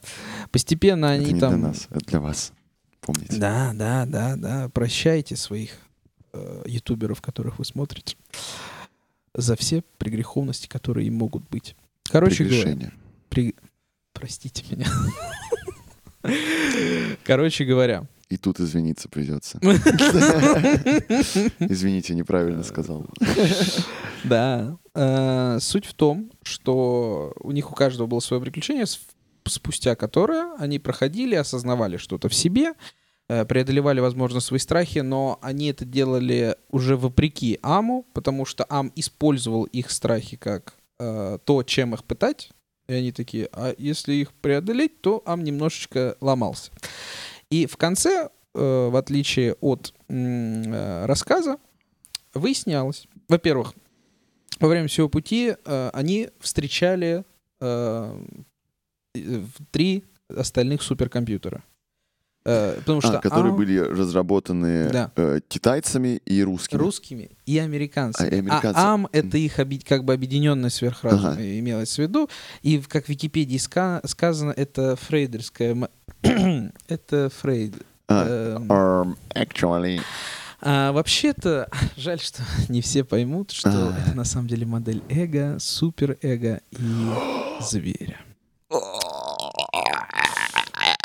Постепенно 0.51 1.05
Это 1.05 1.13
они 1.23 1.33
не 1.33 1.39
там... 1.39 1.53
для 1.57 1.67
нас, 1.69 1.87
это 1.89 2.05
для 2.05 2.19
вас. 2.19 2.51
Помните. 2.99 3.37
Да, 3.37 3.71
да, 3.73 4.05
да, 4.05 4.35
да. 4.35 4.69
Прощайте 4.73 5.35
своих 5.37 5.71
э, 6.33 6.63
ютуберов, 6.65 7.21
которых 7.21 7.59
вы 7.59 7.65
смотрите, 7.65 8.17
за 9.35 9.55
все 9.55 9.83
пригреховности, 9.97 10.67
которые 10.67 11.07
им 11.07 11.15
могут 11.15 11.47
быть. 11.49 11.75
Короче 12.03 12.45
говоря, 12.45 12.91
при- 13.29 13.55
простите 14.13 14.63
меня. 14.71 14.87
Короче 17.23 17.65
говоря, 17.65 18.05
И 18.29 18.37
тут 18.37 18.59
извиниться 18.59 19.07
придется. 19.09 19.59
Извините, 21.59 22.15
неправильно 22.15 22.63
сказал. 22.63 23.05
да, 24.23 24.77
э, 24.95 25.59
суть 25.61 25.85
в 25.85 25.93
том, 25.93 26.31
что 26.43 27.33
у 27.39 27.51
них 27.51 27.71
у 27.71 27.75
каждого 27.75 28.07
было 28.07 28.19
свое 28.21 28.41
приключение, 28.41 28.85
спустя 29.47 29.95
которое 29.95 30.55
они 30.57 30.79
проходили, 30.79 31.35
осознавали 31.35 31.97
что-то 31.97 32.29
в 32.29 32.33
себе, 32.33 32.73
преодолевали, 33.27 33.99
возможно, 33.99 34.39
свои 34.39 34.59
страхи, 34.59 34.99
но 34.99 35.39
они 35.41 35.69
это 35.69 35.85
делали 35.85 36.55
уже 36.69 36.95
вопреки 36.95 37.59
Аму, 37.61 38.05
потому 38.13 38.45
что 38.45 38.65
Ам 38.69 38.91
использовал 38.95 39.63
их 39.63 39.89
страхи 39.89 40.37
как 40.37 40.75
э, 40.99 41.39
то, 41.43 41.63
чем 41.63 41.93
их 41.93 42.03
пытать. 42.03 42.51
И 42.87 42.93
они 42.93 43.11
такие, 43.11 43.49
а 43.51 43.73
если 43.77 44.13
их 44.13 44.31
преодолеть, 44.33 45.01
то 45.01 45.23
Ам 45.25 45.43
немножечко 45.43 46.17
ломался. 46.21 46.71
И 47.49 47.65
в 47.65 47.77
конце, 47.77 48.29
э, 48.53 48.89
в 48.91 48.95
отличие 48.95 49.53
от 49.55 49.93
э, 50.07 51.05
рассказа, 51.05 51.57
выяснялось, 52.33 53.07
во-первых, 53.27 53.73
во 54.59 54.67
время 54.67 54.87
всего 54.87 55.09
пути 55.09 55.55
э, 55.65 55.89
они 55.93 56.29
встречали 56.39 57.23
э, 57.59 58.25
э, 59.15 59.41
три 59.71 60.03
остальных 60.29 60.81
суперкомпьютера. 60.81 61.63
Э, 62.47 62.75
потому 62.77 63.01
что 63.01 63.17
А, 63.17 63.21
которые 63.21 63.51
Ам- 63.51 63.57
были 63.57 63.77
разработаны 63.79 64.89
Да. 64.91 65.11
э, 65.15 65.39
китайцами 65.47 66.21
и 66.25 66.43
русскими. 66.43 66.77
русскими 66.79 67.31
и 67.47 67.57
американцами. 67.57 68.29
А, 68.29 68.35
и 68.35 68.39
американцы. 68.39 68.77
АМ— 68.79 69.07
это 69.11 69.37
их 69.37 69.57
оби- 69.57 69.79
как 69.79 70.03
бы 70.03 70.13
объединенный 70.13 70.69
сверхразум, 70.69 71.31
Ага. 71.31 71.41
имелось 71.59 71.95
в 71.95 71.97
виду. 71.99 72.29
И 72.61 72.77
как 72.87 73.05
в 73.05 73.09
Википедии 73.09 73.57
ска- 73.57 74.05
сказано, 74.07 74.51
это 74.55 74.95
фрейдерская... 74.95 75.89
это 76.87 77.29
Фрейд. 77.41 77.75
А, 78.07 78.55
Эм, 78.57 78.71
um, 78.71 79.17
actually. 79.33 79.99
А 80.61 80.91
вообще-то, 80.91 81.67
жаль, 81.97 82.19
что 82.19 82.43
не 82.69 82.81
все 82.81 83.03
поймут, 83.03 83.51
что 83.51 83.69
А. 83.71 83.97
это 84.07 84.15
на 84.15 84.23
самом 84.23 84.47
деле 84.47 84.67
модель 84.67 85.01
эго, 85.09 85.57
суперэго 85.59 86.61
и 86.71 87.09
зверя. 87.61 88.19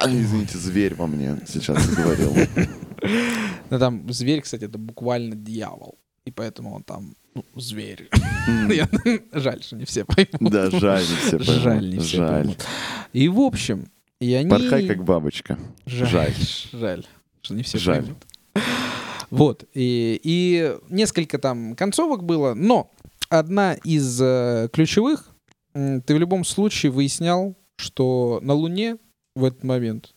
Извините, 0.05 0.59
зверь 0.59 0.94
во 0.94 1.07
мне 1.07 1.38
сейчас 1.46 1.86
говорил. 1.88 2.34
Ну 3.70 3.78
там 3.78 4.12
зверь, 4.12 4.42
кстати, 4.42 4.64
это 4.64 4.76
буквально 4.76 5.34
дьявол. 5.34 5.98
И 6.26 6.30
поэтому 6.30 6.74
он 6.74 6.82
там 6.82 7.14
ну, 7.34 7.44
зверь. 7.55 8.11
Жаль, 9.32 9.62
что 9.62 9.76
не 9.76 9.84
все 9.84 10.05
поймут. 10.05 10.53
Да, 10.53 10.70
жаль, 10.70 11.01
не 11.01 11.16
все 11.16 11.38
поймут. 11.38 11.62
Жаль, 11.62 11.88
не 11.88 11.98
все 11.98 12.16
Жаль. 12.18 12.28
поймут. 12.28 12.66
И 13.12 13.28
в 13.28 13.40
общем, 13.40 13.90
и 14.20 14.34
они... 14.34 14.51
Порхай 14.51 14.86
как 14.86 15.05
бабочка. 15.05 15.59
Жаль, 15.86 16.09
жаль. 16.11 16.34
жаль, 16.72 17.07
что 17.40 17.55
не 17.55 17.62
все 17.62 17.78
Жаль. 17.78 18.03
поймут. 18.03 18.26
Вот, 19.30 19.64
и, 19.74 20.20
и 20.22 20.76
несколько 20.88 21.38
там 21.38 21.76
концовок 21.76 22.24
было, 22.24 22.55
но 22.55 22.90
одна 23.28 23.74
из 23.74 24.20
э, 24.20 24.68
ключевых, 24.72 25.30
ты 25.72 26.03
в 26.07 26.18
любом 26.18 26.44
случае 26.44 26.90
выяснял, 26.90 27.57
что 27.76 28.40
на 28.42 28.55
Луне 28.55 28.96
в 29.41 29.45
этот 29.45 29.64
момент... 29.64 30.14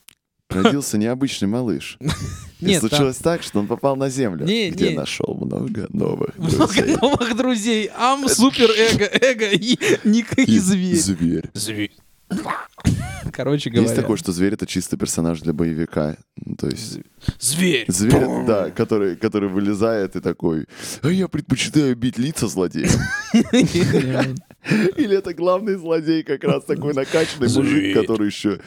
Родился 0.49 0.99
необычный 0.99 1.47
малыш. 1.47 1.97
И 2.59 2.65
Нет, 2.65 2.81
там 2.81 2.89
случилось 2.89 3.17
так, 3.17 3.41
что 3.41 3.59
он 3.59 3.65
попал 3.65 3.95
на 3.95 4.09
Землю, 4.09 4.45
Не, 4.45 4.69
где 4.69 4.89
не. 4.89 4.95
нашел 4.95 5.33
много 5.33 5.87
новых 5.89 6.37
много 6.37 6.67
друзей. 6.67 6.97
новых 7.01 7.35
друзей. 7.35 7.89
Ам, 7.97 8.27
супер, 8.29 8.69
эго, 8.69 9.05
эго 9.05 9.49
и 9.49 9.77
Ника 10.03 10.39
и 10.41 10.51
И 10.51 10.59
зверь. 10.59 10.95
Зверь. 10.95 11.49
Зверь. 11.53 11.91
Короче 13.31 13.69
говоря. 13.69 13.87
Есть 13.87 13.95
такое, 13.95 14.17
что 14.17 14.31
зверь 14.31 14.53
это 14.53 14.65
чисто 14.65 14.97
персонаж 14.97 15.41
для 15.41 15.53
боевика. 15.53 16.17
Ну, 16.35 16.55
То 16.55 16.67
есть 16.67 16.99
Зверь. 17.39 17.85
зверь, 17.87 18.15
это, 18.15 18.43
да, 18.45 18.69
который, 18.71 19.15
который 19.15 19.49
вылезает 19.49 20.15
и 20.15 20.19
такой, 20.19 20.67
а 21.01 21.09
я 21.09 21.27
предпочитаю 21.27 21.95
бить 21.95 22.17
лица 22.17 22.47
злодеям. 22.47 22.91
Или 23.33 25.17
это 25.17 25.33
главный 25.33 25.75
злодей, 25.75 26.23
как 26.23 26.43
раз 26.43 26.63
такой 26.65 26.93
накачанный 26.93 27.49
мужик, 27.53 27.93
который 27.93 28.27
еще... 28.27 28.59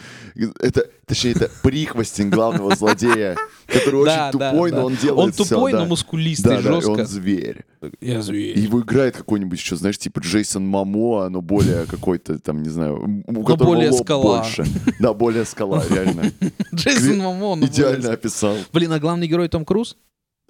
Это, 0.61 0.89
точнее, 1.07 1.33
это 1.33 1.51
прихвостень 1.63 2.29
главного 2.31 2.75
злодея, 2.77 3.37
который 3.67 4.01
очень 4.03 4.33
тупой, 4.33 4.71
но 4.73 4.85
он 4.87 4.97
делает 4.97 5.27
Он 5.27 5.33
всё, 5.33 5.45
тупой, 5.55 5.73
но 5.73 5.87
мускулистый, 5.87 6.59
жестко. 6.61 6.89
он 6.91 7.07
зверь. 7.07 7.65
Я 8.01 8.21
зверь. 8.23 8.59
его 8.59 8.81
играет 8.81 9.17
какой-нибудь 9.17 9.59
еще, 9.59 9.77
знаешь, 9.77 9.99
типа 9.99 10.19
Джейсон 10.21 10.67
Мамо, 10.67 11.29
но 11.29 11.41
более 11.41 11.87
какой-то 11.87 12.39
там, 12.39 12.63
не 12.63 12.69
знаю, 12.69 13.23
у 13.27 13.43
которого 13.45 13.75
более 13.75 13.93
скала. 13.93 14.39
больше. 14.43 14.65
Да, 14.99 15.15
более 15.15 15.45
скала, 15.45 15.83
реально. 15.89 16.33
Джейсон 16.75 17.19
Мамон. 17.19 17.65
Идеально 17.65 18.13
описал. 18.13 18.57
Блин, 18.73 18.93
а 18.93 18.99
главный 18.99 19.29
герой 19.29 19.49
Том 19.49 19.65
Круз? 19.65 19.97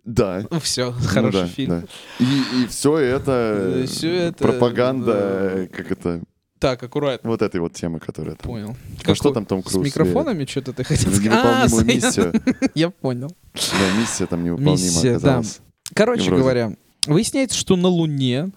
Да. 0.04 0.46
Ну 0.50 0.60
все, 0.60 0.92
Ну 0.92 1.06
хороший 1.08 1.40
да, 1.42 1.46
фильм. 1.48 1.70
да. 1.80 1.82
И, 2.20 2.62
и 2.62 2.66
все 2.68 2.96
это, 2.96 3.72
Э, 3.82 3.86
всё 3.86 4.08
это, 4.08 4.38
пропаганда, 4.38 5.66
да. 5.68 5.76
как 5.76 5.90
это, 5.90 6.22
Так, 6.58 6.82
аккуратно. 6.82 7.28
вот 7.28 7.42
этой 7.42 7.60
вот 7.60 7.74
темы, 7.74 8.00
которая 8.00 8.34
там. 8.34 8.50
Понял. 8.50 8.76
А 9.04 9.14
что 9.14 9.32
там 9.32 9.44
Том 9.44 9.62
Круз? 9.62 9.82
С 9.82 9.84
микрофонами 9.84 10.46
что-то 10.46 10.72
ты 10.72 10.84
хотел 10.84 11.12
сказать? 11.12 11.32
А, 11.32 11.66
Невыполнимую 11.66 11.86
миссию. 11.86 12.32
Я 12.74 12.90
понял. 12.90 13.28
Да, 13.54 14.00
миссия 14.00 14.26
там 14.26 14.42
невыполнима 14.42 14.72
Миссия, 14.72 15.10
да. 15.10 15.16
оказалась. 15.16 15.60
Короче 15.94 16.24
Вроде. 16.24 16.42
говоря, 16.42 16.76
выясняется, 17.06 17.58
что 17.58 17.76
на 17.76 17.88
Луне 17.88 18.50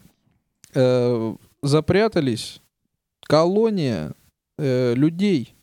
э, 0.74 1.36
запрятались 1.62 2.62
колония 3.22 4.14
э, 4.58 4.94
людей, 4.96 5.54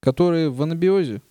которые 0.00 0.50
в 0.50 0.60
анабиозе. 0.62 1.22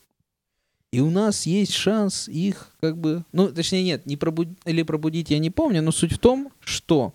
И 0.92 1.02
у 1.02 1.10
нас 1.10 1.46
есть 1.46 1.74
шанс 1.74 2.28
их 2.28 2.70
как 2.80 2.98
бы... 2.98 3.24
Ну, 3.32 3.52
точнее, 3.52 3.84
нет, 3.84 4.06
не 4.06 4.16
пробудить 4.16 4.58
или 4.66 4.84
пробудить 4.84 5.30
я 5.32 5.40
не 5.40 5.50
помню, 5.50 5.82
но 5.82 5.92
суть 5.92 6.14
в 6.14 6.20
том, 6.20 6.52
что 6.60 7.14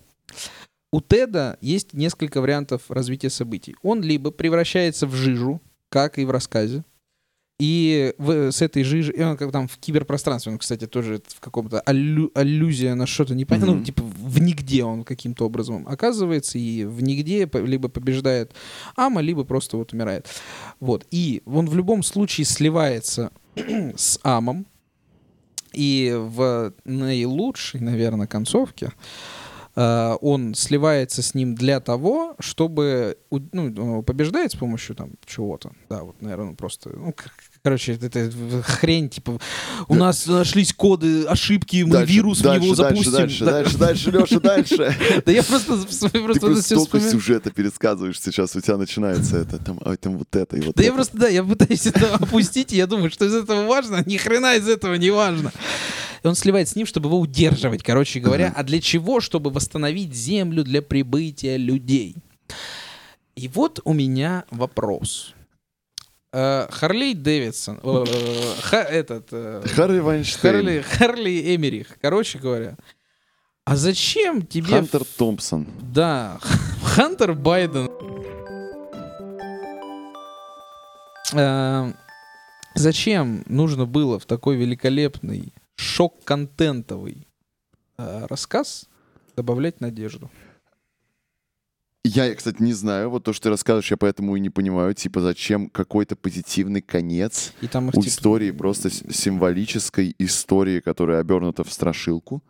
у 0.91 1.01
Теда 1.01 1.57
есть 1.61 1.93
несколько 1.93 2.41
вариантов 2.41 2.81
развития 2.89 3.29
событий. 3.29 3.75
Он 3.83 4.01
либо 4.01 4.31
превращается 4.31 5.05
в 5.07 5.13
жижу, 5.13 5.61
как 5.89 6.17
и 6.17 6.25
в 6.25 6.31
рассказе, 6.31 6.83
и 7.59 8.13
в- 8.17 8.51
с 8.51 8.61
этой 8.61 8.83
жижей, 8.83 9.13
и 9.15 9.21
он 9.21 9.35
как 9.35 9.51
там 9.51 9.67
в 9.67 9.77
киберпространстве, 9.77 10.51
он, 10.53 10.57
кстати, 10.59 10.87
тоже 10.87 11.21
в 11.27 11.39
каком-то 11.41 11.81
аллю- 11.85 12.31
аллюзия 12.33 12.95
на 12.95 13.05
что-то 13.05 13.35
непонятное, 13.35 13.71
ну, 13.71 13.75
Мгм. 13.77 13.85
типа 13.85 14.01
в 14.03 14.39
нигде 14.41 14.83
он 14.85 15.03
каким-то 15.03 15.45
образом 15.45 15.85
оказывается, 15.87 16.57
и 16.57 16.85
в 16.85 17.03
нигде 17.03 17.49
либо 17.53 17.89
побеждает 17.89 18.53
Ама, 18.95 19.19
либо 19.21 19.43
просто 19.43 19.75
вот 19.77 19.91
умирает. 19.93 20.27
Вот, 20.79 21.05
и 21.11 21.41
он 21.45 21.65
в 21.67 21.75
любом 21.75 22.01
случае 22.01 22.45
сливается 22.45 23.31
с 23.95 24.19
Амом, 24.23 24.65
и 25.73 26.15
в 26.17 26.73
наилучшей, 26.85 27.81
наверное, 27.81 28.25
концовке 28.27 28.85
э, 28.87 28.89
он 30.21 30.55
сливается 30.55 31.21
с 31.21 31.33
ним 31.33 31.55
для 31.55 31.79
того, 31.79 32.35
чтобы 32.39 33.17
ну, 33.31 34.03
побеждает 34.03 34.51
с 34.51 34.55
помощью 34.55 34.95
там 34.95 35.11
чего-то. 35.25 35.71
Да, 35.89 36.03
вот, 36.03 36.21
наверное, 36.21 36.53
просто. 36.55 36.89
Ну, 36.89 37.13
короче, 37.61 37.93
это, 37.93 38.31
хрень, 38.63 39.09
типа, 39.09 39.39
у 39.87 39.93
Да. 39.93 39.99
нас 39.99 40.25
нашлись 40.27 40.73
коды, 40.73 41.23
ошибки, 41.25 41.83
мы 41.83 41.91
Дальше, 41.91 42.13
вирус 42.13 42.39
дальше, 42.39 42.59
в 42.59 42.63
него 42.63 42.75
дальше, 42.75 42.93
запустим. 42.93 43.13
Дальше, 43.13 43.45
Да. 43.45 43.51
дальше, 43.51 43.77
дальше, 43.77 44.11
Леша, 44.11 44.39
дальше. 44.41 44.95
Да 45.25 45.31
я 45.31 45.43
просто, 45.43 45.77
просто, 45.77 46.61
столько 46.61 46.99
сюжета 46.99 47.51
пересказываешь 47.51 48.19
сейчас, 48.19 48.55
у 48.55 48.61
тебя 48.61 48.77
начинается 48.77 49.37
это, 49.37 49.57
там, 49.59 49.79
а, 49.81 49.95
там 49.95 50.17
вот 50.17 50.35
это 50.35 50.57
и 50.57 50.61
вот 50.61 50.75
Да 50.75 50.83
я 50.83 50.93
просто, 50.93 51.17
да, 51.17 51.27
я 51.27 51.43
пытаюсь 51.43 51.85
это 51.85 52.15
опустить, 52.19 52.73
и 52.73 52.77
я 52.77 52.87
думаю, 52.87 53.11
что 53.11 53.25
из 53.25 53.33
этого 53.33 53.65
важно, 53.65 54.03
ни 54.05 54.17
хрена 54.17 54.55
из 54.55 54.67
этого 54.67 54.95
не 54.95 55.11
важно. 55.11 55.51
И 56.23 56.27
он 56.27 56.35
сливает 56.35 56.67
с 56.69 56.75
ним, 56.75 56.85
чтобы 56.85 57.07
его 57.07 57.19
удерживать, 57.19 57.83
короче 57.83 58.19
говоря. 58.19 58.53
А 58.55 58.63
для 58.63 58.79
чего? 58.81 59.21
Чтобы 59.21 59.49
восстановить 59.51 60.13
землю 60.13 60.63
для 60.63 60.81
прибытия 60.81 61.57
людей. 61.57 62.15
И 63.35 63.47
вот 63.47 63.79
у 63.85 63.93
меня 63.93 64.43
вопрос. 64.51 65.33
Э, 66.31 66.67
Харлей 66.69 67.13
Дэвидсон, 67.13 67.79
э, 67.81 68.05
Ха- 68.61 68.83
этот, 68.83 69.29
э, 69.31 69.63
Харри 69.73 69.99
Вайнштейн, 69.99 70.53
Харли, 70.55 70.81
Харли 70.81 71.55
Эмерих, 71.55 71.97
короче 72.01 72.37
говоря. 72.37 72.75
А 73.65 73.75
зачем 73.75 74.45
тебе... 74.45 74.67
Хантер 74.67 75.03
Томпсон. 75.17 75.67
Да, 75.81 76.39
Хантер 76.83 77.33
Байден. 77.33 77.89
Э, 81.33 81.93
Зачем 82.75 83.43
нужно 83.47 83.85
было 83.85 84.19
в 84.19 84.25
такой 84.25 84.55
великолепный 84.55 85.53
шок-контентовый 85.79 87.27
э, 87.97 88.25
рассказ 88.27 88.87
добавлять 89.35 89.79
надежду? 89.81 90.29
Я, 92.05 92.33
кстати, 92.33 92.61
не 92.61 92.73
знаю, 92.73 93.09
вот 93.09 93.25
то, 93.25 93.33
что 93.33 93.43
ты 93.43 93.49
рассказываешь, 93.49 93.91
я 93.91 93.97
поэтому 93.97 94.35
и 94.35 94.39
не 94.39 94.49
понимаю, 94.49 94.93
типа, 94.93 95.19
зачем 95.19 95.69
какой-то 95.69 96.15
позитивный 96.15 96.81
конец 96.81 97.51
И 97.61 97.67
там 97.67 97.89
их 97.89 97.95
у 97.95 98.01
типа- 98.01 98.09
истории, 98.09 98.51
просто 98.51 98.89
символической 98.89 100.15
истории, 100.17 100.79
которая 100.79 101.19
обернута 101.19 101.63
в 101.65 101.71
страшилку. 101.71 102.41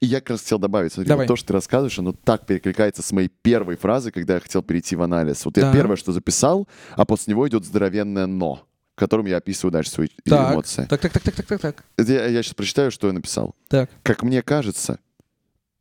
И 0.00 0.06
я 0.06 0.20
как 0.20 0.30
раз 0.30 0.42
хотел 0.42 0.58
добавить, 0.60 0.92
смотри, 0.92 1.08
Давай. 1.08 1.26
вот 1.26 1.32
то, 1.32 1.36
что 1.36 1.48
ты 1.48 1.52
рассказываешь, 1.54 1.98
оно 1.98 2.12
так 2.12 2.46
перекликается 2.46 3.02
с 3.02 3.10
моей 3.12 3.28
первой 3.28 3.76
фразой, 3.76 4.12
когда 4.12 4.34
я 4.34 4.40
хотел 4.40 4.62
перейти 4.62 4.94
в 4.94 5.02
анализ. 5.02 5.44
Вот 5.44 5.56
я 5.56 5.64
Да. 5.64 5.72
первое, 5.72 5.96
что 5.96 6.12
записал, 6.12 6.68
а 6.96 7.04
после 7.04 7.32
него 7.32 7.48
идет 7.48 7.64
здоровенное 7.64 8.26
«но», 8.26 8.64
в 8.94 8.98
котором 8.98 9.26
я 9.26 9.38
описываю 9.38 9.72
дальше 9.72 9.90
свои 9.90 10.08
Так, 10.24 10.52
эмоции. 10.52 10.86
так, 10.88 11.00
так, 11.00 11.12
так, 11.12 11.22
так, 11.22 11.34
так, 11.34 11.46
так, 11.46 11.60
так. 11.60 11.84
Это 11.96 12.12
Я, 12.28 12.42
сейчас 12.42 12.54
прочитаю, 12.54 12.90
что 12.90 13.08
я 13.08 13.12
написал. 13.12 13.54
Так. 13.68 13.90
Как 14.02 14.22
мне 14.22 14.40
кажется, 14.42 15.00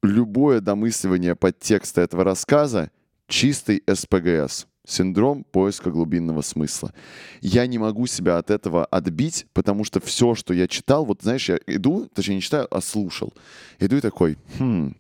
любое 0.02 0.62
домысливание 0.62 1.36
подтекста 1.36 2.02
этого 2.02 2.24
рассказа— 2.24 2.90
чистый 3.28 3.84
СПГС. 3.92 4.66
Синдром 4.86 5.46
поиска 5.46 5.92
глубинного 5.92 6.42
смысла. 6.42 6.92
Я 7.40 7.66
не 7.68 7.78
могу 7.78 8.06
себя 8.06 8.38
от 8.38 8.52
этого 8.52 8.84
отбить, 8.84 9.46
потому 9.54 9.86
что 9.86 10.02
все, 10.02 10.36
что 10.36 10.54
я 10.54 10.68
читал, 10.68 11.06
вот 11.06 11.22
знаешь, 11.22 11.48
я 11.48 11.58
иду, 11.68 12.10
точнее 12.14 12.36
не 12.36 12.42
читаю, 12.42 12.68
а 12.70 12.82
слушал. 12.82 13.32
Иду 13.80 13.96
и 13.96 14.02
такой, 14.02 14.38
хм, 14.60 14.98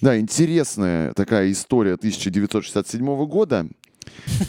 да, 0.00 0.16
интересная 0.20 1.12
такая 1.14 1.50
история 1.50 1.94
1967 1.94 3.26
года, 3.26 3.66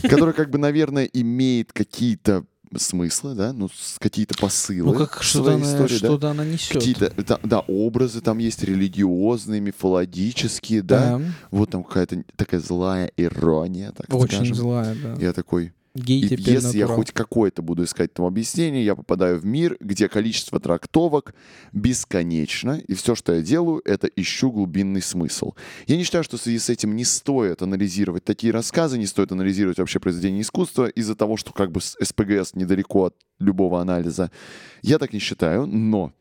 которая 0.02 0.32
как 0.34 0.50
бы, 0.50 0.58
наверное, 0.58 1.06
имеет 1.06 1.72
какие-то 1.72 2.44
смыслы, 2.76 3.34
да, 3.34 3.52
ну, 3.52 3.68
какие-то 3.98 4.36
посылы. 4.36 4.92
Ну, 4.92 4.98
как 4.98 5.22
что-то 5.22 5.54
она, 5.54 5.64
истории, 5.64 5.98
да. 5.98 6.06
что-то 6.06 6.30
она 6.30 6.44
несет. 6.44 6.72
Какие-то, 6.72 7.12
да, 7.16 7.38
да, 7.42 7.60
образы 7.60 8.20
там 8.20 8.38
есть 8.38 8.62
религиозные, 8.62 9.60
мифологические, 9.60 10.82
да. 10.82 11.20
Вот 11.50 11.70
там 11.70 11.84
какая-то 11.84 12.24
такая 12.36 12.60
злая 12.60 13.10
ирония, 13.16 13.92
так 13.92 14.12
Очень 14.14 14.36
скажем. 14.36 14.54
злая, 14.54 14.96
да. 15.02 15.14
Я 15.20 15.32
такой, 15.32 15.72
Гей 15.96 16.20
и 16.20 16.28
теперь 16.28 16.54
если 16.54 16.78
я 16.78 16.84
натурал. 16.84 16.96
хоть 16.96 17.12
какое-то 17.12 17.62
буду 17.62 17.84
искать 17.84 18.12
там 18.12 18.26
объяснение, 18.26 18.84
я 18.84 18.94
попадаю 18.94 19.38
в 19.38 19.44
мир, 19.44 19.76
где 19.80 20.08
количество 20.08 20.60
трактовок 20.60 21.34
бесконечно, 21.72 22.78
и 22.86 22.94
все, 22.94 23.14
что 23.14 23.34
я 23.34 23.42
делаю, 23.42 23.80
это 23.84 24.06
ищу 24.06 24.50
глубинный 24.50 25.02
смысл. 25.02 25.54
Я 25.86 25.96
не 25.96 26.04
считаю, 26.04 26.24
что 26.24 26.36
в 26.36 26.40
связи 26.40 26.58
с 26.58 26.68
этим 26.70 26.94
не 26.94 27.04
стоит 27.04 27.62
анализировать 27.62 28.24
такие 28.24 28.52
рассказы, 28.52 28.98
не 28.98 29.06
стоит 29.06 29.32
анализировать 29.32 29.78
вообще 29.78 29.98
произведение 29.98 30.42
искусства 30.42 30.86
из-за 30.86 31.14
того, 31.14 31.36
что 31.36 31.52
как 31.52 31.72
бы 31.72 31.80
СПГС 31.80 32.54
недалеко 32.54 33.06
от 33.06 33.16
любого 33.38 33.80
анализа. 33.80 34.30
Я 34.82 34.98
так 34.98 35.12
не 35.12 35.18
считаю, 35.18 35.66
но 35.66 36.12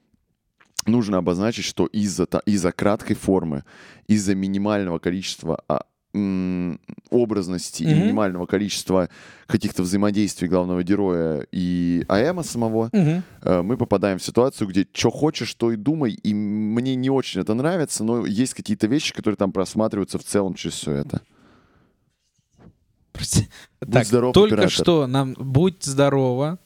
нужно 0.86 1.18
обозначить, 1.18 1.66
что 1.66 1.86
из-за 1.88 2.26
из-за 2.46 2.72
краткой 2.72 3.16
формы, 3.16 3.64
из-за 4.08 4.36
минимального 4.36 5.00
количества 5.00 5.64
образности 7.10 7.84
и 7.84 7.88
Мгм. 7.88 8.00
минимального 8.04 8.46
количества 8.46 9.10
каких-то 9.48 9.84
взаимодействий 9.84 10.48
главного 10.48 10.84
героя 10.84 11.46
и 11.52 12.04
АЭМа 12.08 12.44
самого, 12.44 12.90
э, 12.94 13.62
мы 13.62 13.78
попадаем 13.78 14.18
в 14.20 14.24
ситуацию, 14.24 14.68
где 14.68 14.88
что 14.94 15.10
хочешь, 15.12 15.54
то 15.54 15.72
и 15.72 15.76
думай. 15.76 16.14
И 16.14 16.34
мне 16.34 16.96
не 16.96 17.10
очень 17.10 17.42
это 17.42 17.54
нравится, 17.54 18.04
но 18.04 18.26
есть 18.26 18.54
какие-то 18.54 18.88
вещи, 18.88 19.14
которые 19.14 19.38
там 19.38 19.52
просматриваются 19.52 20.18
в 20.18 20.24
целом 20.24 20.54
через 20.56 20.76
все 20.76 20.92
это. 20.94 21.22
Прости. 23.12 23.48
Будь 23.82 23.94
Так, 23.94 24.06
здоров, 24.06 24.34
только 24.34 24.56
оператор. 24.56 24.72
что 24.72 25.08
нам 25.08 25.34
«Будь 25.40 25.84
здорова». 25.84 26.58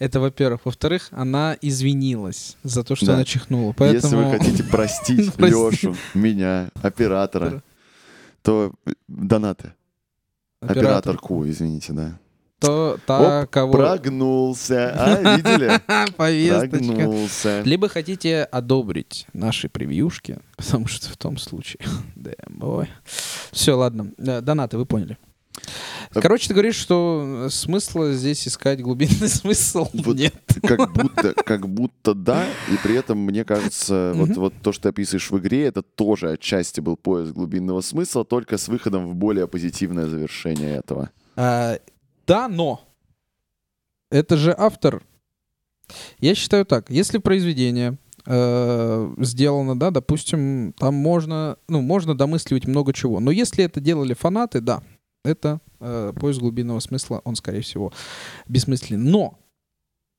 Это, 0.00 0.18
во-первых. 0.20 0.62
Во-вторых, 0.64 1.08
она 1.12 1.56
извинилась 1.62 2.56
за 2.64 2.82
то, 2.82 2.96
что 2.96 3.06
Да. 3.06 3.14
она 3.14 3.24
чихнула. 3.24 3.72
Поэтому... 3.72 3.94
Если 4.02 4.16
вы 4.16 4.38
хотите 4.38 4.64
простить 4.64 5.32
Прости. 5.36 5.54
Лешу, 5.86 5.96
меня, 6.12 6.70
оператора, 6.82 7.62
то 8.42 8.72
э, 8.86 8.92
донаты. 9.08 9.74
Оператор, 10.60 10.84
Операторку, 10.84 11.48
извините, 11.48 11.92
да. 11.92 12.18
то 12.60 12.98
та, 13.06 13.46
кого... 13.46 13.72
Прогнулся. 13.72 14.94
А, 14.98 15.36
видели? 15.36 15.80
Повесточка. 16.16 16.94
Прогнулся. 16.94 17.62
Либо 17.64 17.88
хотите 17.88 18.44
одобрить 18.44 19.26
наши 19.32 19.68
превьюшки, 19.68 20.38
потому 20.56 20.86
что 20.86 21.08
в 21.08 21.16
том 21.16 21.38
случае... 21.38 21.80
Все, 23.52 23.72
ладно. 23.72 24.12
Э, 24.18 24.40
Донаты, 24.42 24.76
вы 24.76 24.84
поняли. 24.84 25.16
Короче, 26.12 26.48
ты 26.48 26.54
говоришь, 26.54 26.76
что 26.76 27.46
смысла 27.50 28.12
здесь 28.12 28.46
искать 28.46 28.80
глубинный 28.80 29.28
смысл 29.28 29.86
Вот 29.92 30.16
нет. 30.16 30.34
Как 30.62 30.92
будто, 30.92 31.34
как 31.34 31.68
будто 31.68 32.14
да, 32.14 32.46
и 32.68 32.76
при 32.82 32.96
этом, 32.96 33.18
мне 33.18 33.44
кажется, 33.44 34.12
вот, 34.14 34.30
вот 34.30 34.54
то, 34.62 34.72
что 34.72 34.84
ты 34.84 34.88
описываешь 34.88 35.30
в 35.30 35.38
игре, 35.38 35.66
это 35.66 35.82
тоже 35.82 36.32
отчасти 36.32 36.80
был 36.80 36.96
поиск 36.96 37.32
глубинного 37.32 37.80
смысла, 37.80 38.24
только 38.24 38.58
с 38.58 38.68
выходом 38.68 39.06
в 39.06 39.14
более 39.14 39.46
позитивное 39.46 40.06
завершение 40.06 40.76
этого. 40.76 41.10
А, 41.36 41.78
да, 42.26 42.48
но 42.48 42.80
это 44.10 44.36
же 44.36 44.54
автор. 44.56 45.02
Я 46.18 46.34
считаю 46.34 46.66
так, 46.66 46.90
если 46.90 47.18
произведение 47.18 47.98
э, 48.26 49.14
сделано, 49.18 49.78
да, 49.78 49.90
допустим, 49.90 50.74
там 50.78 50.94
можно, 50.94 51.56
ну, 51.68 51.80
можно 51.80 52.16
домысливать 52.16 52.66
много 52.66 52.92
чего. 52.92 53.20
Но 53.20 53.30
если 53.30 53.64
это 53.64 53.80
делали 53.80 54.14
фанаты, 54.14 54.60
да, 54.60 54.82
это 55.24 55.60
э, 55.80 56.12
поиск 56.18 56.40
глубинного 56.40 56.80
смысла, 56.80 57.20
он, 57.24 57.36
скорее 57.36 57.60
всего, 57.62 57.92
бессмысленный. 58.48 59.10
Но 59.10 59.38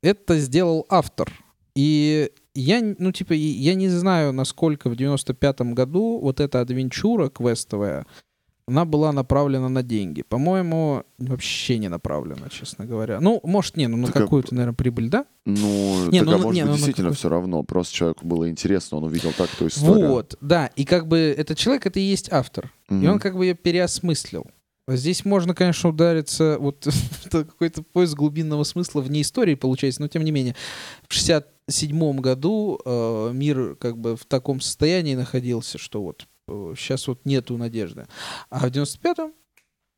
это 0.03 0.37
сделал 0.39 0.85
автор. 0.89 1.31
И 1.75 2.31
я, 2.53 2.81
ну, 2.97 3.11
типа, 3.11 3.33
и 3.33 3.37
я 3.39 3.75
не 3.75 3.87
знаю, 3.89 4.33
насколько 4.33 4.89
в 4.89 4.93
95-м 4.93 5.73
году 5.73 6.19
вот 6.19 6.39
эта 6.39 6.59
адвенчура 6.61 7.29
квестовая, 7.29 8.05
она 8.67 8.85
была 8.85 9.11
направлена 9.11 9.69
на 9.69 9.81
деньги. 9.83 10.21
По-моему, 10.21 11.03
вообще 11.17 11.77
не 11.77 11.89
направлена, 11.89 12.47
честно 12.49 12.85
говоря. 12.85 13.19
Ну, 13.19 13.39
может, 13.43 13.75
не, 13.75 13.87
ну 13.87 13.97
на 13.97 14.07
Так, 14.07 14.15
какую-то, 14.23 14.53
наверное, 14.53 14.75
прибыль, 14.75 15.09
да? 15.09 15.25
Ну, 15.45 16.09
Не, 16.09 16.19
так, 16.19 16.27
ну, 16.27 16.33
а 16.35 16.37
ну, 16.37 16.43
может 16.43 16.55
не, 16.55 16.61
быть, 16.61 16.69
ну, 16.69 16.75
действительно 16.75 17.07
какой- 17.09 17.17
все 17.17 17.29
равно. 17.29 17.63
Просто 17.63 17.93
человеку 17.95 18.27
было 18.27 18.49
интересно, 18.49 18.97
он 18.97 19.05
увидел 19.05 19.31
так 19.37 19.49
эту 19.53 19.67
историю. 19.67 20.09
Вот, 20.09 20.37
да. 20.41 20.67
И 20.75 20.85
как 20.85 21.07
бы 21.07 21.17
этот 21.17 21.57
человек, 21.57 21.85
это 21.85 21.99
и 21.99 22.03
есть 22.03 22.31
автор. 22.31 22.71
И 22.89 22.93
Мгм. 22.93 23.09
он 23.13 23.19
как 23.19 23.35
бы 23.35 23.45
ее 23.45 23.55
переосмыслил. 23.55 24.45
Здесь 24.87 25.25
можно, 25.25 25.53
конечно, 25.53 25.89
удариться, 25.89 26.57
вот 26.59 26.87
это 27.25 27.45
какой-то 27.45 27.83
поиск 27.83 28.15
глубинного 28.15 28.63
смысла 28.63 29.01
вне 29.01 29.21
истории 29.21 29.55
получается, 29.55 30.01
но 30.01 30.07
тем 30.07 30.23
не 30.23 30.31
менее. 30.31 30.55
В 31.07 31.13
67 31.13 32.19
году 32.19 32.79
э, 32.83 33.31
мир 33.33 33.75
как 33.75 33.97
бы 33.97 34.15
в 34.17 34.25
таком 34.25 34.59
состоянии 34.59 35.15
находился, 35.15 35.77
что 35.77 36.01
вот 36.01 36.27
сейчас 36.77 37.07
вот 37.07 37.25
нету 37.25 37.57
надежды. 37.57 38.07
А 38.49 38.67
в 38.67 38.71
95-м 38.71 39.33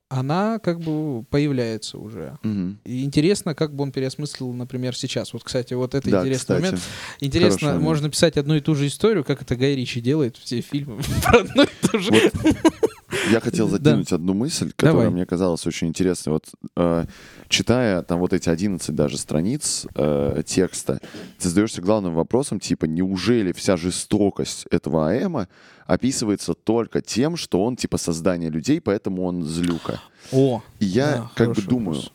она 0.09 0.59
как 0.59 0.79
бы 0.79 1.23
появляется 1.23 1.97
уже. 1.97 2.37
Мгм. 2.43 2.79
И 2.85 3.03
интересно, 3.03 3.55
как 3.55 3.73
бы 3.73 3.81
он 3.83 3.91
переосмыслил, 3.91 4.53
например, 4.53 4.95
сейчас. 4.95 5.33
Вот, 5.33 5.43
кстати, 5.43 5.73
вот 5.73 5.95
это 5.95 6.07
Да, 6.07 6.19
интересный 6.19 6.39
кстати. 6.57 6.61
момент. 6.61 6.81
Интересно, 7.19 7.49
Хороший 7.51 7.65
момент. 7.65 7.83
можно 7.83 8.09
писать 8.11 8.37
одну 8.37 8.55
и 8.55 8.59
ту 8.59 8.75
же 8.75 8.85
историю, 8.85 9.23
как 9.23 9.41
это 9.41 9.55
Гай 9.55 9.75
Ричи 9.75 10.01
делает, 10.01 10.37
все 10.37 10.61
фильмы 10.61 11.01
про 11.25 11.39
одно 11.39 11.63
и 11.63 11.87
то 11.87 11.97
же. 11.97 12.11
Вот 12.11 12.91
Я 13.31 13.39
хотел 13.39 13.67
Да. 13.69 13.77
закинуть 13.77 14.11
одну 14.11 14.33
мысль, 14.33 14.71
которая 14.75 15.03
Давай. 15.05 15.09
мне 15.13 15.25
казалась 15.25 15.65
очень 15.65 15.87
интересной. 15.87 16.33
Вот 16.33 16.45
э, 16.75 17.05
читая 17.47 18.01
там 18.03 18.19
вот 18.19 18.33
эти 18.33 18.49
11 18.49 18.93
даже 18.95 19.17
страниц 19.17 19.85
э, 19.95 20.43
текста, 20.45 20.99
ты 21.39 21.49
задаешься 21.49 21.81
главным 21.81 22.13
вопросом, 22.13 22.59
типа, 22.59 22.85
неужели 22.85 23.51
вся 23.53 23.77
жестокость 23.77 24.65
этого 24.71 25.09
АЭМа 25.09 25.47
описывается 25.85 26.53
только 26.53 27.01
тем, 27.01 27.37
что 27.37 27.63
он 27.63 27.75
типа 27.75 27.97
создание 27.97 28.49
людей, 28.49 28.81
поэтому 28.81 29.23
он 29.23 29.43
злюка. 29.43 30.01
О, 30.31 30.61
И 30.79 30.85
я 30.85 31.11
Да, 31.17 31.31
как 31.35 31.53
бы 31.55 31.61
думаю, 31.61 31.95
вопрос. 31.95 32.11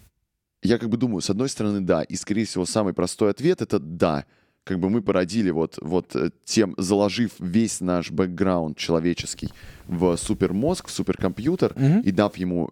я 0.63 0.79
как 0.79 0.89
бы 0.89 0.97
думаю, 0.97 1.21
с 1.23 1.31
одной 1.31 1.49
стороны, 1.49 1.81
да, 1.81 2.03
и, 2.03 2.17
скорее 2.17 2.45
всего, 2.45 2.65
самый 2.67 2.93
простой 2.93 3.31
ответ— 3.31 3.61
это 3.63 3.79
да. 3.79 4.25
Как 4.69 4.79
бы 4.79 4.91
мы 4.91 5.01
породили 5.01 5.49
вот, 5.51 5.79
вот 5.81 6.14
э, 6.14 6.31
тем, 6.45 6.75
заложив 6.77 7.33
весь 7.41 7.81
наш 7.81 8.11
бэкграунд 8.11 8.77
человеческий 8.77 9.49
в 9.87 10.14
супермозг, 10.19 10.89
в 10.89 10.91
суперкомпьютер, 10.91 11.73
Мгм. 11.75 12.01
и 12.03 12.11
дав 12.11 12.37
ему 12.37 12.69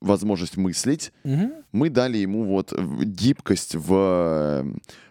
возможность 0.00 0.56
мыслить, 0.56 1.12
Мгм. 1.24 1.50
мы 1.72 1.90
дали 1.90 2.18
ему 2.18 2.44
вот 2.44 2.72
гибкость 3.02 3.74
в 3.74 3.92
э, 3.92 4.64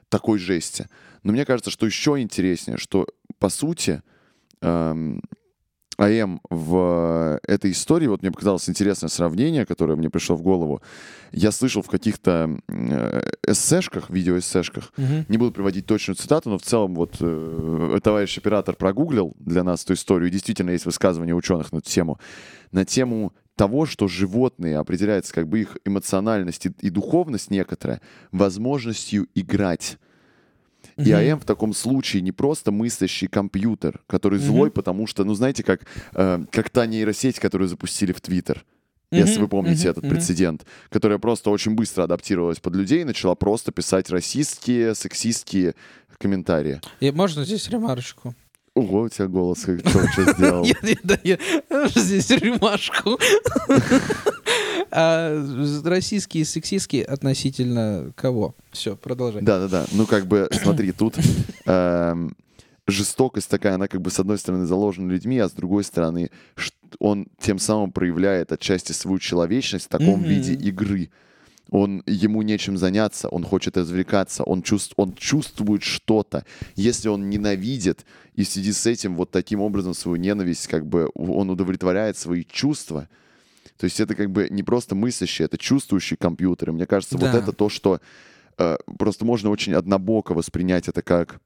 такой 0.07 0.39
жести. 0.39 0.87
Но 1.23 1.33
мне 1.33 1.43
кажется, 1.43 1.69
что 1.69 1.85
еще 1.85 2.17
интереснее, 2.21 2.77
что 2.77 3.07
по 3.37 3.49
сути 3.49 4.01
эм, 4.61 5.21
АМ 5.97 6.41
в 6.49 7.39
этой 7.47 7.71
истории, 7.71 8.07
вот 8.07 8.21
мне 8.21 8.31
показалось 8.31 8.69
интересное 8.69 9.09
сравнение, 9.09 9.65
которое 9.65 9.95
мне 9.95 10.09
пришло 10.09 10.35
в 10.35 10.41
голову. 10.41 10.81
Я 11.31 11.51
слышал 11.51 11.81
в 11.81 11.87
каких-то 11.87 12.57
э, 12.67 13.21
эссешках, 13.47 14.09
видеоэссешках, 14.09 14.91
Мгм. 14.97 15.25
не 15.29 15.37
буду 15.37 15.51
приводить 15.51 15.85
точную 15.85 16.15
цитату, 16.15 16.49
но 16.49 16.57
в 16.57 16.63
целом 16.63 16.95
вот 16.95 17.15
э, 17.19 17.99
товарищ 18.03 18.37
оператор 18.37 18.75
прогуглил 18.75 19.33
для 19.39 19.63
нас 19.63 19.83
эту 19.83 19.93
историю. 19.93 20.29
И 20.29 20.31
действительно 20.31 20.71
есть 20.71 20.85
высказывания 20.85 21.33
ученых 21.33 21.71
на 21.71 21.77
эту 21.77 21.89
тему. 21.89 22.19
На 22.71 22.85
тему 22.85 23.33
того, 23.55 23.85
что 23.85 24.07
животные 24.09 24.77
определяются 24.77 25.33
как 25.33 25.47
бы 25.47 25.61
их 25.61 25.77
эмоциональность 25.85 26.65
и, 26.65 26.73
и 26.81 26.89
духовность 26.89 27.49
некоторая 27.51 28.01
возможностью 28.31 29.27
играть. 29.33 29.97
И. 30.97 31.11
АМ 31.11 31.39
в 31.39 31.45
таком 31.45 31.73
случае 31.73 32.21
не 32.21 32.31
просто 32.31 32.71
мыслящий 32.71 33.27
компьютер, 33.27 34.01
который 34.07 34.39
злой, 34.39 34.71
потому 34.71 35.07
что, 35.07 35.25
ну 35.25 35.33
знаете, 35.33 35.63
как, 35.63 35.85
э, 36.13 36.45
как 36.51 36.69
та 36.69 36.85
нейросеть, 36.85 37.39
которую 37.39 37.67
запустили 37.67 38.13
в 38.13 38.21
Твиттер. 38.21 38.65
Если 39.11 39.39
вы 39.39 39.47
помните 39.47 39.81
мгм, 39.81 39.89
этот 39.91 40.03
мгм. 40.03 40.13
прецедент, 40.13 40.65
которая 40.89 41.19
просто 41.19 41.49
очень 41.49 41.75
быстро 41.75 42.03
адаптировалась 42.03 42.59
под 42.59 42.75
людей 42.75 43.01
и 43.01 43.05
начала 43.05 43.35
просто 43.35 43.71
писать 43.71 44.09
расистские, 44.09 44.95
сексистские 44.95 45.75
комментарии. 46.17 46.81
И 46.99 47.11
можно 47.11 47.45
здесь 47.45 47.69
ремарочку? 47.69 48.33
Ого, 48.73 49.03
у 49.03 49.09
тебя 49.09 49.27
голос, 49.27 49.61
как 49.61 49.79
что 50.11 50.33
сделал. 50.33 50.65
Здесь 51.95 52.29
ремашку. 52.29 53.17
А 54.97 55.81
российские 55.83 56.45
сексистские 56.45 57.03
относительно 57.03 58.13
кого? 58.15 58.55
Все, 58.71 58.95
продолжай. 58.95 59.41
Да-да-да. 59.41 59.85
Ну, 59.91 60.05
как 60.05 60.25
бы, 60.25 60.47
смотри, 60.53 60.93
тут 60.93 61.15
эм, 61.65 62.33
жестокость 62.87 63.49
такая, 63.49 63.75
она 63.75 63.89
как 63.89 63.99
бы 64.01 64.09
с 64.09 64.19
одной 64.21 64.37
стороны 64.37 64.65
заложена 64.65 65.11
людьми, 65.11 65.37
а 65.39 65.49
с 65.49 65.51
другой 65.51 65.83
стороны 65.83 66.31
он 66.99 67.27
тем 67.39 67.59
самым 67.59 67.91
проявляет 67.91 68.53
отчасти 68.53 68.93
свою 68.93 69.19
человечность 69.19 69.87
в 69.87 69.89
таком 69.89 70.21
Мгм. 70.21 70.29
виде 70.29 70.53
игры. 70.53 71.09
Он, 71.71 72.01
ему 72.05 72.41
нечем 72.43 72.77
заняться, 72.77 73.27
он 73.27 73.43
хочет 73.43 73.75
развлекаться, 73.75 74.43
он, 74.43 74.61
чувств, 74.61 74.93
он 74.95 75.13
чувствует 75.13 75.83
что-то. 75.83 76.45
Если 76.75 77.09
он 77.09 77.29
ненавидит 77.29 78.05
и 78.35 78.45
связи 78.45 78.71
с 78.71 78.85
этим 78.85 79.17
вот 79.17 79.31
таким 79.31 79.59
образом 79.59 79.93
свою 79.93 80.15
ненависть, 80.15 80.67
как 80.67 80.85
бы 80.85 81.09
он 81.15 81.49
удовлетворяет 81.49 82.17
свои 82.17 82.45
чувства, 82.45 83.09
то 83.77 83.83
есть 83.85 83.99
это 83.99 84.15
как 84.15 84.31
бы 84.31 84.47
не 84.49 84.63
просто 84.63 84.95
мыслящий, 84.95 85.45
это 85.45 85.57
чувствующий 85.57 86.17
компьютер. 86.17 86.69
И 86.69 86.71
мне 86.73 86.85
кажется, 86.85 87.17
вот 87.17 87.31
Да. 87.31 87.37
это 87.39 87.51
то, 87.53 87.69
что 87.69 87.99
э, 88.57 88.77
просто 88.97 89.25
можно 89.25 89.49
очень 89.49 89.73
однобоко 89.73 90.33
воспринять 90.33 90.87
это 90.87 91.01
как 91.01 91.39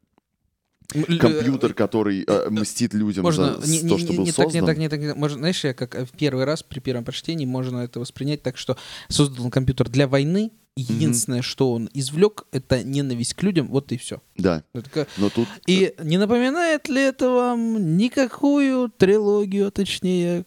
компьютер, 1.20 1.74
который 1.74 2.24
э, 2.28 2.50
мстит 2.50 2.94
людям 2.94 3.24
Можно 3.24 3.60
за 3.62 3.72
не, 3.72 3.80
то, 3.88 3.96
не- 3.96 4.00
что 4.00 4.14
был 4.14 4.26
не 4.26 4.32
так, 4.32 4.46
не 4.48 4.52
создан. 4.52 4.66
так, 4.66 4.78
не 4.78 4.90
так, 4.90 5.00
не 5.00 5.08
так. 5.08 5.18
Можно, 5.18 5.38
знаешь, 5.40 5.64
я 5.64 5.74
как 5.74 5.96
э, 5.96 6.06
в 6.06 6.12
первый 6.12 6.46
раз 6.46 6.64
при 6.64 6.80
первом 6.80 7.04
прочтении 7.06 7.46
можно 7.46 7.80
это 7.80 8.00
воспринять 8.00 8.42
так, 8.42 8.58
что 8.58 8.76
создан 9.08 9.52
компьютер 9.52 9.88
для 9.90 10.08
войны, 10.08 10.52
единственное, 10.76 11.42
что 11.44 11.74
он 11.74 11.90
извлек, 11.94 12.46
это 12.52 12.84
ненависть 12.84 13.36
к 13.36 13.44
людям, 13.44 13.68
вот 13.68 13.92
и 13.92 13.98
все. 13.98 14.22
Да, 14.38 14.64
но 15.18 15.30
тут 15.30 15.48
И 15.68 15.94
не 16.02 16.18
напоминает 16.18 16.88
ли 16.90 17.02
это 17.02 17.30
вам 17.30 17.98
никакую 17.98 18.90
трилогию, 18.90 19.68
а 19.68 19.72
точнее, 19.72 20.46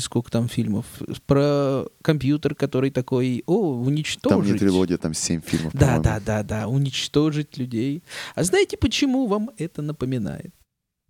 сколько 0.00 0.30
там 0.30 0.48
фильмов, 0.48 0.86
про 1.26 1.86
компьютер, 2.02 2.54
который 2.54 2.90
такой, 2.90 3.42
о, 3.46 3.74
уничтожить. 3.74 4.44
там 4.44 4.52
не 4.52 4.58
трилогия, 4.58 4.98
там 4.98 5.14
семь 5.14 5.40
фильмов, 5.40 5.72
Да, 5.74 5.98
да, 5.98 6.20
да, 6.20 6.42
да, 6.42 6.68
уничтожить 6.68 7.56
людей. 7.56 8.02
А 8.34 8.44
знаете, 8.44 8.76
почему 8.76 9.26
вам 9.26 9.50
это 9.58 9.82
напоминает? 9.82 10.54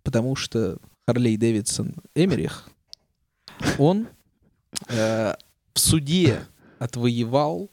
Потому 0.03 0.35
что 0.35 0.77
Харлей 1.07 1.37
Дэвидсон 1.37 1.95
Эмерих, 2.15 2.69
он 3.77 4.07
э, 4.87 5.33
в 5.73 5.79
суде 5.79 6.41
отвоевал 6.79 7.69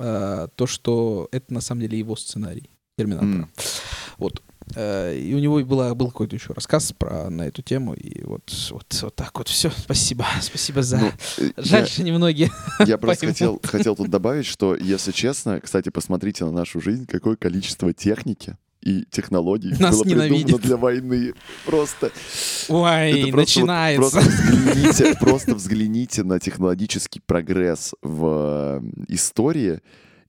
э, 0.00 0.48
то, 0.54 0.66
что 0.66 1.28
это 1.32 1.52
на 1.52 1.60
самом 1.60 1.82
деле 1.82 1.98
его 1.98 2.16
сценарий 2.16 2.70
Терминатора. 2.96 3.30
М. 3.30 3.50
Вот. 4.16 4.42
Э, 4.74 5.18
И 5.18 5.34
у 5.34 5.38
него 5.38 5.60
была, 5.64 5.94
был 5.94 6.08
какой-то 6.08 6.36
еще 6.36 6.52
рассказ 6.52 6.92
про, 6.92 7.30
на 7.30 7.42
эту 7.42 7.62
тему. 7.62 7.94
И 7.94 8.22
вот, 8.24 8.42
вот, 8.70 8.98
вот 9.02 9.14
так 9.14 9.36
вот. 9.38 9.48
Все, 9.48 9.70
спасибо. 9.76 10.24
Спасибо 10.40 10.82
за... 10.82 10.98
Ну, 10.98 11.10
Жаль, 11.56 11.80
я- 11.80 11.86
что 11.86 12.02
немногие 12.02 12.50
Я 12.86 12.98
просто 12.98 13.26
хотел, 13.28 13.60
хотел 13.62 13.96
тут 13.96 14.08
добавить, 14.10 14.46
что, 14.46 14.74
если 14.74 15.12
честно, 15.12 15.60
кстати, 15.60 15.88
посмотрите 15.90 16.44
на 16.44 16.52
нашу 16.52 16.80
жизнь, 16.80 17.06
какое 17.06 17.36
количество 17.36 17.92
техники 17.92 18.56
и 18.80 19.04
технологий 19.10 19.74
Нас 19.80 19.96
было 19.96 20.04
придумано 20.04 20.24
ненавидят. 20.28 20.60
для 20.60 20.76
войны. 20.76 21.32
Просто, 21.66 22.12
Ой, 22.68 23.10
это 23.22 23.32
просто, 23.32 23.60
вот- 23.60 23.66
начинается. 23.66 24.00
просто, 24.00 24.20
взгляните, 24.30 25.16
просто 25.18 25.54
взгляните 25.56 26.22
на 26.22 26.38
технологический 26.38 27.20
прогресс 27.20 27.94
в 28.02 28.80
э, 28.80 28.80
истории 29.08 29.80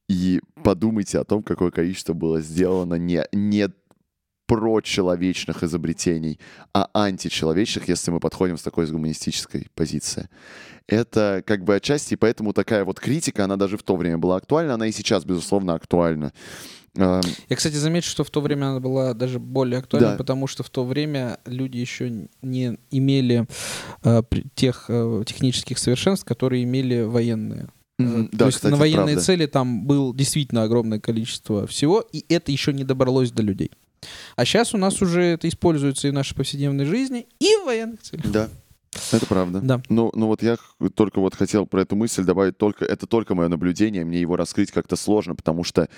и 0.10 0.42
подумайте 0.64 1.20
о 1.20 1.24
том, 1.24 1.44
какое 1.44 1.70
количество 1.70 2.14
было 2.14 2.42
сделано 2.42 2.96
не, 2.96 3.24
не 3.32 3.68
прочеловечных 4.50 5.64
изобретений, 5.64 6.40
а 6.74 6.90
античеловечных, 6.94 7.88
если 7.88 8.12
мы 8.12 8.20
подходим 8.20 8.58
с 8.58 8.64
такой 8.64 8.88
с 8.88 8.92
гуманистической 8.92 9.68
позиции. 9.76 10.28
Это 10.88 11.44
как 11.46 11.64
бы 11.64 11.76
отчасти, 11.76 12.16
и 12.16 12.18
поэтому 12.18 12.52
такая 12.54 12.84
вот 12.84 13.00
критика, 13.00 13.44
она 13.44 13.58
даже 13.58 13.78
в 13.78 13.84
то 13.84 13.96
время 13.96 14.18
была 14.18 14.38
актуальна, 14.38 14.74
она 14.74 14.88
и 14.88 14.92
сейчас, 14.92 15.24
безусловно, 15.24 15.76
актуальна. 15.76 16.34
Эм, 16.98 17.22
Я, 17.48 17.56
кстати, 17.56 17.76
замечу, 17.76 18.10
что 18.10 18.24
в 18.24 18.32
то 18.32 18.42
время 18.42 18.72
она 18.72 18.80
была 18.80 19.14
даже 19.14 19.40
более 19.40 19.78
актуальна, 19.80 20.12
Да. 20.12 20.18
потому 20.18 20.48
что 20.48 20.64
в 20.64 20.70
то 20.72 20.84
время 20.84 21.38
люди 21.46 21.78
еще 21.78 22.28
не 22.42 22.80
имели 22.90 23.46
э, 24.04 24.22
тех 24.56 24.86
э, 24.90 25.24
технических 25.28 25.78
совершенств, 25.78 26.26
которые 26.26 26.64
имели 26.64 27.04
военные. 27.04 27.68
Мгм. 28.00 28.22
Э, 28.24 28.30
Да, 28.32 28.38
То 28.40 28.46
есть 28.48 28.58
кстати, 28.58 28.72
на 28.72 28.78
военные 28.78 29.06
правда. 29.16 29.22
цели 29.22 29.46
там 29.46 29.86
было 29.86 30.16
действительно 30.16 30.64
огромное 30.64 31.00
количество 31.00 31.68
всего, 31.68 32.04
и 32.12 32.26
это 32.30 32.52
еще 32.52 32.74
не 32.74 32.84
добралось 32.84 33.32
до 33.32 33.44
людей. 33.44 33.70
А 34.36 34.46
сейчас 34.46 34.74
у 34.74 34.78
нас 34.78 35.02
уже 35.02 35.22
это 35.22 35.48
используется 35.48 36.08
и 36.08 36.12
в 36.12 36.14
нашей 36.14 36.36
повседневной 36.36 36.86
жизни, 36.86 37.28
и 37.40 37.56
в 37.62 37.66
военных 37.66 38.02
целях. 38.02 38.26
Да, 38.32 38.50
это 39.12 39.26
правда. 39.26 39.60
Да. 39.62 39.82
Ну, 39.90 40.12
ну 40.14 40.28
вот 40.28 40.42
я 40.42 40.58
только 40.96 41.20
вот 41.20 41.36
хотел 41.36 41.66
про 41.66 41.82
эту 41.82 41.96
мысль 41.96 42.24
добавить 42.24 42.58
только, 42.58 42.86
это 42.86 43.08
только 43.08 43.36
мое 43.36 43.48
наблюдение, 43.48 44.06
мне 44.06 44.22
его 44.22 44.36
раскрыть 44.36 44.72
как-то 44.72 44.96
сложно, 44.96 45.36
потому 45.36 45.64
что 45.64 45.90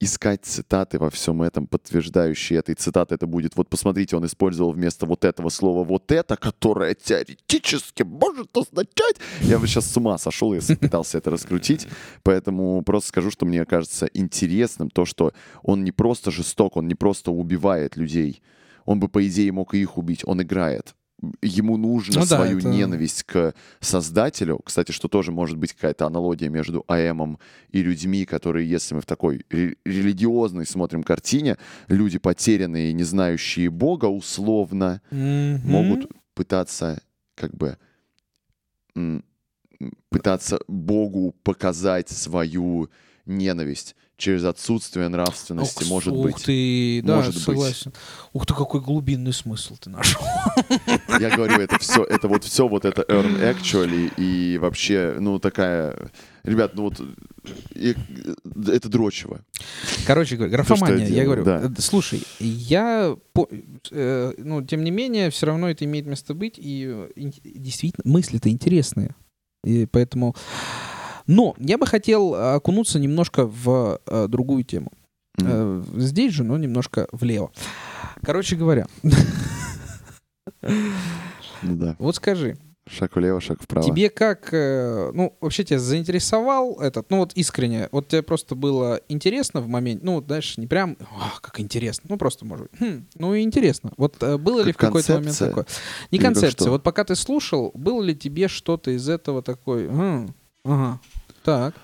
искать 0.00 0.44
цитаты 0.44 0.98
во 0.98 1.10
всем 1.10 1.42
этом, 1.42 1.66
подтверждающие 1.66 2.58
этой 2.58 2.74
цитаты, 2.74 3.16
это 3.16 3.26
будет, 3.26 3.56
вот 3.56 3.68
посмотрите, 3.68 4.16
он 4.16 4.26
использовал 4.26 4.72
вместо 4.72 5.06
вот 5.06 5.24
этого 5.24 5.48
слова 5.48 5.84
вот 5.84 6.12
это, 6.12 6.36
которое 6.36 6.94
теоретически 6.94 8.04
может 8.04 8.56
означать. 8.56 9.16
Я 9.40 9.58
бы 9.58 9.66
сейчас 9.66 9.90
с 9.90 9.96
ума 9.96 10.16
сошел, 10.18 10.54
если 10.54 10.76
пытался 10.76 11.18
это 11.18 11.30
раскрутить, 11.30 11.88
поэтому 12.22 12.82
просто 12.82 13.08
скажу, 13.08 13.30
что 13.30 13.44
мне 13.46 13.64
кажется 13.64 14.08
интересным 14.14 14.90
то, 14.90 15.04
что 15.04 15.32
он 15.62 15.84
не 15.84 15.92
просто 15.92 16.30
жесток, 16.30 16.76
он 16.76 16.86
не 16.86 16.94
просто 16.94 17.30
убивает 17.30 17.96
людей, 17.96 18.42
он 18.84 19.00
бы, 19.00 19.08
по 19.08 19.26
идее, 19.26 19.52
мог 19.52 19.74
и 19.74 19.82
их 19.82 19.98
убить, 19.98 20.22
он 20.24 20.40
играет. 20.42 20.94
Ему 21.42 21.76
нужно 21.76 22.20
Ну 22.20 22.26
да, 22.26 22.36
свою 22.36 22.58
это- 22.58 22.68
ненависть 22.68 23.24
к 23.24 23.52
создателю, 23.80 24.60
кстати, 24.64 24.92
что 24.92 25.08
тоже 25.08 25.32
может 25.32 25.56
быть 25.58 25.72
какая-то 25.72 26.06
аналогия 26.06 26.48
между 26.48 26.84
АМом 26.86 27.40
и 27.70 27.82
людьми, 27.82 28.24
которые, 28.24 28.68
если 28.70 28.94
мы 28.94 29.00
в 29.00 29.06
такой 29.06 29.44
ре- 29.50 29.74
религиозной 29.84 30.64
смотрим 30.64 31.02
картине, 31.02 31.56
люди 31.88 32.18
потерянные, 32.18 32.92
не 32.92 33.02
знающие 33.02 33.68
Бога, 33.68 34.04
условно, 34.06 35.00
Мгм. 35.10 35.60
могут 35.68 36.06
пытаться 36.34 37.00
как 37.34 37.52
бы 37.56 37.76
пытаться 40.10 40.58
Богу 40.68 41.34
показать 41.42 42.08
свою 42.08 42.90
ненависть 43.26 43.94
через 44.18 44.44
отсутствие 44.44 45.08
нравственности, 45.08 45.84
Ух, 45.84 45.88
может 45.90 46.12
ух 46.12 46.24
быть. 46.24 46.44
ты, 46.44 47.00
да, 47.04 47.16
Может 47.16 47.34
быть. 47.34 47.42
согласен. 47.44 47.92
Ух 48.32 48.44
ты, 48.46 48.52
какой 48.52 48.80
глубинный 48.80 49.32
смысл 49.32 49.76
ты 49.80 49.90
нашел. 49.90 50.20
Я 51.20 51.30
говорю, 51.34 51.60
это 51.60 51.78
все, 51.78 52.02
это 52.04 52.26
вот 52.26 52.42
все 52.44 52.66
вот 52.66 52.84
это 52.84 53.02
earn 53.02 53.40
actually 53.40 54.12
и 54.16 54.58
вообще, 54.58 55.16
ну 55.20 55.38
такая, 55.38 55.96
ребят, 56.42 56.72
ну 56.74 56.82
вот 56.82 57.00
и- 57.76 57.94
это 58.66 58.88
дрочево. 58.88 59.40
Короче 60.04 60.34
говоря, 60.36 60.58
То, 60.58 60.64
что 60.64 60.74
я 60.74 60.80
графомания, 60.80 61.08
я, 61.08 61.24
говорю. 61.24 61.44
да. 61.44 61.60
э, 61.62 61.68
Слушай, 61.80 62.22
я, 62.40 63.16
по- 63.32 63.48
э, 63.92 64.32
ну, 64.36 64.62
тем 64.66 64.82
не 64.82 64.90
менее, 64.90 65.30
все 65.30 65.46
равно 65.46 65.70
это 65.70 65.84
имеет 65.84 66.06
место 66.06 66.34
быть, 66.34 66.54
и 66.58 66.86
э, 66.88 67.08
ин- 67.14 67.32
действительно, 67.44 68.02
мысли-то 68.12 68.48
интересные. 68.50 69.14
И 69.64 69.86
поэтому... 69.86 70.34
Но 71.28 71.54
я 71.58 71.78
бы 71.78 71.86
хотел 71.86 72.34
окунуться 72.34 72.98
немножко 72.98 73.46
в 73.46 74.00
э, 74.06 74.26
другую 74.28 74.64
тему. 74.64 74.90
Э, 75.38 75.82
здесь 75.94 76.32
же, 76.32 76.42
но 76.42 76.56
немножко 76.58 77.06
влево. 77.12 77.52
Короче 78.22 78.56
говоря, 78.56 78.86
Ну 80.62 81.76
да, 81.76 81.96
вот 81.98 82.16
скажи, 82.16 82.56
шаг 82.88 83.14
влево, 83.16 83.40
шаг 83.40 83.62
вправо. 83.62 83.86
Тебе 83.86 84.10
как, 84.10 84.48
э, 84.52 85.10
ну, 85.12 85.36
вообще 85.40 85.64
тебя 85.64 85.78
заинтересовал 85.78 86.80
этот, 86.80 87.10
ну 87.10 87.18
вот 87.18 87.32
искренне, 87.34 87.88
вот 87.92 88.08
тебе 88.08 88.22
просто 88.22 88.54
было 88.54 89.00
интересно 89.08 89.60
в 89.60 89.68
моменте, 89.68 90.04
ну, 90.04 90.14
вот, 90.14 90.26
знаешь, 90.26 90.56
не 90.56 90.66
прям, 90.66 90.96
«Ах, 91.20 91.40
как 91.40 91.60
интересно, 91.60 92.06
ну 92.08 92.16
просто, 92.16 92.44
может 92.44 92.70
быть, 92.70 92.80
«Хм, 92.80 93.06
ну 93.16 93.34
и 93.34 93.42
интересно. 93.42 93.92
Вот 93.96 94.22
э, 94.22 94.38
было 94.38 94.60
ли 94.62 94.72
Как 94.72 94.76
в 94.76 94.86
какой-то 94.86 95.14
момент 95.14 95.38
такое? 95.38 95.66
Не 96.10 96.16
Или 96.18 96.24
концепция, 96.24 96.70
вот 96.70 96.82
пока 96.82 97.04
ты 97.04 97.14
слушал, 97.14 97.70
было 97.74 98.02
ли 98.02 98.16
тебе 98.16 98.48
что-то 98.48 98.90
из 98.92 99.08
этого 99.08 99.42
такой, 99.42 99.88
«Хм, 99.88 100.34
ага, 100.64 101.00
так. 101.44 101.74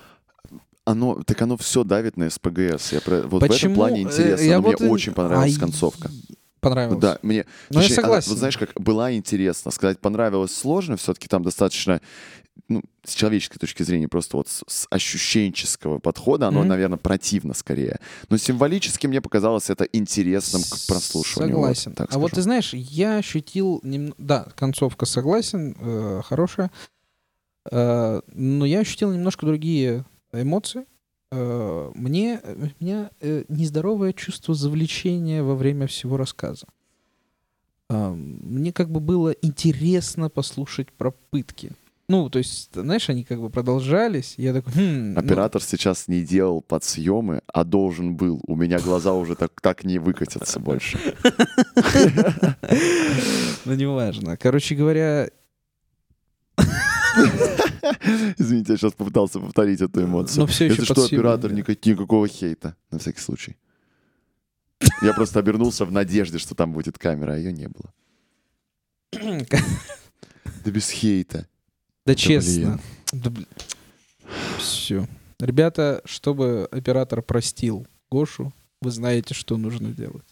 Оно, 0.83 1.23
так 1.23 1.41
оно 1.41 1.57
все 1.57 1.83
давит 1.83 2.15
на 2.15 2.29
СПГС. 2.29 2.91
Я 2.93 3.01
про- 3.01 3.21
вот 3.23 3.41
в 3.41 3.45
этом 3.45 3.47
Почему, 3.49 3.75
плане 3.75 4.01
э, 4.01 4.03
интересно, 4.03 4.43
я 4.45 4.55
но 4.57 4.61
мне 4.67 4.71
вот 4.77 4.81
и- 4.81 4.89
очень 4.89 5.13
понравилась 5.13 5.53
Ай, 5.53 5.59
концовка. 5.59 6.11
Понравилось. 6.59 6.99
Да, 6.99 7.19
мне... 7.23 7.45
Ну, 7.69 7.79
я 7.79 7.81
точнее, 7.81 7.95
она, 7.97 8.03
согласен. 8.03 8.29
вот 8.31 8.37
знаешь, 8.39 8.57
как 8.57 8.71
была 8.75 9.13
интересно. 9.13 9.71
Сказать 9.71 9.99
понравилось 9.99 10.55
сложно, 10.55 10.95
все-таки 10.97 11.27
там 11.27 11.43
достаточно, 11.43 12.01
ну, 12.67 12.81
с 13.03 13.13
человеческой 13.13 13.59
точки 13.59 13.83
зрения, 13.83 14.07
просто 14.07 14.37
вот 14.37 14.47
с, 14.47 14.63
с 14.67 14.87
ощущенческого 14.91 15.97
подхода, 15.99 16.47
оно, 16.47 16.59
Мгм. 16.61 16.69
наверное, 16.69 16.97
противно 16.97 17.53
скорее. 17.53 17.99
Но 18.29 18.37
символически 18.37 19.05
мне 19.07 19.21
показалось 19.21 19.69
это 19.69 19.83
интересным 19.85 20.61
к 20.63 20.87
прослушиванию. 20.87 21.55
вот, 21.57 21.61
Согласен. 21.63 21.93
так 21.93 22.09
а 22.13 22.17
вот 22.19 22.27
скажу. 22.29 22.35
ты 22.35 22.41
знаешь, 22.43 22.73
я 22.73 23.17
ощутил, 23.17 23.79
нем- 23.83 24.13
да, 24.19 24.47
концовка 24.55 25.05
согласен, 25.05 25.75
э, 25.79 26.21
хорошая, 26.23 26.67
Э, 26.67 26.94
но 27.71 28.65
я 28.65 28.79
ощутил 28.79 29.11
немножко 29.11 29.45
другие 29.45 30.05
эмоции. 30.31 30.85
Э, 31.31 31.91
мне, 31.95 32.39
у 32.43 32.83
меня 32.83 33.11
э, 33.19 33.43
нездоровое 33.49 34.13
чувство 34.13 34.53
завлечения 34.53 35.43
во 35.43 35.55
время 35.55 35.87
всего 35.87 36.17
рассказа. 36.17 36.67
Э, 37.89 38.11
мне 38.13 38.71
как 38.71 38.89
бы 38.89 38.99
было 38.99 39.31
интересно 39.41 40.29
послушать 40.29 40.91
про 40.93 41.11
пытки. 41.11 41.71
Ну, 42.07 42.29
то 42.29 42.37
есть, 42.37 42.69
знаешь, 42.73 43.09
они 43.09 43.23
как 43.23 43.41
бы 43.41 43.49
продолжались. 43.49 44.35
Я 44.37 44.53
такой, 44.53 44.73
хм, 44.73 45.13
ну, 45.13 45.19
Оператор 45.19 45.61
сейчас 45.61 46.07
не 46.07 46.21
делал 46.21 46.61
подсъемы, 46.61 47.41
а 47.47 47.63
должен 47.63 48.15
был. 48.15 48.41
У 48.45 48.55
меня 48.55 48.77
глаза 48.79 49.13
уже 49.13 49.35
так, 49.35 49.59
так 49.59 49.83
не 49.83 49.97
выкатятся 49.97 50.59
больше. 50.59 50.99
ну, 53.65 53.73
неважно. 53.73 54.37
Короче 54.37 54.75
говоря, 54.75 55.29
Извините, 58.37 58.73
я 58.73 58.77
сейчас 58.77 58.93
попытался 58.93 59.39
повторить 59.39 59.81
эту 59.81 60.03
эмоцию. 60.03 60.41
Но 60.41 60.47
всё 60.47 60.65
ещё 60.65 60.81
Если 60.81 60.93
что, 60.93 61.05
оператор, 61.05 61.49
да. 61.51 61.55
никак- 61.57 61.85
никакого 61.85 62.27
хейта, 62.27 62.75
на 62.91 62.99
всякий 62.99 63.21
случай. 63.21 63.55
Я 65.01 65.13
просто 65.13 65.39
обернулся 65.39 65.85
в 65.85 65.91
надежде, 65.91 66.37
что 66.37 66.55
там 66.55 66.73
будет 66.73 66.97
камера, 66.99 67.33
а 67.33 67.37
ее 67.37 67.51
не 67.53 67.67
было. 67.67 67.93
Да 70.63 70.71
без 70.71 70.89
хейта. 70.89 71.47
да 72.05 72.15
честно. 72.15 72.79
блин. 73.13 73.47
Все. 74.59 75.07
Ребята, 75.39 76.01
чтобы 76.05 76.67
оператор 76.71 77.21
простил 77.21 77.85
Гошу, 78.09 78.53
вы 78.81 78.91
знаете, 78.91 79.33
что 79.33 79.57
нужно 79.57 79.89
делать. 79.89 80.25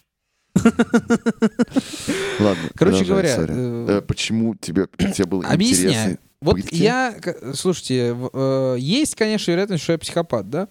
Ладно, 2.40 2.70
Короче 2.76 3.06
говоря, 3.06 3.36
э, 3.40 3.86
Э, 3.90 4.02
почему 4.02 4.56
тебе, 4.56 4.88
тебе 4.98 5.26
было 5.26 5.44
Объясняю. 5.46 5.90
интересно? 5.92 6.18
Вот 6.44 6.56
пытки? 6.56 6.76
я, 6.76 7.16
слушайте, 7.54 8.16
э, 8.34 8.76
есть, 8.80 9.16
конечно, 9.16 9.52
вероятность, 9.52 9.84
что 9.84 9.94
я 9.94 9.98
психопат, 9.98 10.50
да? 10.50 10.68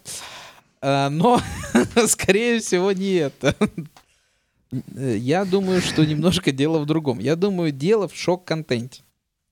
Э, 0.81 1.09
Но, 1.09 1.41
скорее 2.07 2.61
всего, 2.61 2.93
не 2.93 3.15
это. 3.15 3.57
Э, 4.97 5.17
Я 5.17 5.45
думаю, 5.45 5.81
что 5.81 6.05
немножко 6.05 6.53
дело 6.53 6.79
в 6.79 6.87
другом. 6.87 7.19
Я 7.19 7.37
думаю, 7.37 7.73
дело 7.73 8.09
в 8.09 8.15
шок-контенте, 8.15 9.03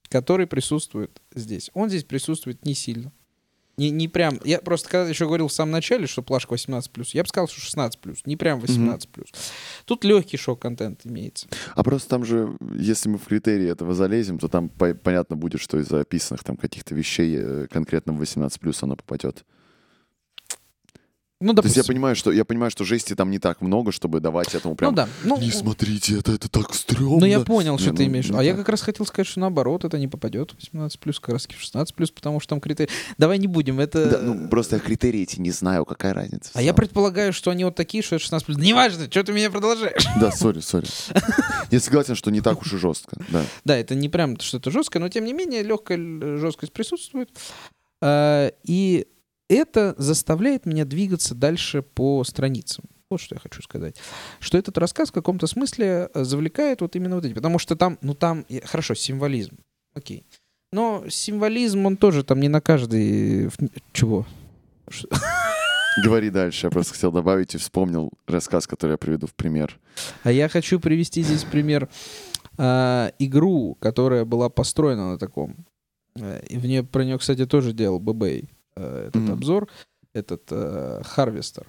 который 0.08 0.46
присутствует 0.46 1.20
здесь. 1.34 1.70
Он 1.74 1.88
здесь 1.88 2.04
присутствует 2.04 2.64
не 2.64 2.74
сильно. 2.74 3.12
Не, 3.76 3.90
не 3.90 4.08
прям. 4.08 4.38
Я 4.44 4.58
просто 4.58 4.88
когда 4.88 5.08
еще 5.08 5.26
говорил 5.26 5.48
в 5.48 5.52
самом 5.52 5.72
начале, 5.72 6.06
что 6.06 6.22
плашка 6.22 6.54
18+, 6.54 6.88
я 7.12 7.22
бы 7.22 7.28
сказал, 7.28 7.48
что 7.48 7.60
16+, 7.60 8.18
не 8.26 8.36
прям 8.36 8.60
18+. 8.60 9.06
Тут 9.86 10.04
легкий 10.04 10.36
шок-контент 10.36 11.00
имеется. 11.04 11.46
А 11.74 11.82
просто 11.82 12.08
там 12.10 12.24
же, 12.24 12.56
если 12.74 13.08
мы 13.08 13.18
в 13.18 13.24
критерии 13.24 13.68
этого 13.70 13.94
залезем, 13.94 14.38
то 14.38 14.48
там 14.48 14.68
по- 14.68 14.94
понятно 14.94 15.36
будет, 15.36 15.60
что 15.60 15.78
из 15.78 15.90
описанных 15.90 16.44
там 16.44 16.56
каких-то 16.56 16.94
вещей 16.94 17.34
э, 17.38 17.66
конкретно 17.70 18.12
в 18.12 18.20
18+, 18.20 18.58
оно 18.82 18.96
попадет. 18.96 19.44
Ну, 21.42 21.54
То 21.54 21.62
есть 21.62 21.76
я 21.76 21.84
понимаю, 21.84 22.14
что 22.16 22.30
я 22.32 22.44
понимаю, 22.44 22.70
что 22.70 22.84
жести 22.84 23.14
там 23.14 23.30
не 23.30 23.38
так 23.38 23.62
много, 23.62 23.92
чтобы 23.92 24.20
давать 24.20 24.54
этому 24.54 24.74
прям. 24.74 24.90
Ну 24.90 24.96
да. 24.96 25.08
Ну, 25.24 25.38
Не 25.40 25.50
смотрите, 25.50 26.18
это, 26.18 26.32
это 26.32 26.50
так 26.50 26.74
стрёмно. 26.74 27.20
Ну, 27.20 27.24
я 27.24 27.40
понял, 27.40 27.78
что 27.78 27.90
Не, 27.92 27.96
ты 27.96 28.02
ну, 28.04 28.08
имеешь. 28.10 28.24
в 28.26 28.28
виду. 28.28 28.34
ну 28.36 28.40
А 28.40 28.44
я 28.44 28.50
так. 28.52 28.60
как 28.60 28.68
раз 28.68 28.82
хотел 28.82 29.06
сказать, 29.06 29.26
что 29.26 29.40
наоборот, 29.40 29.84
это 29.86 29.98
не 29.98 30.06
попадет 30.06 30.50
в 30.50 30.56
18 30.56 31.00
плюс, 31.00 31.18
как 31.18 31.30
раз 31.32 31.46
в 31.46 31.58
16 31.58 31.94
плюс, 31.94 32.10
потому 32.10 32.40
что 32.40 32.50
там 32.50 32.60
критерии. 32.60 32.90
Давай 33.16 33.38
не 33.38 33.46
будем, 33.46 33.80
это. 33.80 34.04
Да, 34.04 34.18
ну, 34.18 34.48
просто 34.48 34.76
я 34.76 34.80
критерии 34.80 35.22
эти 35.22 35.40
не 35.40 35.50
знаю, 35.50 35.86
какая 35.86 36.12
разница. 36.12 36.50
А 36.52 36.60
я 36.60 36.74
предполагаю, 36.74 37.32
что 37.32 37.50
они 37.50 37.64
вот 37.64 37.74
такие, 37.74 38.02
что 38.02 38.16
это 38.16 38.22
16 38.24 38.44
плюс. 38.46 38.58
Неважно, 38.58 39.06
что 39.10 39.24
ты 39.24 39.32
меня 39.32 39.50
продолжаешь. 39.50 40.04
Да, 40.20 40.30
сори, 40.32 40.60
сори. 40.60 40.86
Я 41.70 41.80
согласен, 41.80 42.16
что 42.16 42.30
не 42.30 42.40
так 42.42 42.60
уж 42.60 42.72
и 42.74 42.76
жестко. 42.76 43.16
Да. 43.30 43.44
Да, 43.64 43.76
это 43.78 43.94
не 43.94 44.08
прям 44.08 44.38
что-то 44.40 44.70
жесткое, 44.70 45.00
но 45.00 45.08
тем 45.08 45.24
не 45.24 45.32
менее 45.32 45.62
легкая 45.62 45.96
жесткость 46.38 46.72
присутствует. 46.72 47.30
А, 48.02 48.52
И 48.64 49.06
это 49.54 49.94
заставляет 49.98 50.66
меня 50.66 50.84
двигаться 50.84 51.34
дальше 51.34 51.82
по 51.82 52.24
страницам. 52.24 52.84
Вот 53.10 53.20
что 53.20 53.34
я 53.34 53.40
хочу 53.40 53.60
сказать. 53.62 53.96
Что 54.38 54.56
этот 54.58 54.78
рассказ 54.78 55.08
в 55.08 55.12
каком-то 55.12 55.46
смысле 55.48 56.08
э, 56.14 56.24
завлекает 56.24 56.80
вот 56.80 56.94
именно 56.96 57.16
вот 57.16 57.24
эти. 57.24 57.34
Потому 57.34 57.58
что 57.58 57.74
там, 57.76 57.98
ну 58.02 58.14
там, 58.14 58.44
э, 58.48 58.60
хорошо, 58.64 58.94
символизм. 58.94 59.56
Окей. 59.94 60.24
Но 60.72 61.04
символизм, 61.08 61.86
он 61.86 61.96
тоже 61.96 62.22
там 62.22 62.38
не 62.40 62.48
на 62.48 62.60
каждый... 62.60 63.48
в- 63.48 63.56
Чего? 63.92 64.26
Говори 66.04 66.30
дальше. 66.30 66.66
Я 66.66 66.70
просто 66.70 66.94
хотел 66.94 67.10
добавить 67.12 67.54
и 67.54 67.58
вспомнил 67.58 68.10
рассказ, 68.26 68.66
который 68.66 68.92
я 68.92 68.98
приведу 68.98 69.26
в 69.26 69.34
пример. 69.34 69.78
А 70.22 70.30
я 70.30 70.48
хочу 70.48 70.78
привести 70.78 71.22
здесь 71.22 71.42
пример 71.44 71.88
а, 72.56 73.12
игру, 73.18 73.76
которая 73.80 74.24
была 74.24 74.48
построена 74.48 75.10
на 75.12 75.18
таком. 75.18 75.56
Э, 76.16 76.40
И 76.48 76.56
в 76.58 76.64
нее 76.66 76.84
про 76.84 77.04
нее, 77.04 77.18
кстати, 77.18 77.44
тоже 77.46 77.72
делал 77.72 77.98
Бэбэй 77.98 78.44
э, 78.44 78.46
этот 78.80 79.22
Мгм. 79.22 79.32
обзор, 79.32 79.68
этот 80.12 80.42
э, 80.50 81.02
Харвестер. 81.04 81.66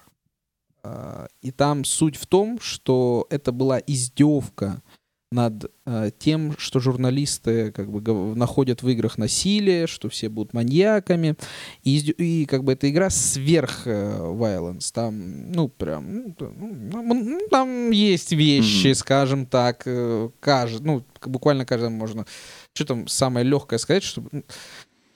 А, 0.84 1.28
И 1.42 1.50
там 1.52 1.84
суть 1.84 2.16
в 2.16 2.26
том, 2.26 2.58
что 2.60 3.26
это 3.30 3.52
была 3.52 3.78
издевка 3.78 4.82
над 5.30 5.70
э, 5.86 6.10
тем, 6.18 6.54
что 6.58 6.78
журналисты 6.78 7.72
как 7.72 7.90
бы 7.90 8.34
находят 8.36 8.82
в 8.82 8.88
играх 8.90 9.16
насилие, 9.16 9.86
что 9.86 10.10
все 10.10 10.28
будут 10.28 10.52
маньяками. 10.52 11.36
И, 11.84 11.96
и 12.00 12.44
как 12.44 12.64
бы 12.64 12.72
эта 12.74 12.90
игра 12.90 13.08
сверх 13.08 13.86
э, 13.86 14.18
violence. 14.18 14.92
Там, 14.92 15.50
ну, 15.52 15.68
прям, 15.68 16.12
ну, 16.12 16.34
ну, 16.38 17.14
м, 17.14 17.48
там 17.48 17.90
есть 17.92 18.32
вещи, 18.32 18.88
Мгм. 18.88 18.94
скажем 18.94 19.46
так, 19.46 19.84
э, 19.86 20.28
кажд- 20.42 20.82
ну, 20.82 21.02
буквально 21.24 21.64
каждому 21.64 21.96
можно. 21.96 22.26
Что 22.74 22.84
там 22.86 23.06
самое 23.08 23.46
легкое 23.46 23.78
сказать, 23.78 24.02
чтобы, 24.02 24.28
ну, 24.32 24.42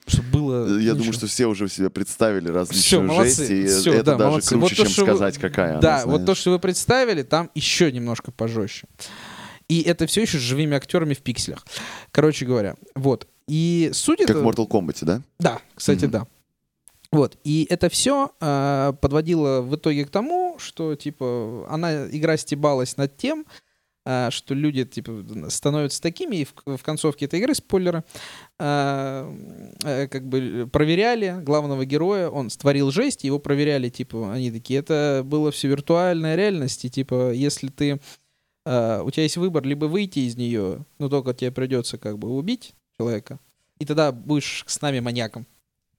чтобы 0.07 0.29
было... 0.29 0.79
Я 0.79 0.93
ну, 0.93 0.99
думаю, 0.99 1.13
что 1.13 1.27
все 1.27 1.45
уже 1.45 1.67
себе 1.69 1.89
представили 1.89 2.45
Всё, 2.47 2.53
различные 2.53 3.01
молодцы, 3.01 3.35
жести, 3.35 3.53
и 3.53 3.65
всё, 3.67 3.93
это 3.93 4.03
да, 4.03 4.15
даже 4.15 4.29
молодцы. 4.29 4.49
круче, 4.49 4.61
Вот 4.61 4.69
то, 4.69 4.75
чем 4.75 4.87
что 4.87 5.01
вы- 5.05 5.07
сказать, 5.07 5.37
какая 5.37 5.71
она, 5.71 5.79
Да, 5.81 6.03
вот 6.05 6.25
то, 6.25 6.35
что 6.35 6.51
вы 6.51 6.59
представили, 6.59 7.23
там 7.23 7.51
еще 7.55 7.91
немножко 7.91 8.31
пожестче. 8.31 8.87
И 9.67 9.81
это 9.81 10.07
все 10.07 10.21
еще 10.21 10.37
с 10.37 10.41
живыми 10.41 10.75
актерами 10.77 11.13
в 11.13 11.19
пикселях. 11.19 11.65
Короче 12.11 12.45
говоря, 12.45 12.75
вот. 12.95 13.27
И 13.47 13.89
суть 13.93 14.19
Как 14.25 14.37
в 14.37 14.45
Mortal 14.47 14.67
Kombat, 14.67 14.97
да? 15.01 15.21
Да, 15.39 15.59
кстати, 15.75 16.03
Мгм. 16.05 16.11
да. 16.11 16.27
Вот. 17.11 17.37
И 17.43 17.65
это 17.69 17.89
все 17.89 18.31
подводило 19.01 19.61
в 19.61 19.75
итоге 19.75 20.05
к 20.05 20.09
тому, 20.09 20.55
что, 20.59 20.95
типа, 20.95 21.65
она, 21.69 22.07
игра 22.07 22.35
стебалась 22.37 22.97
над 22.97 23.15
тем, 23.17 23.45
а, 23.47 23.51
что 24.31 24.53
люди, 24.53 24.85
типа, 24.85 25.25
становятся 25.49 26.01
такими, 26.01 26.37
и 26.37 26.45
в, 26.45 26.77
в 26.77 26.83
концовке 26.83 27.25
этой 27.25 27.39
игры, 27.39 27.53
спойлеры, 27.53 28.03
а, 28.57 29.29
э, 29.83 30.07
как 30.07 30.27
бы 30.27 30.69
проверяли 30.71 31.35
главного 31.41 31.85
героя, 31.85 32.29
он 32.29 32.49
створил 32.49 32.91
жесть, 32.91 33.25
его 33.25 33.37
проверяли, 33.39 33.89
типа, 33.89 34.33
они 34.33 34.51
такие, 34.51 34.79
это 34.79 35.23
было 35.25 35.51
все 35.51 35.67
виртуальная 35.67 36.35
реальность, 36.35 36.85
и, 36.85 36.89
типа, 36.89 37.33
если 37.33 37.67
ты, 37.67 37.99
а, 38.65 39.03
у 39.03 39.11
тебя 39.11 39.23
есть 39.23 39.37
выбор, 39.37 39.63
либо 39.63 39.85
выйти 39.85 40.19
из 40.19 40.37
нее, 40.37 40.85
но 40.99 41.09
только 41.09 41.33
тебе 41.33 41.51
придется, 41.51 41.97
как 41.97 42.17
бы, 42.17 42.29
убить 42.29 42.75
человека, 42.97 43.39
и 43.79 43.85
тогда 43.85 44.13
будешь 44.13 44.63
с 44.67 44.81
нами 44.81 45.01
маньяком. 45.01 45.45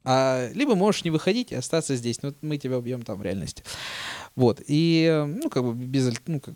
А, 0.04 0.48
либо 0.54 0.74
можешь 0.74 1.04
не 1.04 1.10
выходить 1.10 1.52
и 1.52 1.56
остаться 1.56 1.94
здесь, 1.94 2.22
но 2.22 2.32
мы 2.40 2.56
тебя 2.56 2.78
убьем 2.78 3.02
там 3.02 3.18
в 3.18 3.22
реальности. 3.22 3.62
Вот. 4.36 4.62
И, 4.66 5.06
э, 5.10 5.24
ну, 5.24 5.50
как 5.50 5.64
бы 5.64 5.74
без, 5.74 6.14
ну, 6.26 6.40
как 6.40 6.54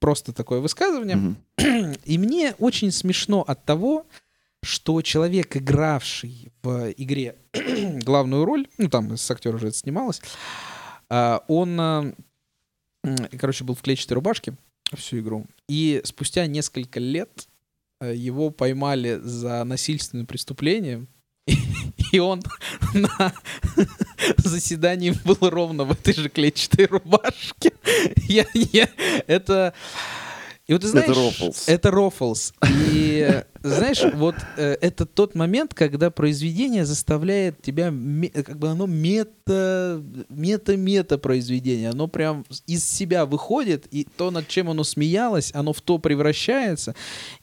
просто 0.00 0.32
такое 0.32 0.60
высказывание. 0.60 1.16
Мгм. 1.16 1.94
И 2.04 2.18
мне 2.18 2.54
очень 2.58 2.90
смешно 2.90 3.42
от 3.42 3.64
того, 3.64 4.06
что 4.62 5.00
человек, 5.02 5.56
игравший 5.56 6.52
в 6.62 6.90
игре 6.96 7.36
главную 8.04 8.44
роль, 8.44 8.66
ну, 8.78 8.88
там 8.88 9.16
с 9.16 9.30
актером 9.30 9.56
уже 9.56 9.68
это 9.68 9.76
снималось, 9.76 10.20
а, 11.08 11.44
он, 11.48 11.80
а, 11.80 12.14
короче, 13.38 13.64
был 13.64 13.74
в 13.74 13.82
клетчатой 13.82 14.16
рубашке 14.16 14.54
всю 14.94 15.20
игру. 15.20 15.46
И 15.68 16.00
спустя 16.04 16.46
несколько 16.46 16.98
лет 16.98 17.48
э, 18.00 18.14
его 18.14 18.50
поймали 18.50 19.20
за 19.22 19.62
насильственное 19.64 20.26
преступление, 20.26 21.06
и 22.12 22.18
он 22.18 22.42
на 22.94 23.32
заседании 24.38 25.14
был 25.24 25.38
ровно 25.40 25.84
в 25.84 25.92
этой 25.92 26.14
же 26.14 26.28
клетчатой 26.28 26.86
рубашке. 26.86 27.72
Я, 28.28 28.46
я, 28.54 28.88
это... 29.26 29.74
И 30.66 30.72
вот 30.72 30.82
ты 30.82 30.88
знаешь, 30.88 31.08
Это 31.08 31.20
Рофлс. 31.20 31.68
Это 31.68 31.90
Рофлс. 31.90 32.52
И 32.92 33.42
знаешь, 33.62 34.02
вот 34.14 34.34
э, 34.56 34.76
это 34.80 35.06
тот 35.06 35.34
момент, 35.34 35.74
когда 35.74 36.10
произведение 36.10 36.84
заставляет 36.84 37.60
тебя, 37.62 37.92
как 38.42 38.58
бы 38.58 38.68
оно 38.68 38.86
мета, 38.86 40.02
мета-мета 40.28 41.18
произведение, 41.18 41.90
оно 41.90 42.08
прям 42.08 42.44
из 42.66 42.84
себя 42.84 43.26
выходит, 43.26 43.86
и 43.90 44.06
то, 44.16 44.30
над 44.30 44.48
чем 44.48 44.70
оно 44.70 44.84
смеялось, 44.84 45.50
оно 45.54 45.72
в 45.72 45.80
то 45.80 45.98
превращается, 45.98 46.94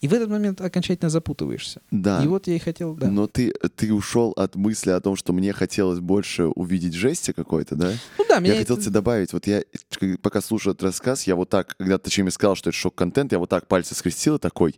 и 0.01 0.07
в 0.07 0.13
этот 0.13 0.29
момент 0.29 0.61
окончательно 0.61 1.09
запутываешься. 1.09 1.81
Да. 1.91 2.23
И 2.23 2.27
вот 2.27 2.47
я 2.47 2.55
и 2.55 2.59
хотел, 2.59 2.95
да. 2.95 3.09
Но 3.09 3.27
ты, 3.27 3.53
ты 3.75 3.93
ушел 3.93 4.31
от 4.31 4.55
мысли 4.55 4.91
о 4.91 4.99
том, 4.99 5.15
что 5.15 5.33
мне 5.33 5.53
хотелось 5.53 5.99
больше 5.99 6.45
увидеть 6.45 6.93
жести 6.93 7.31
какой-то, 7.31 7.75
да? 7.75 7.93
Ну 8.17 8.25
да, 8.27 8.39
меня 8.39 8.53
Я 8.53 8.59
хотел 8.59 8.75
это- 8.75 8.85
тебе 8.85 8.93
добавить, 8.93 9.33
вот 9.33 9.45
я, 9.47 9.63
пока 10.21 10.41
слушаю 10.41 10.73
этот 10.73 10.83
рассказ, 10.83 11.27
я 11.27 11.35
вот 11.35 11.49
так, 11.49 11.75
когда 11.77 11.97
ты 11.97 12.21
мне 12.21 12.31
сказал, 12.31 12.55
что 12.55 12.69
это 12.69 12.77
шок-контент, 12.77 13.31
я 13.31 13.39
вот 13.39 13.49
так 13.49 13.67
пальцы 13.67 13.93
скрестил 13.93 14.35
и 14.35 14.39
такой, 14.39 14.75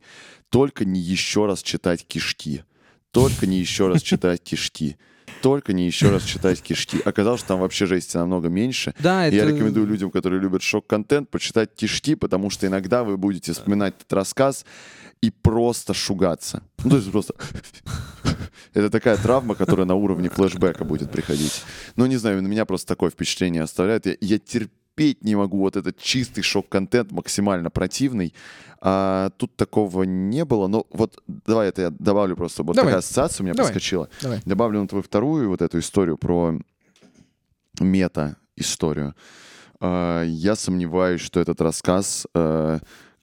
только 0.49 0.83
не 0.83 0.99
еще 0.99 1.28
раз 1.45 1.61
читать 1.63 2.05
кишки, 2.07 2.63
только 3.11 3.45
не 3.47 3.59
еще 3.59 3.87
раз 3.87 4.01
читать 4.01 4.41
кишки, 4.43 4.97
только 5.41 5.73
не 5.73 5.85
еще 5.85 6.09
раз 6.09 6.23
читать 6.23 6.61
кишки. 6.61 6.99
Оказалось, 7.05 7.39
что 7.39 7.49
там 7.49 7.59
вообще 7.59 7.85
жести 7.85 8.17
намного 8.17 8.49
меньше. 8.49 8.93
Да, 8.99 9.27
И 9.27 9.35
Я 9.35 9.43
это- 9.43 9.53
рекомендую 9.53 9.85
людям, 9.87 10.11
которые 10.11 10.41
любят 10.41 10.61
шок-контент, 10.61 11.29
почитать 11.29 11.73
кишки, 11.75 12.15
потому 12.15 12.49
что 12.49 12.67
иногда 12.67 13.03
вы 13.03 13.17
будете 13.17 13.53
вспоминать 13.53 13.95
этот 13.97 14.11
рассказ 14.13 14.65
и 15.21 15.29
просто 15.31 15.93
шугаться. 15.93 16.61
Ну, 16.83 16.89
то 16.91 16.95
есть 16.97 17.11
просто... 17.11 17.35
Это 18.73 18.89
такая 18.89 19.17
травма, 19.17 19.55
которая 19.55 19.85
на 19.85 19.95
уровне 19.95 20.29
флешбека 20.29 20.85
будет 20.85 21.11
приходить. 21.11 21.63
Ну, 21.95 22.05
не 22.05 22.17
знаю, 22.17 22.41
на 22.41 22.47
меня 22.47 22.65
просто 22.65 22.87
такое 22.87 23.09
впечатление 23.09 23.63
оставляет. 23.63 24.05
Я, 24.05 24.15
я 24.21 24.39
терпеть 24.39 25.23
не 25.23 25.35
могу 25.35 25.59
вот 25.59 25.75
этот 25.75 25.97
чистый 25.97 26.41
шок-контент, 26.41 27.11
максимально 27.11 27.69
противный. 27.69 28.33
А 28.81 29.31
тут 29.37 29.55
такого 29.55 30.03
не 30.03 30.45
было. 30.45 30.67
Но 30.67 30.85
вот 30.91 31.21
давай 31.27 31.69
это 31.69 31.81
я 31.83 31.89
добавлю 31.89 32.35
просто. 32.35 32.63
Вот 32.63 32.75
Давай. 32.75 32.89
такая 32.91 32.99
ассоциация 32.99 33.43
у 33.43 33.45
меня 33.45 33.53
Давай. 33.53 33.71
проскочила. 33.71 34.09
Давай. 34.21 34.41
Добавлю 34.45 34.81
на 34.81 34.87
твою 34.87 35.03
вторую 35.03 35.49
вот 35.49 35.61
эту 35.61 35.79
историю 35.79 36.17
про 36.17 36.57
мета-историю. 37.79 39.15
А, 39.79 40.23
Я 40.23 40.55
сомневаюсь, 40.55 41.21
что 41.21 41.39
этот 41.39 41.61
рассказ 41.61 42.27
э, 42.33 42.79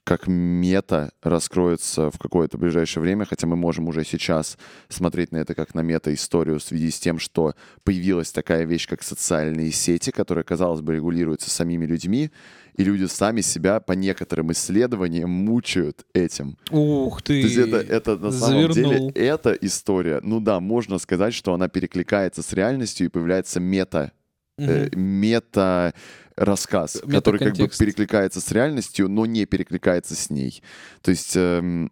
как 0.07 0.25
мета 0.25 1.11
раскроется 1.21 2.09
в 2.11 2.17
какое-то 2.17 2.57
ближайшее 2.57 3.01
время, 3.01 3.25
хотя 3.25 3.45
мы 3.45 3.57
можем 3.57 3.89
уже 3.89 4.05
сейчас 4.05 4.57
смотреть 4.87 5.33
на 5.33 5.37
это 5.37 5.53
как 5.53 5.75
на 5.75 5.81
мета-историю 5.81 6.59
в 6.59 6.63
связи 6.63 6.91
с 6.91 6.97
тем, 6.97 7.19
что 7.19 7.55
появилась 7.83 8.31
такая 8.31 8.63
вещь, 8.63 8.87
как 8.87 9.03
социальные 9.03 9.73
сети, 9.73 10.11
которая, 10.11 10.45
казалось 10.45 10.79
бы, 10.79 10.95
регулируется 10.95 11.49
самими 11.49 11.85
людьми, 11.85 12.31
и 12.77 12.85
люди 12.85 13.03
сами 13.03 13.41
себя 13.41 13.81
по 13.81 13.91
некоторым 13.91 14.53
исследованиям 14.53 15.29
мучают 15.29 16.05
этим. 16.13 16.57
Ух 16.71 17.21
ты! 17.21 17.41
То 17.41 17.47
есть 17.47 17.57
это, 17.57 17.77
это 17.77 18.15
на 18.15 18.31
самом 18.31 18.71
завернул. 18.71 19.11
деле, 19.11 19.27
эта 19.27 19.51
история, 19.59 20.21
ну 20.23 20.39
да, 20.39 20.61
можно 20.61 20.99
сказать, 20.99 21.33
что 21.33 21.53
она 21.53 21.67
перекликается 21.67 22.43
с 22.43 22.53
реальностью 22.53 23.07
и 23.07 23.09
появляется 23.09 23.59
мета, 23.59 24.13
э, 24.57 24.89
мета 24.93 25.93
рассказ, 26.35 27.01
который 27.09 27.39
как 27.39 27.57
бы 27.57 27.67
перекликается 27.67 28.41
с 28.41 28.51
реальностью, 28.51 29.09
но 29.09 29.25
не 29.25 29.45
перекликается 29.45 30.15
с 30.15 30.29
ней. 30.29 30.61
То 31.01 31.11
есть 31.11 31.35
эм, 31.35 31.91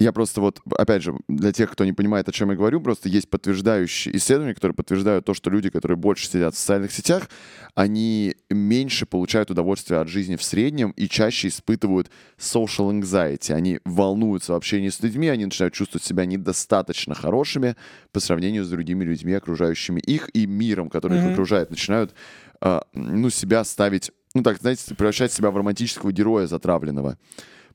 я 0.00 0.12
просто 0.12 0.40
вот, 0.40 0.60
опять 0.78 1.02
же, 1.02 1.14
для 1.28 1.52
тех, 1.52 1.70
кто 1.70 1.84
не 1.84 1.92
понимает, 1.92 2.26
о 2.26 2.32
чем 2.32 2.50
я 2.50 2.56
говорю, 2.56 2.80
просто 2.80 3.10
есть 3.10 3.28
подтверждающие 3.28 4.16
исследования, 4.16 4.54
которые 4.54 4.74
подтверждают 4.74 5.26
то, 5.26 5.34
что 5.34 5.50
люди, 5.50 5.68
которые 5.68 5.98
больше 5.98 6.26
сидят 6.26 6.54
в 6.54 6.58
социальных 6.58 6.90
сетях, 6.90 7.28
они 7.74 8.34
меньше 8.48 9.04
получают 9.04 9.50
удовольствие 9.50 10.00
от 10.00 10.08
жизни 10.08 10.36
в 10.36 10.42
среднем 10.42 10.92
и 10.92 11.06
чаще 11.06 11.48
испытывают 11.48 12.10
social 12.38 12.90
anxiety. 12.90 13.52
Они 13.52 13.78
волнуются 13.84 14.54
в 14.54 14.56
общении 14.56 14.88
с 14.88 15.00
людьми, 15.02 15.28
они 15.28 15.44
начинают 15.44 15.74
чувствовать 15.74 16.02
себя 16.02 16.24
недостаточно 16.24 17.14
хорошими 17.14 17.76
по 18.10 18.20
сравнению 18.20 18.64
с 18.64 18.70
другими 18.70 19.04
людьми, 19.04 19.34
окружающими 19.34 20.00
их 20.00 20.30
и 20.32 20.46
миром, 20.46 20.88
который 20.88 21.18
их 21.18 21.24
Мгм. 21.24 21.32
окружает. 21.32 21.70
Начинают, 21.70 22.14
а, 22.62 22.84
ну, 22.94 23.28
себя 23.28 23.64
ставить, 23.64 24.12
ну, 24.34 24.42
так, 24.42 24.60
знаете, 24.60 24.94
превращать 24.94 25.30
себя 25.30 25.50
в 25.50 25.56
романтического 25.58 26.10
героя 26.10 26.46
затравленного. 26.46 27.18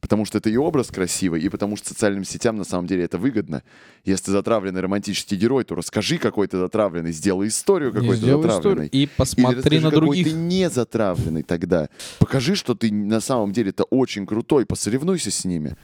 Потому 0.05 0.23
что 0.25 0.37
это 0.37 0.51
и 0.51 0.55
образ 0.57 0.91
красивый, 0.91 1.41
и 1.41 1.49
потому 1.49 1.75
что 1.77 1.89
социальным 1.89 2.23
сетям 2.25 2.57
на 2.57 2.63
самом 2.63 2.85
деле 2.85 3.03
это 3.05 3.17
выгодно. 3.17 3.63
Если 4.03 4.25
ты 4.25 4.31
затравленный 4.33 4.79
романтический 4.79 5.35
герой, 5.35 5.63
то 5.63 5.73
расскажи, 5.73 6.19
какой 6.19 6.47
ты 6.47 6.59
затравленный, 6.59 7.11
сделай 7.11 7.47
историю, 7.47 7.91
какой 7.91 8.09
ты 8.15 8.25
затравленный. 8.27 8.85
историю 8.85 8.89
И 8.91 9.07
посмотри 9.17 9.57
расскажи, 9.57 9.79
на 9.81 9.89
какой 9.89 10.05
других. 10.05 10.27
ты 10.27 10.33
не 10.33 10.69
затравленный 10.69 11.41
тогда. 11.41 11.89
Покажи, 12.19 12.53
что 12.53 12.75
ты 12.75 12.91
на 12.93 13.19
самом 13.19 13.51
деле-то 13.51 13.83
очень 13.85 14.27
крутой, 14.27 14.67
посоревнуйся 14.67 15.31
с 15.31 15.43
ними. 15.43 15.75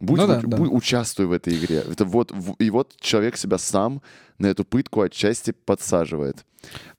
Будь, 0.00 0.20
Ну 0.20 0.26
да, 0.26 0.40
в- 0.40 0.46
да. 0.46 0.56
будь- 0.58 0.70
участвуй 0.70 1.24
в 1.24 1.32
этой 1.32 1.56
игре. 1.56 1.82
Это 1.90 2.04
вот, 2.04 2.34
и 2.58 2.68
вот 2.68 2.92
человек 3.00 3.38
себя 3.38 3.56
сам 3.56 4.02
на 4.38 4.48
эту 4.48 4.64
пытку 4.66 5.00
отчасти 5.00 5.54
подсаживает. 5.64 6.44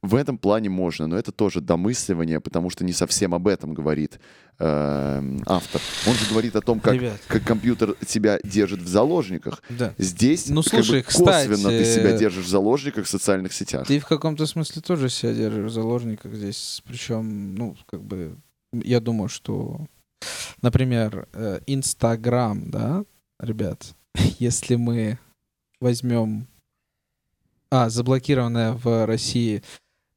В 0.02 0.16
этом 0.16 0.38
плане 0.38 0.70
можно, 0.70 1.08
но 1.08 1.18
это 1.18 1.32
тоже 1.32 1.62
домысливание, 1.62 2.40
потому 2.40 2.70
что 2.70 2.84
не 2.84 2.94
совсем 2.94 3.34
об 3.34 3.48
этом 3.48 3.74
говорит 3.74 4.20
эм, 4.60 5.42
автор. 5.46 5.82
Он 6.08 6.14
же 6.14 6.30
говорит 6.30 6.56
о 6.56 6.62
том, 6.62 6.80
как, 6.80 6.94
Ребят. 6.94 7.20
как 7.28 7.44
компьютер 7.44 7.96
тебя 8.06 8.40
держит 8.44 8.82
в 8.82 8.88
заложниках. 8.88 9.62
Да. 9.70 9.94
Здесь 9.98 10.48
Ну, 10.48 10.62
как 10.64 10.84
слушай, 10.84 11.00
бы 11.00 11.04
косвенно 11.04 11.56
кстати, 11.56 11.78
ты 11.78 11.86
себя 11.86 12.18
держишь 12.18 12.46
в 12.46 12.50
заложниках 12.50 13.06
в 13.06 13.10
социальных 13.10 13.54
сетях. 13.54 13.88
Ты 13.88 14.00
в 14.00 14.08
каком-то 14.08 14.46
смысле 14.46 14.82
тоже 14.82 15.10
себя 15.10 15.34
держишь 15.34 15.72
в 15.72 15.74
заложниках 15.74 16.34
здесь. 16.34 16.82
Причем, 16.86 17.56
ну, 17.56 17.76
как 17.86 18.04
бы, 18.04 18.38
я 18.74 19.00
думаю, 19.00 19.30
что, 19.30 19.86
например, 20.62 21.28
э, 21.34 21.60
Инстаграм, 21.68 22.70
да, 22.70 23.04
ребят, 23.40 23.96
если 24.40 24.76
мы 24.76 25.20
возьмем... 25.80 26.48
А, 27.70 27.90
заблокированная 27.90 28.74
в 28.74 29.06
России 29.06 29.64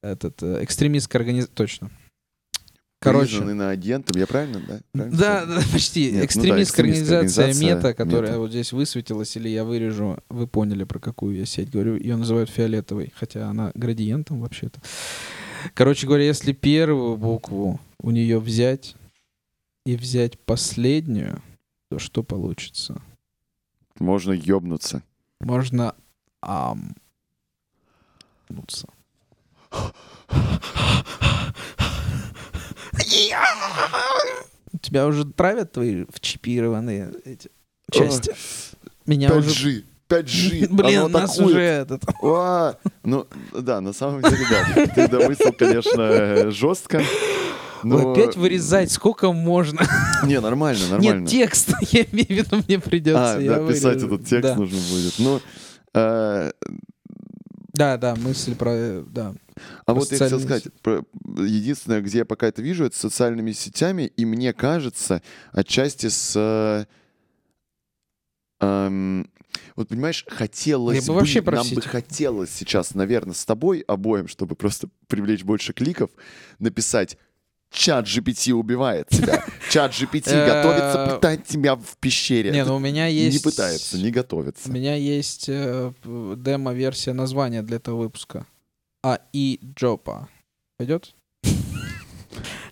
этот 0.03 0.43
э, 0.43 0.65
экстремистская 0.65 1.21
организация... 1.21 1.55
Точно. 1.55 1.91
Короче, 3.01 3.41
на 3.41 3.71
агентом, 3.71 4.21
я 4.21 4.27
правильно, 4.27 4.61
да? 4.61 4.81
Правильно 4.93 5.17
Да, 5.17 5.47
да, 5.47 5.61
почти. 5.73 6.05
Нет, 6.05 6.13
ну 6.13 6.19
да, 6.19 6.25
экстремистская 6.27 6.63
экстремистская 6.63 7.19
организация, 7.19 7.45
организация 7.47 7.77
Мета, 7.77 7.95
которая 7.95 8.31
Мета. 8.33 8.41
вот 8.41 8.51
здесь 8.51 8.73
высветилась, 8.73 9.37
или 9.37 9.49
я 9.49 9.65
вырежу, 9.65 10.19
вы 10.29 10.47
поняли, 10.47 10.85
про 10.85 10.99
какую 10.99 11.37
я 11.37 11.47
сеть 11.47 11.71
говорю. 11.71 11.97
Ее 11.97 12.17
называют 12.17 12.51
фиолетовой, 12.51 13.11
хотя 13.17 13.49
она 13.49 13.73
градиентом 13.75 14.41
вообще-то. 14.43 14.81
Короче 15.73 16.07
говоря, 16.07 16.25
если 16.25 16.53
первую 16.53 17.17
букву 17.17 17.81
у 18.01 18.11
нее 18.11 18.39
взять 18.39 18.97
и 19.87 19.97
взять 19.97 20.39
последнюю, 20.39 21.43
то 21.89 21.99
что 21.99 22.23
получится? 22.23 23.01
Можно 23.99 24.33
ёбнуться. 24.33 25.03
Можно 25.41 25.95
ам. 26.43 26.95
Нуться. 28.51 28.87
Тебя 34.81 35.07
уже 35.07 35.25
травят 35.25 35.73
твои 35.73 36.05
вчипированные 36.13 37.13
эти 37.25 37.51
части? 37.91 38.35
Меня 39.07 39.33
уже 39.35 39.51
5G. 39.51 39.85
5G. 40.09 40.69
Блин, 40.71 40.99
оно 41.01 41.09
нас 41.09 41.31
атакует. 41.35 41.51
уже 41.51 41.61
этот... 41.61 42.03
А, 42.23 42.77
ну, 43.05 43.27
да, 43.53 43.81
на 43.81 43.93
самом 43.93 44.23
деле, 44.23 44.45
да. 44.51 44.87
Ты 44.87 45.09
домыслил, 45.09 45.53
конечно, 45.53 46.51
жестко. 46.51 47.03
Но... 47.83 48.13
Опять 48.13 48.37
вырезать, 48.37 48.91
сколько 48.91 49.33
можно? 49.33 49.87
Не, 50.25 50.41
нормально, 50.41 50.87
нормально. 50.91 51.21
Нет, 51.21 51.31
текст, 51.31 51.73
я 51.93 52.03
имею 52.13 52.27
в 52.27 52.31
виду, 52.31 52.63
мне 52.67 52.79
придется. 52.79 53.37
А, 53.37 53.41
да, 53.41 53.67
писать 53.67 54.03
этот 54.03 54.27
текст 54.27 54.43
Да. 54.51 54.55
нужно 54.57 54.79
будет. 54.91 55.15
Ну, 55.19 55.41
э, 55.95 56.51
Да, 57.81 57.97
да, 57.97 58.15
мысль 58.15 58.55
про... 58.55 58.73
э, 58.75 59.05
Да. 59.07 59.35
А 59.87 59.95
вот 59.95 60.13
я 60.13 60.19
хотел 60.19 60.39
сказать, 60.39 60.65
про- 60.83 61.03
единственное, 61.39 62.03
где 62.03 62.19
я 62.19 62.25
пока 62.27 62.47
это 62.47 62.61
вижу, 62.61 62.85
это 62.85 62.95
с 62.95 63.01
социальными 63.01 63.53
сетями, 63.53 64.03
и 64.03 64.27
мне 64.27 64.53
кажется, 64.53 65.23
отчасти 65.53 66.09
с... 66.09 66.35
э, 66.37 66.85
эм, 68.63 69.31
вот 69.77 69.89
понимаешь, 69.89 70.27
хотелось 70.29 71.07
Я 71.07 71.11
бы 71.11 71.15
вообще 71.19 71.41
нам 71.41 71.67
бы 71.75 71.81
хотелось 71.81 72.51
сейчас, 72.51 72.95
наверное, 72.95 73.33
с 73.33 73.47
тобой 73.47 73.81
обоим, 73.89 74.29
чтобы 74.29 74.57
просто 74.57 74.91
привлечь 75.07 75.45
больше 75.45 75.73
кликов, 75.73 76.11
написать 76.59 77.17
Чат 77.71 78.07
GPT 78.07 78.53
убивает 78.53 79.09
тебя. 79.09 79.45
Чат 79.71 79.93
GPT 79.93 80.47
готовится 80.47 81.07
Э, 81.09 81.15
пытать 81.15 81.47
тебя 81.47 81.77
в 81.77 81.97
пещере. 81.99 82.51
Не, 82.51 82.65
ну 82.65 82.77
у 82.77 82.79
меня 82.79 83.07
есть... 83.07 83.39
Не 83.45 83.51
пытается, 83.51 83.97
не 83.99 84.11
готовится. 84.11 84.69
У 84.69 84.73
меня 84.73 84.97
есть 84.97 85.47
э, 85.49 85.93
демо-версия 86.05 87.13
названия 87.13 87.63
для 87.63 87.77
этого 87.77 87.97
выпуска. 88.03 88.47
АИ 89.03 89.59
Джопа. 89.63 90.29
Пойдет? 90.77 91.15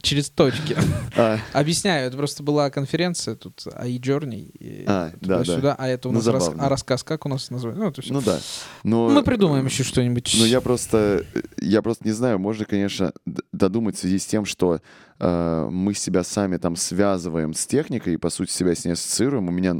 Через 0.08 0.30
точки. 0.30 0.74
А, 1.16 1.38
Объясняю, 1.52 2.06
это 2.08 2.16
просто 2.16 2.42
была 2.42 2.70
конференция 2.70 3.34
тут 3.34 3.62
АИ 3.74 3.98
Journey. 3.98 4.50
и 4.58 4.84
А, 4.86 5.10
да, 5.20 5.38
да. 5.38 5.42
туда-сюда. 5.44 5.74
А 5.78 5.86
это 5.88 6.08
у 6.08 6.12
Ну, 6.12 6.18
нас 6.18 6.26
рас- 6.28 6.50
а 6.58 6.68
рассказ 6.68 7.02
как 7.04 7.26
у 7.26 7.28
нас 7.28 7.50
называется? 7.50 8.02
Ну, 8.08 8.14
ну 8.14 8.22
да. 8.22 8.38
Но, 8.84 9.08
Мы 9.10 9.22
придумаем 9.22 9.66
еще 9.66 9.84
что-нибудь. 9.84 10.34
Ну, 10.38 10.46
я 10.46 10.60
просто, 10.60 11.24
я 11.60 11.82
просто 11.82 12.06
не 12.06 12.12
знаю, 12.12 12.38
можно, 12.38 12.64
конечно, 12.64 13.12
додумать 13.52 13.96
в 13.96 13.98
связи 13.98 14.18
с 14.18 14.24
тем, 14.26 14.44
что 14.46 14.80
э, 15.20 15.68
мы 15.70 15.92
себя 15.94 16.24
сами 16.24 16.56
там 16.56 16.74
связываем 16.76 17.52
с 17.52 17.66
техникой 17.66 18.14
и, 18.14 18.16
по 18.16 18.30
сути, 18.30 18.50
себя 18.50 18.74
с 18.74 18.84
ней 18.84 18.92
ассоциируем. 18.92 19.48
У 19.48 19.52
меня 19.52 19.76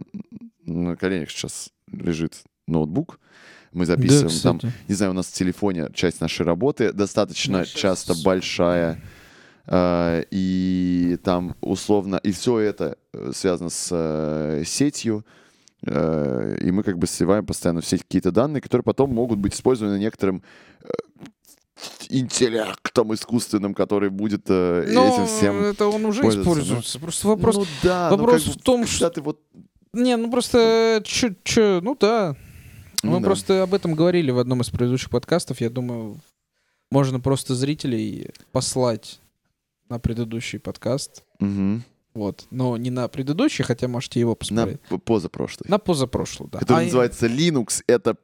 на 0.67 0.97
коленях 0.97 1.31
сейчас 1.31 1.71
лежит 1.91 2.35
ноутбук. 2.67 3.19
Мы 3.73 3.87
Да, 3.87 3.97
записываем 3.97 4.41
там, 4.41 4.59
кстати. 4.59 4.75
не 4.89 4.95
знаю, 4.95 5.13
у 5.13 5.15
нас 5.15 5.27
в 5.27 5.33
телефоне 5.33 5.89
часть 5.95 6.21
нашей 6.21 6.45
работы 6.45 6.93
достаточно 6.93 7.59
Ну, 7.61 7.65
часто 7.65 8.15
с- 8.15 8.23
большая. 8.23 8.95
э, 8.95 8.99
и 9.71 11.19
там 11.23 11.55
условно, 11.61 12.21
и 12.23 12.33
все 12.33 12.59
это 12.59 12.97
э, 13.13 13.33
связано 13.35 13.69
с 13.71 13.89
э, 13.93 14.63
сетью, 14.65 15.27
э, 15.87 16.59
и 16.63 16.71
мы 16.71 16.83
как 16.83 16.99
бы 16.99 17.07
сливаем 17.07 17.45
постоянно 17.45 17.81
в 17.83 17.87
сеть 17.87 18.03
какие-то 18.03 18.31
данные, 18.31 18.63
которые 18.63 18.83
потом 18.83 19.13
могут 19.13 19.39
быть 19.39 19.55
использованы 19.55 19.99
некоторым 19.99 20.43
интеллектом 22.09 23.15
искусственным, 23.15 23.75
который 23.75 24.11
будет 24.11 24.45
э, 24.49 24.87
Ну, 24.91 25.07
этим 25.15 25.27
всем... 25.27 25.63
это 25.63 25.87
он 25.87 26.05
уже 26.07 26.23
используется. 26.23 26.99
Просто 26.99 27.29
вопрос... 27.29 27.57
ну 27.57 27.67
да, 27.83 28.09
ну 28.11 28.17
вопрос 28.17 28.45
как 28.45 28.55
бы, 28.55 28.61
в 28.61 28.63
том, 28.63 28.81
когда 28.83 28.93
что- 28.95 29.11
ты 29.11 29.21
вот... 29.21 29.41
Не, 29.93 30.17
ну 30.17 30.31
просто... 30.31 31.01
Чё, 31.05 31.31
чё, 31.45 31.81
ну 31.83 31.97
да. 31.99 32.37
Ну 33.03 33.13
Мы 33.13 33.21
да. 33.21 33.25
просто 33.27 33.63
об 33.63 33.75
этом 33.75 33.95
говорили 33.95 34.31
в 34.31 34.39
одном 34.39 34.61
из 34.61 34.71
предыдущих 34.71 35.11
подкастов. 35.11 35.61
Я 35.61 35.71
думаю, 35.71 36.17
можно 36.91 37.21
просто 37.21 37.55
зрителей 37.55 38.31
послать 38.53 39.21
на 39.89 39.99
предыдущий 39.99 40.59
подкаст. 40.59 41.25
Мгм. 41.41 41.85
Вот. 42.15 42.47
Но 42.51 42.77
не 42.77 42.91
на 42.91 43.07
предыдущий, 43.09 43.65
хотя 43.65 43.87
можете 43.89 44.19
его 44.21 44.33
На 44.33 44.37
посмотреть. 44.37 44.81
п- 44.83 44.99
позапрошлый. 44.99 45.67
На, 45.71 45.79
позапрошлую, 45.79 46.51
да. 46.51 46.59
Который 46.59 46.81
А- 46.83 46.85
называется 46.85 47.27
Linux. 47.27 47.83
Это. 47.87 48.17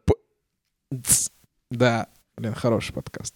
Да, 1.71 2.09
блин, 2.37 2.55
хороший 2.55 2.93
подкаст. 2.93 3.35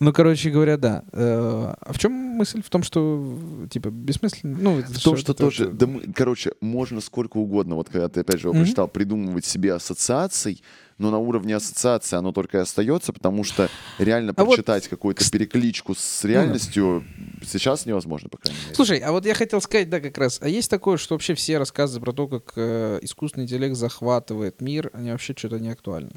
Ну, 0.00 0.12
короче 0.12 0.50
говоря, 0.50 0.76
да. 0.76 1.04
Э, 1.12 1.74
А 1.80 1.92
в 1.92 1.98
чем 1.98 2.12
мысль? 2.12 2.62
В 2.62 2.70
том, 2.70 2.82
что, 2.82 3.38
типа, 3.70 3.88
бессмысленно? 3.90 4.56
Ну, 4.58 4.76
В 4.82 5.02
том, 5.02 5.16
что 5.16 5.34
тоже, 5.34 5.68
да 5.68 5.88
короче, 6.14 6.52
можно 6.60 7.00
сколько 7.00 7.36
угодно, 7.38 7.74
вот 7.74 7.88
когда 7.88 8.08
ты 8.08 8.20
опять 8.20 8.40
же 8.40 8.50
прочитал, 8.50 8.88
придумывать 8.88 9.44
себе 9.44 9.74
ассоциаций, 9.74 10.62
но 10.98 11.10
на 11.10 11.18
уровне 11.18 11.56
ассоциации 11.56 12.16
оно 12.16 12.32
только 12.32 12.58
и 12.58 12.60
остается, 12.60 13.12
потому 13.12 13.44
что 13.44 13.68
реально 13.98 14.32
А 14.36 14.44
вот, 14.44 14.54
прочитать 14.54 14.88
какую-то 14.88 15.28
перекличку 15.30 15.94
с 15.94 16.24
реальностью 16.24 17.04
сейчас 17.44 17.86
невозможно, 17.86 18.28
по 18.28 18.38
крайней 18.38 18.60
мере. 18.62 18.74
Слушай, 18.74 18.98
а 18.98 19.10
вот 19.10 19.26
я 19.26 19.34
хотел 19.34 19.60
сказать, 19.60 19.90
да, 19.90 20.00
как 20.00 20.16
раз, 20.18 20.38
а 20.40 20.48
есть 20.48 20.70
такое, 20.70 20.96
что 20.96 21.14
вообще 21.14 21.34
все 21.34 21.58
рассказы 21.58 22.00
про 22.00 22.12
то, 22.12 22.28
как 22.28 22.52
э, 22.56 22.98
искусственный 23.02 23.44
интеллект 23.46 23.74
захватывает 23.76 24.60
мир, 24.60 24.90
они 24.92 25.10
вообще 25.10 25.34
что-то 25.36 25.58
не 25.58 25.70
актуальны? 25.70 26.12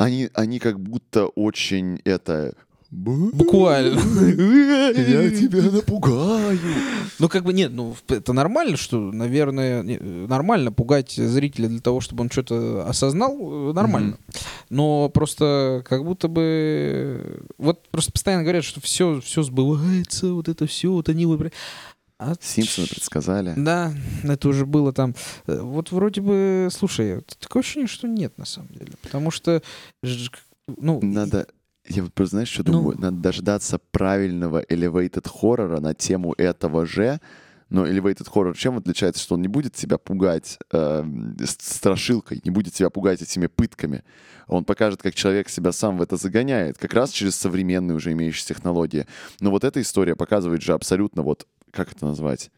Они, 0.00 0.30
они 0.32 0.58
как 0.58 0.80
будто 0.80 1.26
очень 1.26 2.00
это... 2.04 2.54
Буквально. 2.90 4.00
Я 4.00 5.30
тебя 5.36 5.70
напугаю. 5.70 6.58
Ну, 7.18 7.28
как 7.28 7.44
бы 7.44 7.52
нет, 7.52 7.70
ну, 7.70 7.94
это 8.08 8.32
нормально, 8.32 8.76
что, 8.76 8.98
наверное, 8.98 9.82
не, 9.82 9.96
э, 9.96 10.26
нормально 10.26 10.72
пугать 10.72 11.12
зрителя 11.12 11.68
для 11.68 11.80
того, 11.80 12.00
чтобы 12.00 12.22
он 12.22 12.30
что-то 12.30 12.88
осознал, 12.88 13.36
э, 13.70 13.72
нормально. 13.74 14.16
Но 14.70 15.08
просто 15.10 15.84
как 15.86 16.02
будто 16.04 16.26
бы... 16.28 16.42
э, 16.42 17.40
Вот 17.58 17.86
просто 17.90 18.10
постоянно 18.10 18.42
говорят, 18.42 18.64
что 18.64 18.80
все, 18.80 19.20
все 19.20 19.42
сбывается, 19.42 20.32
вот 20.32 20.48
это 20.48 20.66
все, 20.66 20.90
вот 20.90 21.08
они... 21.10 21.26
выбрали. 21.26 21.52
А 22.22 22.34
Симпсоны 22.38 22.86
предсказали. 22.86 23.54
Да, 23.56 23.94
это 24.24 24.48
уже 24.50 24.66
было 24.66 24.92
там. 24.92 25.14
Э, 25.46 25.60
Вот 25.60 25.90
вроде 25.90 26.20
бы, 26.20 26.68
слушай, 26.70 27.22
такое 27.38 27.62
ощущение, 27.62 27.88
что 27.88 28.06
нет 28.06 28.36
на 28.36 28.44
самом 28.44 28.68
деле. 28.68 28.92
Потому 29.02 29.30
что, 29.30 29.62
ну, 30.76 31.00
Надо... 31.02 31.46
Я 31.88 32.02
вот 32.02 32.12
просто, 32.12 32.36
знаешь, 32.36 32.48
что 32.50 32.62
Ну. 32.66 32.72
думаю? 32.72 33.00
Надо 33.00 33.16
дождаться 33.16 33.80
правильного 33.90 34.62
elevated 34.64 35.26
хоррора 35.26 35.80
на 35.80 35.94
тему 35.94 36.34
этого 36.36 36.84
же. 36.84 37.20
Но 37.70 37.86
elevated 37.86 38.28
хоррор 38.30 38.54
чем 38.54 38.76
отличается? 38.76 39.22
Что 39.22 39.36
он 39.36 39.42
не 39.42 39.48
будет 39.48 39.74
тебя 39.74 39.96
пугать 39.96 40.58
э, 40.72 41.04
страшилкой, 41.46 42.40
не 42.44 42.50
будет 42.50 42.74
тебя 42.74 42.90
пугать 42.90 43.22
этими 43.22 43.46
пытками. 43.46 44.02
Он 44.46 44.64
покажет, 44.64 45.00
как 45.02 45.14
человек 45.14 45.48
себя 45.48 45.72
сам 45.72 45.96
в 45.96 46.02
это 46.02 46.16
загоняет, 46.16 46.76
как 46.78 46.92
раз 46.92 47.10
через 47.10 47.36
современные 47.36 47.94
уже 47.96 48.12
имеющиеся 48.12 48.48
технологии. 48.54 49.06
Но 49.40 49.50
вот 49.50 49.64
эта 49.64 49.80
история 49.80 50.16
показывает 50.16 50.60
же 50.62 50.72
абсолютно 50.74 51.22
вот, 51.22 51.46
как 51.72 51.92
это 51.92 52.06
назвать? 52.06 52.50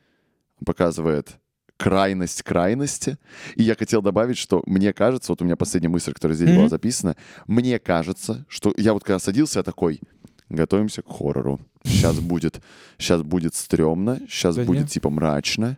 Показывает 0.64 1.38
крайность 1.76 2.42
крайности. 2.44 3.18
И 3.56 3.64
я 3.64 3.74
хотел 3.74 4.02
добавить, 4.02 4.38
что 4.38 4.62
мне 4.66 4.92
кажется, 4.92 5.32
вот 5.32 5.42
у 5.42 5.44
меня 5.44 5.56
последняя 5.56 5.88
мысль, 5.88 6.12
которая 6.12 6.36
здесь 6.36 6.48
Мгм. 6.50 6.56
была 6.58 6.68
записана, 6.68 7.16
мне 7.48 7.78
кажется, 7.80 8.44
что 8.48 8.72
я 8.76 8.92
вот 8.92 9.02
когда 9.02 9.18
садился, 9.18 9.58
я 9.58 9.62
такой, 9.64 10.00
готовимся 10.48 11.02
к 11.02 11.08
хоррору. 11.08 11.60
Сейчас 11.84 12.20
будет, 12.20 12.60
сейчас 12.98 13.22
будет 13.22 13.54
стрёмно, 13.56 14.20
сейчас 14.28 14.54
Да 14.56 14.64
будет 14.64 14.82
нет. 14.82 14.90
типа 14.90 15.10
мрачно. 15.10 15.76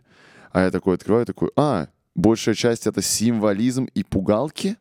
А 0.51 0.61
я 0.61 0.69
такой 0.71 0.95
открываю, 0.95 1.25
такой, 1.25 1.49
а, 1.55 1.87
большая 2.13 2.53
часть 2.55 2.85
это 2.85 3.01
символизм 3.01 3.85
и 3.95 4.03
пугалки. 4.03 4.77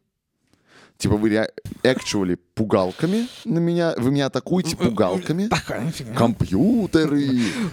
Типа 0.99 1.17
вы 1.17 1.47
actually 1.83 2.39
пугалками 2.55 3.27
на 3.45 3.59
меня, 3.59 3.95
вы 3.99 4.11
меня 4.11 4.27
атакуете 4.27 4.77
пугалками. 4.77 5.49
такая 5.49 5.91
фигня. 5.91 6.15
Компьютеры. 6.15 7.21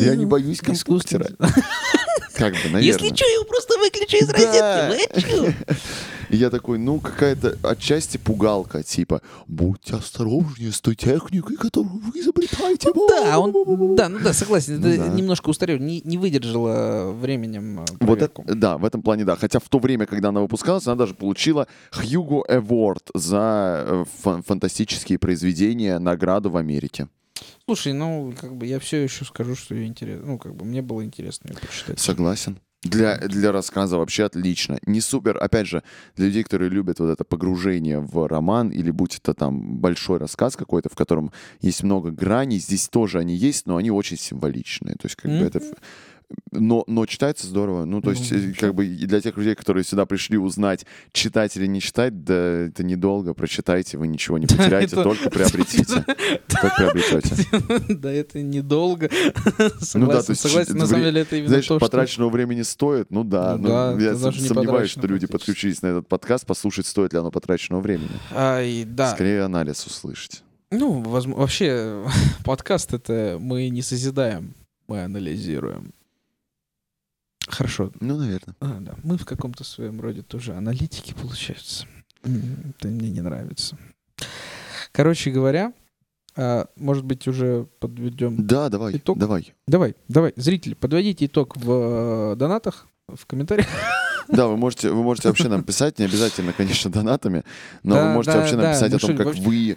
Я 0.00 0.14
не 0.16 0.24
боюсь 0.24 0.60
компьютера. 0.60 1.28
Как 2.34 2.54
бы, 2.54 2.58
наверное. 2.70 2.82
Если 2.82 3.14
что, 3.14 3.26
его 3.26 3.44
просто 3.44 3.78
выключи 3.78 4.16
из 4.16 4.30
розетки. 4.30 5.76
И 6.32 6.36
я 6.36 6.50
такой, 6.50 6.78
ну, 6.78 6.98
какая-то 6.98 7.58
отчасти 7.62 8.16
пугалка, 8.16 8.82
типа, 8.82 9.20
будьте 9.46 9.94
осторожнее 9.96 10.72
с 10.72 10.80
той 10.80 10.96
техникой, 10.96 11.56
которую 11.56 11.98
вы 11.98 12.18
изобретаете. 12.20 12.88
Да, 13.22 13.38
он, 13.38 13.94
да, 13.94 14.08
ну 14.08 14.18
да, 14.18 14.32
согласен, 14.32 14.80
Ну 14.80 14.96
да. 14.96 15.08
немножко 15.08 15.50
устарел, 15.50 15.78
не, 15.78 16.00
не 16.04 16.16
выдержала 16.18 17.12
временем 17.12 17.80
э, 17.80 17.84
Вот 17.84 17.98
проверку. 17.98 18.42
это, 18.46 18.54
да, 18.54 18.78
в 18.78 18.84
этом 18.84 19.02
плане 19.02 19.24
да. 19.24 19.36
Хотя 19.36 19.58
в 19.60 19.68
то 19.68 19.78
время, 19.78 20.06
когда 20.06 20.30
она 20.30 20.40
выпускалась, 20.40 20.86
она 20.86 20.96
даже 20.96 21.14
получила 21.14 21.66
Hugo 21.92 22.40
Award 22.48 23.10
за 23.14 23.84
э, 23.86 24.04
фан- 24.24 24.42
фантастические 24.42 25.18
произведения, 25.18 25.98
награду 25.98 26.50
в 26.50 26.56
Америке. 26.56 27.08
Слушай, 27.66 27.92
ну, 27.92 28.32
как 28.40 28.56
бы 28.56 28.66
я 28.66 28.78
все 28.78 29.02
еще 29.02 29.24
скажу, 29.24 29.54
что 29.54 29.74
ее 29.74 29.86
интересно. 29.86 30.26
Ну, 30.26 30.38
как 30.38 30.54
бы 30.54 30.64
мне 30.64 30.80
было 30.82 31.04
интересно 31.04 31.50
ее 31.50 31.56
почитать. 31.58 31.98
Согласен. 32.00 32.58
Для, 32.82 33.16
для 33.16 33.52
рассказа 33.52 33.96
вообще 33.96 34.24
отлично. 34.24 34.78
Не 34.86 35.00
супер, 35.00 35.38
опять 35.40 35.68
же, 35.68 35.84
для 36.16 36.26
людей, 36.26 36.42
которые 36.42 36.68
любят 36.68 36.98
вот 36.98 37.10
это 37.10 37.22
погружение 37.22 38.00
в 38.00 38.26
роман, 38.26 38.70
или 38.70 38.90
будь 38.90 39.18
это 39.18 39.34
там 39.34 39.76
большой 39.78 40.18
рассказ 40.18 40.56
какой-то, 40.56 40.88
в 40.88 40.96
котором 40.96 41.30
есть 41.60 41.84
много 41.84 42.10
граней, 42.10 42.58
здесь 42.58 42.88
тоже 42.88 43.20
они 43.20 43.36
есть, 43.36 43.66
но 43.66 43.76
они 43.76 43.92
очень 43.92 44.16
символичные. 44.18 44.94
То 44.96 45.06
есть 45.06 45.14
как 45.14 45.30
бы 45.30 45.36
Мгм. 45.36 45.46
это... 45.46 45.60
Но, 46.50 46.84
но 46.86 47.06
читается 47.06 47.46
здорово. 47.46 47.84
Ну, 47.84 48.00
то 48.00 48.10
есть, 48.10 48.30
Ну, 48.30 48.38
э, 48.38 48.52
как 48.52 48.74
бы 48.74 48.86
для 48.86 49.20
тех 49.20 49.36
людей, 49.36 49.54
которые 49.54 49.84
сюда 49.84 50.06
пришли 50.06 50.36
узнать, 50.38 50.86
читать 51.12 51.56
или 51.56 51.66
не 51.66 51.80
читать, 51.80 52.24
да 52.24 52.34
это 52.66 52.84
недолго, 52.84 53.34
прочитайте, 53.34 53.98
вы 53.98 54.06
ничего 54.08 54.38
не 54.38 54.46
потеряете, 54.48 54.96
только 55.02 55.30
приобретите. 55.30 56.04
Только 56.48 56.74
приобретете. 56.76 57.46
Да, 58.02 58.10
это 58.10 58.42
недолго. 58.42 59.10
Ну 59.58 59.70
Согласен, 59.80 60.32
есть 60.32 60.42
согласен. 60.42 60.76
На 60.76 60.86
самом 60.86 61.04
деле 61.04 61.20
это 61.22 61.36
именно 61.36 61.48
Знаешь, 61.48 61.68
потраченного 61.68 62.30
времени 62.30 62.62
стоит? 62.62 63.10
Ну 63.10 63.24
да. 63.24 63.56
Ну 63.56 63.98
я 63.98 64.16
сомневаюсь, 64.16 64.90
что 64.90 65.06
люди 65.06 65.26
подключились 65.26 65.82
на 65.82 65.88
этот 65.88 66.08
подкаст, 66.08 66.46
послушать, 66.46 66.86
стоит 66.86 67.12
ли 67.12 67.18
оно 67.18 67.30
потраченного 67.30 67.80
времени. 67.80 68.10
Скорее 69.14 69.42
анализ 69.42 69.86
услышать. 69.86 70.42
Ну, 70.70 71.02
вообще, 71.02 72.02
подкаст 72.44 72.94
это 72.94 73.36
мы 73.38 73.68
не 73.68 73.82
созидаем, 73.82 74.54
мы 74.88 75.02
анализируем. 75.02 75.92
Хорошо. 77.48 77.90
Ну, 78.00 78.16
наверное. 78.16 78.54
А, 78.60 78.78
да. 78.80 78.94
Мы 79.02 79.16
в 79.18 79.24
каком-то 79.24 79.64
своем 79.64 80.00
роде 80.00 80.22
тоже 80.22 80.54
аналитики, 80.54 81.14
получается. 81.20 81.86
Это 82.22 82.88
мне 82.88 83.10
не 83.10 83.20
нравится. 83.20 83.76
Короче 84.92 85.30
говоря, 85.30 85.72
а, 86.36 86.66
может 86.76 87.04
быть, 87.04 87.26
уже 87.28 87.66
подведем. 87.80 88.46
Да, 88.46 88.68
давай, 88.68 88.96
Итог? 88.96 89.18
давай. 89.18 89.54
Давай, 89.66 89.96
давай, 90.08 90.32
зрители, 90.36 90.74
подводите 90.74 91.26
итог 91.26 91.56
в 91.56 92.32
э, 92.32 92.36
донатах, 92.36 92.86
в 93.08 93.26
комментариях. 93.26 93.66
Да, 94.28 94.46
вы 94.46 94.56
можете, 94.56 94.90
вы 94.90 95.02
можете 95.02 95.28
вообще 95.28 95.48
нам 95.48 95.64
писать, 95.64 95.98
не 95.98 96.04
обязательно, 96.04 96.52
конечно, 96.52 96.90
донатами, 96.90 97.42
но 97.82 97.96
Да, 97.96 98.06
вы 98.06 98.12
можете 98.14 98.32
да, 98.32 98.38
вообще 98.38 98.56
да, 98.56 98.62
написать 98.68 98.90
ну 98.92 98.96
о 98.96 99.00
том, 99.00 99.16
как 99.16 99.26
вообще- 99.26 99.42
вы 99.42 99.76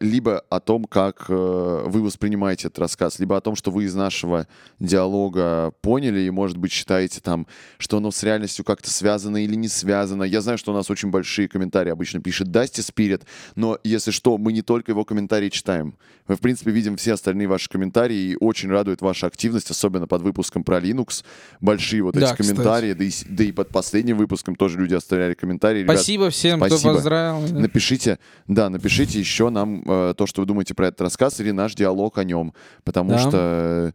либо 0.00 0.44
о 0.48 0.60
том, 0.60 0.84
как 0.84 1.26
э, 1.28 1.82
вы 1.86 2.02
воспринимаете 2.02 2.68
этот 2.68 2.78
рассказ, 2.78 3.18
либо 3.18 3.36
о 3.36 3.40
том, 3.40 3.56
что 3.56 3.70
вы 3.72 3.84
из 3.84 3.94
нашего 3.94 4.46
диалога 4.78 5.72
поняли 5.80 6.20
и, 6.20 6.30
может 6.30 6.56
быть, 6.56 6.70
считаете 6.72 7.20
там, 7.20 7.46
что 7.78 7.96
оно 7.96 8.10
с 8.10 8.22
реальностью 8.22 8.64
как-то 8.64 8.90
связано 8.90 9.42
или 9.42 9.54
не 9.56 9.68
связано. 9.68 10.22
Я 10.22 10.40
знаю, 10.40 10.56
что 10.58 10.72
у 10.72 10.74
нас 10.74 10.88
очень 10.90 11.10
большие 11.10 11.48
комментарии 11.48 11.90
обычно 11.90 12.20
пишет 12.20 12.50
Дасти 12.52 12.80
Спирит, 12.80 13.24
но, 13.56 13.78
если 13.82 14.12
что, 14.12 14.38
мы 14.38 14.52
не 14.52 14.62
только 14.62 14.92
его 14.92 15.04
комментарии 15.04 15.48
читаем. 15.48 15.96
Мы, 16.28 16.36
в 16.36 16.40
принципе, 16.40 16.70
видим 16.70 16.96
все 16.96 17.14
остальные 17.14 17.48
ваши 17.48 17.68
комментарии, 17.68 18.16
и 18.16 18.36
очень 18.40 18.70
радует 18.70 19.00
ваша 19.00 19.26
активность, 19.26 19.70
особенно 19.70 20.06
под 20.06 20.22
выпуском 20.22 20.62
про 20.64 20.78
Linux. 20.78 21.24
Большие 21.60 22.02
вот 22.02 22.14
Да, 22.14 22.20
эти 22.20 22.30
кстати. 22.32 22.48
комментарии, 22.48 22.92
да 22.92 23.04
и, 23.04 23.10
да 23.28 23.44
и 23.44 23.52
под 23.52 23.68
последним 23.68 24.16
выпуском 24.18 24.54
тоже 24.54 24.78
люди 24.78 24.94
оставляли 24.94 25.34
комментарии. 25.34 25.80
Ребят, 25.80 25.96
Спасибо 25.96 26.30
всем, 26.30 26.60
кто 26.60 26.68
спасибо. 26.70 26.94
поздравил. 26.94 27.46
Да. 27.48 27.58
Напишите, 27.60 28.18
да, 28.46 28.70
напишите 28.70 29.18
еще 29.18 29.48
нам 29.56 29.82
э, 29.86 30.14
то, 30.16 30.26
что 30.26 30.42
вы 30.42 30.46
думаете 30.46 30.74
про 30.74 30.86
этот 30.88 31.00
рассказ 31.00 31.40
или 31.40 31.50
наш 31.50 31.74
диалог 31.74 32.18
о 32.18 32.24
нем, 32.24 32.52
потому 32.84 33.10
Да. 33.10 33.18
что 33.18 33.92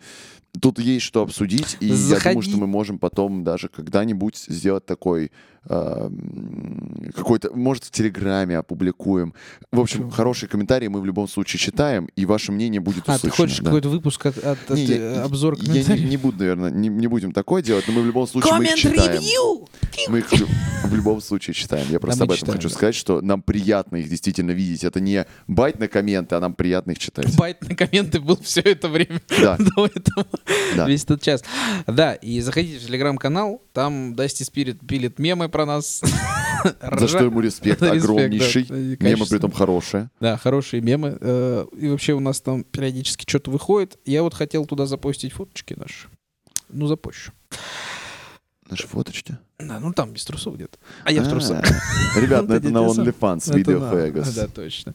тут 0.59 0.79
есть 0.79 1.05
что 1.05 1.21
обсудить, 1.21 1.77
и 1.79 1.85
я 1.87 1.95
Заходи. 1.95 2.33
думаю, 2.35 2.41
что 2.41 2.57
мы 2.57 2.67
можем 2.67 2.99
потом 2.99 3.43
даже 3.45 3.69
когда-нибудь 3.69 4.35
сделать 4.49 4.85
такой 4.85 5.31
какой-то, 7.15 7.51
может, 7.53 7.83
в 7.85 7.91
Телеграме 7.91 8.57
опубликуем. 8.57 9.33
В 9.71 9.79
общем, 9.79 9.99
Чё? 9.99 10.09
хорошие 10.09 10.49
комментарии 10.49 10.87
мы 10.87 11.01
в 11.01 11.05
любом 11.05 11.27
случае 11.27 11.59
читаем, 11.59 12.09
и 12.15 12.25
ваше 12.25 12.51
мнение 12.51 12.81
будет 12.81 13.03
А, 13.07 13.15
услышано. 13.15 13.31
ты 13.31 13.37
хочешь 13.37 13.57
да. 13.59 13.65
какой-то 13.65 13.89
выпуск 13.89 14.25
от, 14.25 14.37
от- 14.37 14.69
Не, 14.71 14.83
от, 14.83 14.89
я- 14.89 14.95
э, 14.97 15.21
обзор 15.23 15.53
Я 15.55 15.61
не, 15.61 15.67
комментариев? 15.67 16.09
не 16.09 16.17
буду, 16.17 16.37
наверное, 16.39 16.71
не, 16.71 16.89
не 16.89 17.07
будем 17.07 17.31
такое 17.31 17.61
делать, 17.61 17.85
но 17.87 17.93
мы 17.93 18.01
в 18.01 18.05
любом 18.05 18.27
случае 18.27 18.53
мы 18.55 18.65
их 18.65 18.75
читаем. 18.75 19.21
Мы 20.09 20.19
их 20.19 20.29
в 20.29 20.33
лю- 20.39 20.47
в 20.85 20.95
любом 20.95 21.21
случае 21.21 21.53
читаем. 21.53 21.85
Я 21.89 21.99
просто 21.99 22.21
мы 22.21 22.25
об 22.25 22.31
этом 22.31 22.39
читаем, 22.39 22.57
хочу 22.57 22.69
да. 22.69 22.73
сказать, 22.75 22.95
что 22.95 23.21
нам 23.21 23.41
приятно 23.41 23.97
их 23.97 24.09
действительно 24.09 24.51
видеть. 24.51 24.83
Это 24.83 24.99
не 24.99 25.25
байт 25.47 25.79
на 25.79 25.87
комменты, 25.87 26.35
а 26.35 26.39
нам 26.39 26.53
приятно 26.53 26.91
их 26.91 26.99
читать. 26.99 27.35
Байт 27.37 27.61
на 27.67 27.75
комменты 27.75 28.19
был 28.19 28.37
все 28.41 28.61
это 28.61 28.87
время 28.87 29.21
Да, 29.29 29.57
до 29.75 29.85
этого. 29.85 30.25
да. 30.75 30.87
Весь 30.87 31.03
этот 31.03 31.21
час. 31.21 31.43
Да, 31.87 32.13
и 32.15 32.39
заходите 32.41 32.79
в 32.79 32.87
телеграм-канал, 32.87 33.61
там 33.73 34.15
Дасти 34.15 34.43
Спирит 34.43 34.79
пилит 34.87 35.19
мемы 35.19 35.49
про 35.51 35.65
нас. 35.65 36.01
За 36.97 37.07
что 37.07 37.23
ему 37.23 37.41
респект 37.41 37.81
Респект, 37.81 38.03
огромнейший. 38.03 38.63
да, 38.65 38.75
Мемы 38.75 39.25
при 39.25 39.37
этом 39.37 39.51
хорошие. 39.51 40.09
Да, 40.19 40.37
хорошие 40.37 40.81
мемы. 40.81 41.17
Э, 41.19 41.65
И 41.77 41.87
вообще 41.89 42.13
у 42.13 42.19
нас 42.19 42.39
там 42.41 42.63
периодически 42.63 43.25
что-то 43.27 43.51
выходит. 43.51 43.97
Я 44.05 44.21
вот 44.23 44.33
хотел 44.33 44.65
туда 44.65 44.85
запостить 44.85 45.33
фоточки 45.33 45.73
наши. 45.77 46.07
Ну, 46.69 46.87
запущу. 46.87 47.31
Наши 48.69 48.87
фоточки. 48.87 49.37
Да, 49.59 49.79
ну 49.79 49.91
там 49.91 50.11
без 50.13 50.23
трусов 50.23 50.55
где-то. 50.55 50.77
А 51.03 51.11
я 51.11 51.23
в 51.23 51.29
трусах. 51.29 51.63
А, 52.15 52.19
Ребят, 52.19 52.47
ну 52.47 52.55
это 52.55 52.69
на. 52.69 52.79
OnlyFans, 52.79 53.55
видео 53.55 53.79
Хуэгос. 53.89 54.33
Да, 54.35 54.47
точно. 54.47 54.93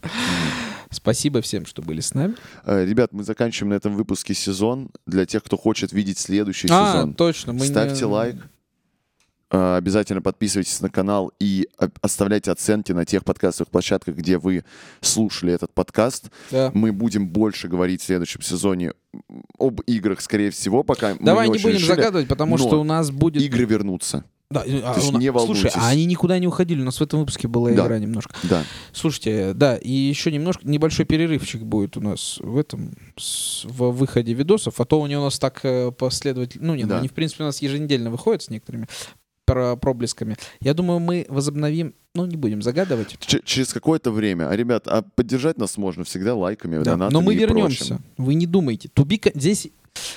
Спасибо 0.91 1.41
всем, 1.43 1.67
что 1.67 1.83
были 1.83 2.01
с 2.01 2.15
нами. 2.15 2.35
Э, 2.65 2.85
Ребят, 2.85 3.13
мы 3.13 3.25
заканчиваем 3.25 3.71
на 3.71 3.75
этом 3.75 3.95
выпуске 3.95 4.35
сезон. 4.35 4.91
Для 5.07 5.27
тех, 5.27 5.43
кто 5.43 5.57
хочет 5.57 5.93
видеть 5.93 6.19
следующий 6.19 6.69
А, 6.71 6.93
сезон, 6.93 7.15
точно. 7.15 7.59
ставьте 7.59 8.05
лайк. 8.07 8.37
Э, 9.51 9.77
Обязательно 9.77 10.23
подписывайтесь 10.23 10.81
на 10.81 10.89
канал 10.91 11.33
и 11.39 11.69
оставляйте 12.01 12.51
оценки 12.51 12.93
на 12.93 13.05
тех 13.05 13.25
подкастовых 13.25 13.71
площадках, 13.71 14.17
где 14.17 14.39
вы 14.39 14.65
слушали 15.01 15.53
этот 15.53 15.73
подкаст. 15.73 16.31
Да. 16.51 16.71
Мы 16.75 16.93
будем 16.93 17.29
больше 17.29 17.69
говорить 17.69 18.03
в 18.03 18.05
следующем 18.05 18.43
сезоне 18.43 18.93
об 19.59 19.81
играх, 19.83 20.21
скорее 20.21 20.51
всего, 20.51 20.83
пока 20.83 21.15
мы 21.15 21.21
Давай 21.25 21.47
не 21.47 21.53
очень 21.53 21.63
будем 21.65 21.77
решили. 21.77 21.89
загадывать, 21.97 22.29
потому 22.29 22.59
что 22.59 22.81
у 22.81 22.85
нас 22.85 23.11
будет... 23.11 23.43
Игры 23.43 23.65
вернутся. 23.65 24.25
Да, 24.49 24.61
а, 24.61 24.95
То 24.95 25.01
есть 25.01 25.13
у 25.13 25.19
не 25.19 25.27
Слушай, 25.27 25.31
волнуйтесь. 25.31 25.73
а 25.75 25.89
они 25.89 26.05
никуда 26.07 26.39
не 26.39 26.47
уходили. 26.47 26.81
У 26.81 26.85
нас 26.85 26.99
в 27.01 27.03
этом 27.03 27.19
выпуске 27.21 27.49
была 27.49 27.71
Да. 27.73 27.85
игра 27.87 27.99
немножко. 27.99 28.33
Да. 28.45 28.63
Слушайте, 28.93 29.55
да, 29.55 29.77
и 29.77 29.91
еще 29.91 30.31
немножко 30.31 30.69
небольшой 30.69 31.05
перерывчик 31.05 31.63
будет 31.63 31.97
у 31.97 32.01
нас 32.01 32.39
в 32.41 32.57
этом 32.57 32.93
с- 33.19 33.65
в 33.65 33.91
выходе 33.91 34.35
видосов, 34.35 34.81
а 34.81 34.85
то 34.85 35.03
они 35.03 35.17
у 35.17 35.23
нас 35.23 35.41
так 35.41 35.61
э, 35.65 35.91
последовательно, 35.91 36.65
ну 36.69 36.75
не, 36.77 36.85
ну, 36.85 36.91
Да. 36.91 36.99
они 37.01 37.09
в 37.09 37.13
принципе 37.13 37.43
у 37.43 37.47
нас 37.47 37.61
еженедельно 37.61 38.09
выходят 38.11 38.43
с 38.45 38.49
некоторыми 38.51 38.87
проблесками. 39.47 40.37
Я 40.61 40.75
думаю, 40.75 41.01
мы 41.01 41.25
возобновим, 41.29 41.95
ну 42.15 42.27
не 42.27 42.37
будем 42.37 42.63
загадывать. 42.63 43.17
Ч- 43.21 43.41
через 43.45 43.73
какое-то 43.73 44.11
время. 44.11 44.49
А, 44.51 44.57
ребят, 44.57 44.87
а 44.87 45.03
поддержать 45.03 45.59
нас 45.59 45.77
можно 45.77 46.05
всегда 46.05 46.35
лайками, 46.35 46.79
Да, 46.79 46.93
донатами 46.93 47.13
Но 47.15 47.21
мы 47.23 47.35
вернемся. 47.35 47.87
прочим. 47.87 48.05
Вы 48.19 48.35
не 48.35 48.47
думайте. 48.47 48.89
Тубика 48.93 49.31
здесь. 49.35 49.69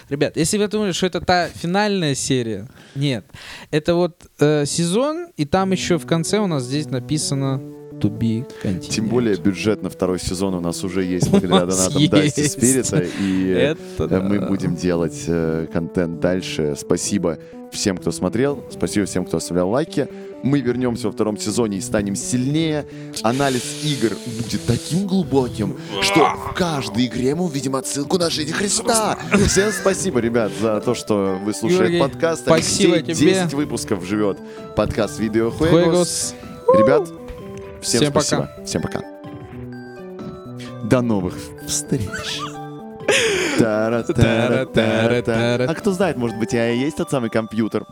Ребят, 0.10 0.36
если 0.36 0.58
вы 0.58 0.68
думаете, 0.68 0.98
что 0.98 1.06
это 1.08 1.22
та 1.22 1.48
финальная 1.48 2.14
серия, 2.16 2.68
нет. 2.96 3.26
Это 3.72 3.96
вот 3.96 4.26
э, 4.40 4.66
сезон, 4.66 5.28
и 5.38 5.46
там 5.46 5.72
еще 5.72 5.98
в 5.98 6.06
конце 6.06 6.40
у 6.40 6.48
нас 6.48 6.64
здесь 6.64 6.88
написано 6.88 7.62
To 8.02 8.10
be 8.10 8.46
continued. 8.64 8.90
Тем 8.90 9.08
более 9.08 9.36
бюджет 9.36 9.84
на 9.84 9.90
второй 9.90 10.20
сезон 10.20 10.54
у 10.54 10.62
нас 10.62 10.84
уже 10.86 11.04
есть 11.04 11.30
благодаря 11.30 11.66
донатам 11.66 12.02
есть. 12.02 12.52
Спирита. 12.52 13.06
И 13.20 13.76
э, 14.00 14.20
мы 14.22 14.48
будем 14.48 14.76
делать 14.76 15.24
э, 15.28 15.68
контент 15.72 16.20
дальше. 16.22 16.76
Спасибо 16.78 17.38
всем, 17.72 17.98
кто 17.98 18.12
смотрел. 18.12 18.64
Спасибо 18.72 19.06
всем, 19.06 19.26
кто 19.26 19.38
оставлял 19.38 19.70
лайки. 19.70 20.08
Мы 20.42 20.62
вернемся 20.62 21.08
во 21.08 21.12
втором 21.12 21.38
сезоне 21.38 21.78
и 21.78 21.82
станем 21.82 22.16
сильнее. 22.16 22.86
Анализ 23.24 23.84
игр 23.84 24.16
будет 24.26 24.66
таким 24.66 25.06
глубоким, 25.06 25.78
что 26.02 26.26
в 26.36 26.54
каждой 26.56 27.08
игре 27.08 27.36
мы 27.36 27.46
увидим 27.46 27.76
отсылку 27.76 28.18
на 28.18 28.30
жизнь 28.30 28.54
Христа. 28.54 29.18
Всем 29.48 29.72
спасибо, 29.72 30.20
ребят, 30.20 30.52
за 30.60 30.80
то, 30.82 30.96
что 30.96 31.40
вы 31.44 31.54
слушали 31.54 31.98
Георгий, 31.98 32.00
подкаст. 32.00 32.44
спасибо 32.44 32.96
Алексей, 32.96 33.14
тебе. 33.16 33.34
10 33.34 33.54
выпусков 33.54 34.06
живет 34.06 34.38
подкаст 34.76 35.20
Видео 35.20 35.52
Хуэгос. 35.52 35.72
Хуэгос. 35.72 36.36
Ребят, 36.80 37.08
всем, 37.82 38.02
Всем 38.02 38.12
спасибо. 38.12 38.52
Всем 38.66 38.82
пока. 38.82 39.02
До 40.84 41.02
новых 41.02 41.36
встреч. 41.68 42.49
Тара-тара-тара-тара. 43.58 45.70
А 45.70 45.76
кто 45.76 45.92
знает, 45.92 46.18
может 46.18 46.38
быть, 46.38 46.54
я 46.54 46.72
и 46.72 46.78
есть 46.78 46.98
тот 46.98 47.10
самый 47.10 47.30
компьютер. 47.30 47.86